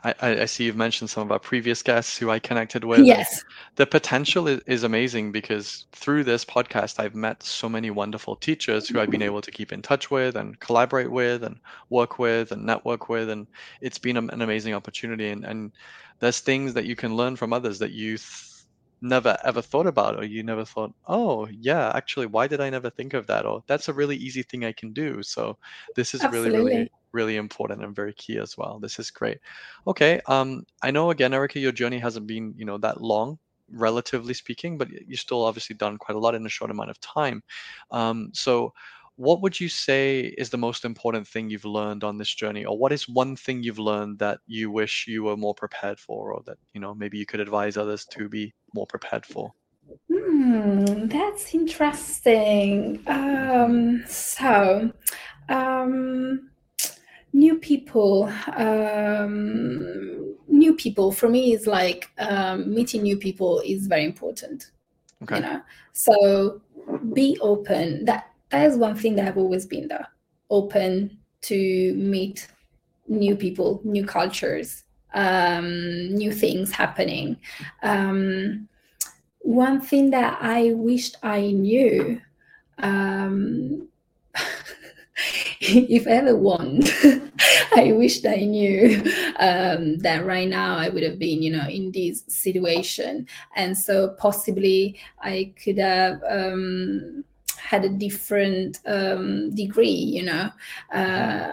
I, 0.04 0.14
I 0.42 0.44
see 0.44 0.64
you've 0.64 0.76
mentioned 0.76 1.10
some 1.10 1.22
of 1.22 1.32
our 1.32 1.38
previous 1.38 1.82
guests 1.82 2.16
who 2.18 2.30
I 2.30 2.38
connected 2.38 2.84
with. 2.84 3.04
yes 3.04 3.44
the 3.76 3.86
potential 3.86 4.46
is, 4.46 4.60
is 4.66 4.84
amazing 4.84 5.32
because 5.32 5.86
through 5.92 6.24
this 6.24 6.44
podcast, 6.44 7.00
I've 7.00 7.14
met 7.14 7.42
so 7.42 7.68
many 7.68 7.90
wonderful 7.90 8.36
teachers 8.36 8.88
who 8.88 9.00
I've 9.00 9.10
been 9.10 9.22
able 9.22 9.40
to 9.40 9.50
keep 9.50 9.72
in 9.72 9.82
touch 9.82 10.10
with 10.10 10.36
and 10.36 10.58
collaborate 10.60 11.10
with 11.10 11.42
and 11.42 11.56
work 11.90 12.18
with 12.18 12.52
and 12.52 12.64
network 12.64 13.08
with. 13.08 13.30
And 13.30 13.46
it's 13.80 13.98
been 13.98 14.16
an 14.16 14.42
amazing 14.42 14.74
opportunity. 14.74 15.30
And, 15.30 15.44
and 15.44 15.72
there's 16.20 16.40
things 16.40 16.74
that 16.74 16.84
you 16.84 16.94
can 16.94 17.16
learn 17.16 17.36
from 17.36 17.52
others 17.52 17.78
that 17.80 17.90
you 17.90 18.18
th- 18.18 18.53
never 19.04 19.36
ever 19.44 19.60
thought 19.60 19.86
about 19.86 20.16
or 20.16 20.24
you 20.24 20.42
never 20.42 20.64
thought 20.64 20.92
oh 21.08 21.46
yeah 21.60 21.92
actually 21.94 22.26
why 22.26 22.46
did 22.46 22.60
i 22.60 22.70
never 22.70 22.90
think 22.90 23.12
of 23.14 23.26
that? 23.26 23.44
Or 23.46 23.62
that's 23.66 23.88
a 23.88 23.92
really 23.92 24.16
easy 24.16 24.42
thing 24.42 24.64
i 24.64 24.72
can 24.72 24.92
do. 24.92 25.22
So 25.22 25.58
this 25.94 26.14
is 26.14 26.24
Absolutely. 26.24 26.50
really 26.52 26.64
really 26.64 26.90
really 27.12 27.36
important 27.36 27.84
and 27.84 27.94
very 27.94 28.14
key 28.14 28.38
as 28.38 28.56
well. 28.58 28.80
This 28.80 28.98
is 28.98 29.10
great. 29.10 29.38
Okay 29.86 30.20
um 30.26 30.64
i 30.82 30.90
know 30.90 31.10
again 31.10 31.34
erica 31.34 31.58
your 31.60 31.72
journey 31.72 31.98
hasn't 31.98 32.26
been 32.26 32.54
you 32.56 32.64
know 32.64 32.78
that 32.78 33.00
long 33.00 33.38
relatively 33.70 34.34
speaking 34.34 34.78
but 34.78 34.88
you 34.90 35.16
still 35.16 35.44
obviously 35.44 35.76
done 35.76 35.96
quite 35.98 36.16
a 36.16 36.18
lot 36.18 36.34
in 36.34 36.46
a 36.46 36.48
short 36.48 36.70
amount 36.70 36.90
of 36.90 37.00
time. 37.00 37.42
Um 37.90 38.30
so 38.32 38.72
what 39.16 39.40
would 39.42 39.60
you 39.60 39.68
say 39.68 40.34
is 40.38 40.50
the 40.50 40.56
most 40.56 40.84
important 40.84 41.26
thing 41.26 41.48
you've 41.48 41.64
learned 41.64 42.02
on 42.02 42.18
this 42.18 42.34
journey 42.34 42.64
or 42.64 42.76
what 42.76 42.92
is 42.92 43.08
one 43.08 43.36
thing 43.36 43.62
you've 43.62 43.78
learned 43.78 44.18
that 44.18 44.38
you 44.46 44.70
wish 44.70 45.06
you 45.06 45.22
were 45.22 45.36
more 45.36 45.54
prepared 45.54 46.00
for 46.00 46.32
or 46.32 46.42
that 46.46 46.58
you 46.72 46.80
know 46.80 46.94
maybe 46.94 47.18
you 47.18 47.26
could 47.26 47.40
advise 47.40 47.76
others 47.76 48.04
to 48.06 48.28
be 48.28 48.52
more 48.74 48.86
prepared 48.86 49.24
for 49.24 49.54
Hmm, 50.10 51.06
that's 51.06 51.54
interesting. 51.54 53.02
Um, 53.06 54.04
so, 54.06 54.92
um, 55.48 56.50
new 57.32 57.58
people, 57.58 58.32
um, 58.56 60.36
new 60.48 60.74
people 60.74 61.12
for 61.12 61.28
me 61.28 61.52
is 61.52 61.66
like 61.66 62.10
um, 62.18 62.72
meeting 62.72 63.02
new 63.02 63.16
people 63.16 63.60
is 63.64 63.86
very 63.86 64.04
important. 64.04 64.70
okay 65.22 65.36
You 65.36 65.42
know, 65.42 65.60
so 65.92 66.60
be 67.12 67.38
open. 67.40 68.04
That 68.04 68.33
that 68.54 68.66
is 68.66 68.76
one 68.76 68.96
thing 68.96 69.16
that 69.16 69.28
I've 69.28 69.38
always 69.38 69.66
been 69.66 69.88
there, 69.88 70.08
open 70.50 71.18
to 71.42 71.94
meet 71.94 72.48
new 73.08 73.36
people, 73.36 73.80
new 73.84 74.06
cultures, 74.06 74.84
um, 75.12 76.14
new 76.14 76.32
things 76.32 76.70
happening. 76.70 77.36
Um, 77.82 78.68
one 79.40 79.80
thing 79.80 80.10
that 80.10 80.38
I 80.40 80.72
wished 80.72 81.16
I 81.22 81.50
knew, 81.50 82.20
um, 82.78 83.88
if 85.60 86.06
I 86.06 86.10
ever 86.10 86.36
won, 86.36 86.82
I 87.76 87.92
wished 87.92 88.24
I 88.24 88.36
knew 88.36 89.02
um, 89.38 89.98
that 89.98 90.24
right 90.24 90.48
now 90.48 90.76
I 90.76 90.88
would 90.88 91.02
have 91.02 91.18
been, 91.18 91.42
you 91.42 91.52
know, 91.52 91.68
in 91.68 91.92
this 91.92 92.24
situation, 92.28 93.26
and 93.56 93.76
so 93.76 94.14
possibly 94.18 94.98
I 95.20 95.52
could 95.62 95.78
have 95.78 96.22
um, 96.28 97.24
had 97.74 97.84
a 97.84 97.88
different 98.06 98.78
um, 98.86 99.54
degree, 99.54 99.88
you 100.16 100.22
know. 100.22 100.50
Uh, 100.92 101.52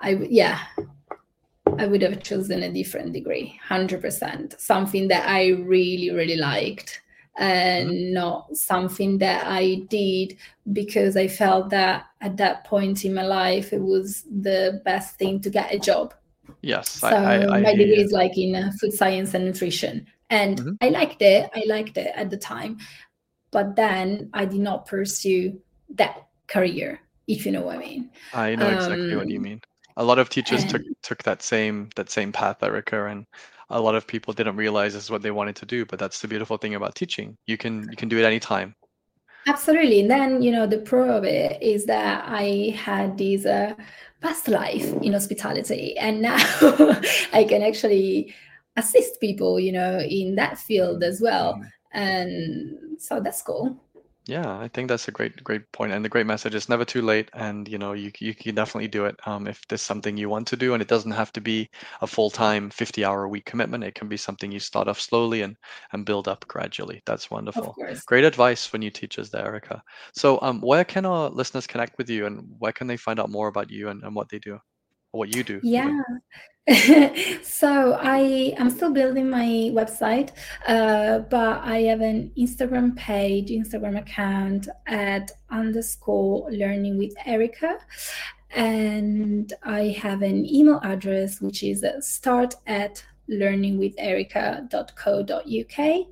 I 0.00 0.10
yeah, 0.40 0.58
I 1.78 1.86
would 1.86 2.02
have 2.02 2.22
chosen 2.22 2.62
a 2.62 2.72
different 2.72 3.12
degree, 3.12 3.58
100%. 3.68 4.60
Something 4.60 5.08
that 5.08 5.28
I 5.28 5.48
really, 5.74 6.10
really 6.10 6.36
liked 6.36 7.00
and 7.38 8.12
not 8.12 8.54
something 8.54 9.16
that 9.18 9.46
I 9.46 9.86
did 9.88 10.36
because 10.74 11.16
I 11.16 11.28
felt 11.28 11.70
that 11.70 12.04
at 12.20 12.36
that 12.36 12.64
point 12.64 13.06
in 13.06 13.14
my 13.14 13.22
life 13.22 13.72
it 13.72 13.80
was 13.80 14.24
the 14.24 14.82
best 14.84 15.16
thing 15.16 15.40
to 15.40 15.48
get 15.48 15.74
a 15.74 15.78
job. 15.78 16.12
yes 16.60 17.00
So 17.00 17.06
i 17.06 17.36
i, 17.56 17.60
my 17.62 17.74
degree 17.74 18.02
is 18.06 18.12
like 18.12 18.36
in 18.36 18.54
uh, 18.54 18.70
food 18.78 18.92
science 18.92 19.32
and 19.34 19.44
nutrition. 19.46 20.06
And 20.28 20.58
Mhm. 20.58 20.76
I 20.86 20.88
liked 20.90 21.22
it. 21.22 21.50
I 21.54 21.62
liked 21.66 21.96
it 21.96 22.10
at 22.22 22.28
the 22.30 22.40
time. 22.54 22.78
But 23.52 23.76
then 23.76 24.30
I 24.32 24.44
did 24.46 24.60
not 24.60 24.86
pursue 24.86 25.60
that 25.94 26.26
career, 26.48 27.00
if 27.28 27.46
you 27.46 27.52
know 27.52 27.62
what 27.62 27.76
I 27.76 27.78
mean. 27.78 28.10
I 28.34 28.54
know 28.56 28.68
exactly 28.68 29.14
what 29.14 29.28
you 29.28 29.36
Um, 29.36 29.42
mean. 29.42 29.60
A 29.96 30.04
lot 30.04 30.18
of 30.18 30.28
teachers 30.30 30.64
took 30.64 30.82
and- 30.82 30.96
took 31.02 31.22
that 31.22 31.42
same 31.42 31.90
that 31.96 32.08
same 32.10 32.32
path, 32.32 32.62
Erica, 32.62 33.06
and 33.06 33.26
a 33.68 33.80
lot 33.80 33.94
of 33.94 34.06
people 34.06 34.32
didn't 34.34 34.56
realize 34.56 34.94
this 34.94 35.04
is 35.04 35.10
what 35.10 35.22
they 35.22 35.30
wanted 35.30 35.56
to 35.56 35.66
do. 35.66 35.84
But 35.84 35.98
that's 35.98 36.20
the 36.20 36.28
beautiful 36.28 36.56
thing 36.56 36.74
about 36.74 36.94
teaching. 36.94 37.36
You 37.46 37.56
can 37.58 37.86
you 37.90 37.96
can 37.96 38.08
do 38.08 38.18
it 38.18 38.24
anytime. 38.24 38.74
Absolutely. 39.46 40.00
And 40.00 40.10
then, 40.10 40.40
you 40.40 40.52
know, 40.52 40.66
the 40.68 40.78
pro 40.78 41.10
of 41.18 41.24
it 41.24 41.60
is 41.60 41.84
that 41.86 42.24
I 42.28 42.72
had 42.78 43.18
this 43.18 43.44
uh, 43.44 43.74
past 44.20 44.46
life 44.48 44.86
in 45.02 45.12
hospitality, 45.12 45.98
and 45.98 46.22
now 46.22 46.36
I 47.32 47.44
can 47.48 47.60
actually 47.62 48.32
assist 48.76 49.20
people, 49.20 49.58
you 49.60 49.72
know, 49.72 49.98
in 49.98 50.36
that 50.36 50.58
field 50.58 51.02
as 51.02 51.20
well. 51.20 51.60
And 51.92 53.00
so 53.00 53.20
that's 53.20 53.42
cool. 53.42 53.80
Yeah, 54.26 54.58
I 54.60 54.68
think 54.68 54.88
that's 54.88 55.08
a 55.08 55.10
great 55.10 55.42
great 55.42 55.70
point, 55.72 55.92
and 55.92 56.04
the 56.04 56.08
great 56.08 56.26
message. 56.26 56.54
is 56.54 56.68
never 56.68 56.84
too 56.84 57.02
late, 57.02 57.28
and 57.34 57.66
you 57.66 57.76
know 57.76 57.92
you 57.92 58.12
you 58.20 58.34
can 58.36 58.54
definitely 58.54 58.86
do 58.86 59.04
it 59.04 59.16
um, 59.26 59.48
if 59.48 59.66
there's 59.66 59.82
something 59.82 60.16
you 60.16 60.28
want 60.28 60.46
to 60.48 60.56
do, 60.56 60.74
and 60.74 60.82
it 60.82 60.86
doesn't 60.86 61.10
have 61.10 61.32
to 61.32 61.40
be 61.40 61.68
a 62.02 62.06
full 62.06 62.30
time 62.30 62.70
50 62.70 63.04
hour 63.04 63.24
a 63.24 63.28
week 63.28 63.46
commitment. 63.46 63.82
It 63.82 63.96
can 63.96 64.08
be 64.08 64.16
something 64.16 64.52
you 64.52 64.60
start 64.60 64.86
off 64.86 65.00
slowly 65.00 65.42
and 65.42 65.56
and 65.92 66.06
build 66.06 66.28
up 66.28 66.46
gradually. 66.46 67.02
That's 67.04 67.32
wonderful. 67.32 67.74
Great 68.06 68.24
advice 68.24 68.64
for 68.64 68.78
new 68.78 68.90
teachers 68.90 69.28
there, 69.30 69.44
Erica. 69.44 69.82
So, 70.14 70.38
um, 70.40 70.60
where 70.60 70.84
can 70.84 71.04
our 71.04 71.28
listeners 71.28 71.66
connect 71.66 71.98
with 71.98 72.08
you, 72.08 72.26
and 72.26 72.46
where 72.60 72.72
can 72.72 72.86
they 72.86 72.96
find 72.96 73.18
out 73.18 73.28
more 73.28 73.48
about 73.48 73.70
you 73.70 73.88
and, 73.88 74.04
and 74.04 74.14
what 74.14 74.28
they 74.28 74.38
do, 74.38 74.54
or 75.12 75.18
what 75.18 75.34
you 75.34 75.42
do? 75.42 75.60
even? 75.86 76.04
So 77.42 77.98
I 78.00 78.54
am 78.56 78.70
still 78.70 78.92
building 78.92 79.28
my 79.30 79.70
website, 79.72 80.30
uh, 80.66 81.20
but 81.20 81.60
I 81.62 81.82
have 81.82 82.00
an 82.00 82.32
Instagram 82.38 82.96
page, 82.96 83.50
Instagram 83.50 83.98
account 83.98 84.68
at 84.86 85.32
underscore 85.50 86.50
learning 86.50 86.98
with 86.98 87.12
Erica. 87.26 87.78
And 88.54 89.52
I 89.62 89.96
have 90.00 90.22
an 90.22 90.46
email 90.46 90.80
address, 90.82 91.40
which 91.40 91.62
is 91.62 91.84
start 92.00 92.54
at 92.66 93.04
learningwitherica.co.uk. 93.28 96.06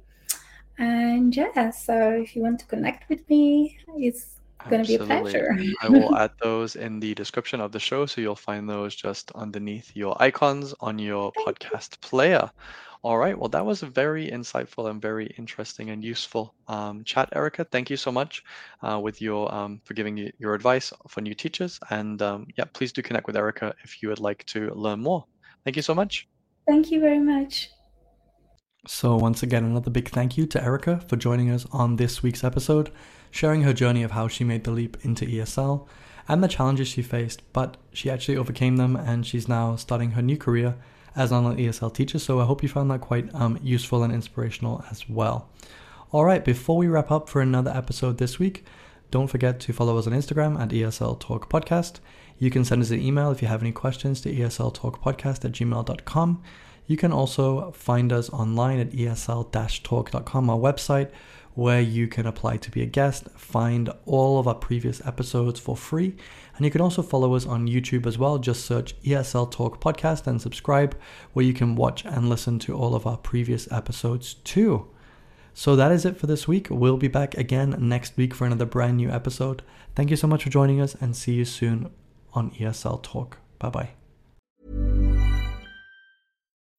And 0.79 1.37
yeah, 1.37 1.71
so 1.71 2.13
if 2.13 2.35
you 2.35 2.43
want 2.43 2.61
to 2.61 2.67
connect 2.67 3.09
with 3.09 3.29
me, 3.29 3.79
it's 3.97 4.40
going 4.69 4.83
to 4.83 4.89
be 4.89 4.95
a 4.95 5.01
Absolutely. 5.01 5.33
pleasure. 5.33 5.75
I 5.83 5.89
will 5.89 6.15
add 6.19 6.31
those 6.43 6.77
in 6.77 7.01
the 7.01 7.15
description 7.15 7.61
of 7.61 7.73
the 7.73 7.81
show, 7.81 8.07
so 8.07 8.21
you'll 8.21 8.37
find 8.37 8.69
those 8.69 8.95
just 8.95 9.31
underneath 9.33 9.91
your 9.95 10.21
icons 10.23 10.75
on 10.81 10.99
your 10.99 11.33
podcast 11.33 12.01
player. 12.01 12.51
All 13.03 13.17
right. 13.17 13.39
Well, 13.39 13.49
that 13.49 13.65
was 13.65 13.83
a 13.83 13.87
very 13.87 14.31
insightful 14.31 14.91
and 14.91 15.01
very 15.01 15.27
interesting 15.39 15.89
and 15.89 16.05
useful 16.05 16.55
um, 16.69 17.03
chat, 17.05 17.31
Erica. 17.35 17.65
Thank 17.65 17.89
you 17.89 17.97
so 17.97 18.13
much 18.13 18.43
uh, 18.83 19.01
with 19.03 19.23
your 19.23 19.53
um, 19.55 19.81
for 19.85 19.95
giving 19.95 20.31
your 20.39 20.55
advice 20.55 20.93
for 21.09 21.23
new 21.23 21.35
teachers. 21.35 21.79
And 21.89 22.21
um, 22.21 22.47
yeah, 22.59 22.65
please 22.75 22.93
do 22.93 23.03
connect 23.03 23.27
with 23.27 23.37
Erica 23.37 23.75
if 23.85 24.03
you 24.03 24.11
would 24.11 24.21
like 24.21 24.45
to 24.47 24.71
learn 24.75 25.01
more. 25.01 25.25
Thank 25.65 25.77
you 25.77 25.83
so 25.83 25.95
much. 25.95 26.29
Thank 26.69 26.91
you 26.91 27.01
very 27.01 27.21
much. 27.21 27.71
So, 28.87 29.15
once 29.15 29.43
again, 29.43 29.65
another 29.65 29.91
big 29.91 30.09
thank 30.09 30.39
you 30.39 30.47
to 30.47 30.65
Erica 30.65 31.01
for 31.07 31.17
joining 31.17 31.51
us 31.51 31.67
on 31.71 31.97
this 31.97 32.23
week's 32.23 32.43
episode, 32.43 32.91
sharing 33.31 33.63
her 33.63 33.75
journey 33.75 34.03
of 34.03 34.13
how 34.13 34.27
she 34.27 34.43
made 34.43 34.65
the 34.65 34.71
leap 34.71 34.97
into 35.03 35.27
ESL 35.27 35.87
and 36.27 36.43
the 36.43 36.49
challenges 36.49 36.89
she 36.89 37.03
faced, 37.03 37.43
but 37.53 37.77
she 37.93 38.09
actually 38.09 38.39
overcame 38.39 38.79
them 38.79 38.97
and 38.97 39.27
she's 39.27 39.49
now 39.49 39.77
starting 39.77 40.13
her 40.13 40.23
new 40.23 40.39
career 40.39 40.77
as 41.15 41.31
an 41.31 41.39
online 41.39 41.59
ESL 41.59 41.93
teacher. 41.93 42.19
So, 42.19 42.41
I 42.41 42.47
hope 42.47 42.63
you 42.63 42.71
found 42.71 42.91
that 42.91 43.03
quite 43.03 43.35
um, 43.35 43.59
useful 43.63 44.03
and 44.03 44.15
inspirational 44.15 44.83
as 44.91 45.07
well. 45.11 45.51
All 46.11 46.25
right, 46.25 46.43
before 46.43 46.79
we 46.79 46.89
wrap 46.89 47.11
up 47.11 47.29
for 47.29 47.43
another 47.43 47.71
episode 47.71 48.17
this 48.17 48.39
week, 48.39 48.65
don't 49.11 49.27
forget 49.27 49.61
to 49.61 49.75
follow 49.75 49.99
us 49.99 50.07
on 50.07 50.15
Instagram 50.15 50.59
at 50.59 50.71
ESL 50.71 51.21
Talk 51.21 51.51
Podcast. 51.51 52.01
You 52.39 52.51
can 52.51 52.65
send 52.65 52.81
us 52.81 52.91
an 52.91 53.03
email 53.03 53.31
if 53.31 53.43
you 53.43 53.49
have 53.49 53.61
any 53.61 53.73
questions 53.73 54.23
to 54.23 54.35
esltalkpodcast 54.35 55.45
at 55.45 55.53
gmail.com. 55.53 56.43
You 56.87 56.97
can 56.97 57.13
also 57.13 57.71
find 57.73 58.13
us 58.13 58.31
online 58.31 58.81
at 58.81 58.91
esl-talk.com, 58.91 60.51
our 60.51 60.59
website, 60.59 61.11
where 61.55 61.81
you 61.81 62.09
can 62.09 62.27
apply 62.27 62.57
to 62.57 62.71
be 62.71 62.83
a 62.83 62.87
guest, 62.87 63.29
find 63.37 63.91
all 64.07 64.39
of 64.39 64.47
our 64.49 64.55
previous 64.55 65.05
episodes 65.07 65.61
for 65.61 65.77
free, 65.77 66.17
and 66.57 66.65
you 66.65 66.71
can 66.71 66.81
also 66.81 67.03
follow 67.03 67.35
us 67.35 67.47
on 67.47 67.67
YouTube 67.67 68.07
as 68.07 68.19
well. 68.19 68.39
Just 68.39 68.65
search 68.65 69.01
ESL 69.03 69.51
Talk 69.51 69.81
Podcast 69.81 70.27
and 70.27 70.41
subscribe, 70.41 70.97
where 71.33 71.45
you 71.45 71.53
can 71.53 71.75
watch 71.75 72.05
and 72.05 72.29
listen 72.29 72.59
to 72.61 72.77
all 72.77 72.95
of 72.95 73.07
our 73.07 73.17
previous 73.17 73.71
episodes 73.73 74.35
too. 74.35 74.89
So 75.55 75.77
that 75.77 75.93
is 75.93 76.05
it 76.05 76.17
for 76.17 76.27
this 76.27 76.47
week. 76.47 76.69
We'll 76.71 76.97
be 76.97 77.09
back 77.09 77.37
again 77.37 77.77
next 77.79 78.17
week 78.17 78.35
for 78.35 78.47
another 78.47 78.67
brand 78.67 78.97
new 78.97 79.11
episode. 79.11 79.63
Thank 79.95 80.11
you 80.11 80.17
so 80.17 80.27
much 80.27 80.45
for 80.45 80.51
joining 80.51 80.81
us 80.81 80.95
and 81.01 81.17
see 81.17 81.35
you 81.35 81.45
soon 81.45 81.91
on 82.33 82.53
ESL 82.53 83.03
Talk. 83.03 83.39
Bye 83.59 83.71
bye. 83.71 84.00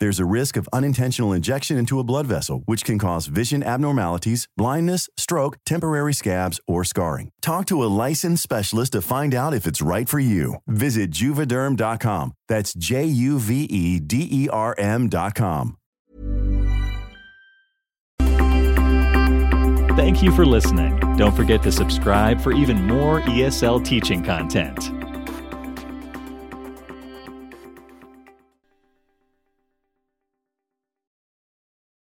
There's 0.00 0.20
a 0.20 0.24
risk 0.24 0.56
of 0.56 0.68
unintentional 0.72 1.32
injection 1.32 1.76
into 1.76 1.98
a 1.98 2.04
blood 2.04 2.26
vessel, 2.26 2.62
which 2.66 2.84
can 2.84 2.98
cause 2.98 3.26
vision 3.26 3.62
abnormalities, 3.62 4.46
blindness, 4.56 5.08
stroke, 5.16 5.58
temporary 5.64 6.12
scabs, 6.12 6.60
or 6.66 6.84
scarring. 6.84 7.30
Talk 7.40 7.66
to 7.66 7.82
a 7.82 7.86
licensed 8.06 8.42
specialist 8.42 8.92
to 8.92 9.02
find 9.02 9.34
out 9.34 9.54
if 9.54 9.66
it's 9.66 9.82
right 9.82 10.08
for 10.08 10.20
you. 10.20 10.56
Visit 10.66 11.10
juvederm.com. 11.10 12.32
That's 12.48 12.74
J 12.74 13.04
U 13.04 13.38
V 13.38 13.64
E 13.64 14.00
D 14.00 14.28
E 14.30 14.48
R 14.48 14.74
M.com. 14.78 15.76
Thank 19.96 20.22
you 20.22 20.30
for 20.30 20.46
listening. 20.46 20.96
Don't 21.16 21.34
forget 21.34 21.60
to 21.64 21.72
subscribe 21.72 22.40
for 22.40 22.52
even 22.52 22.86
more 22.86 23.20
ESL 23.22 23.84
teaching 23.84 24.22
content. 24.22 24.97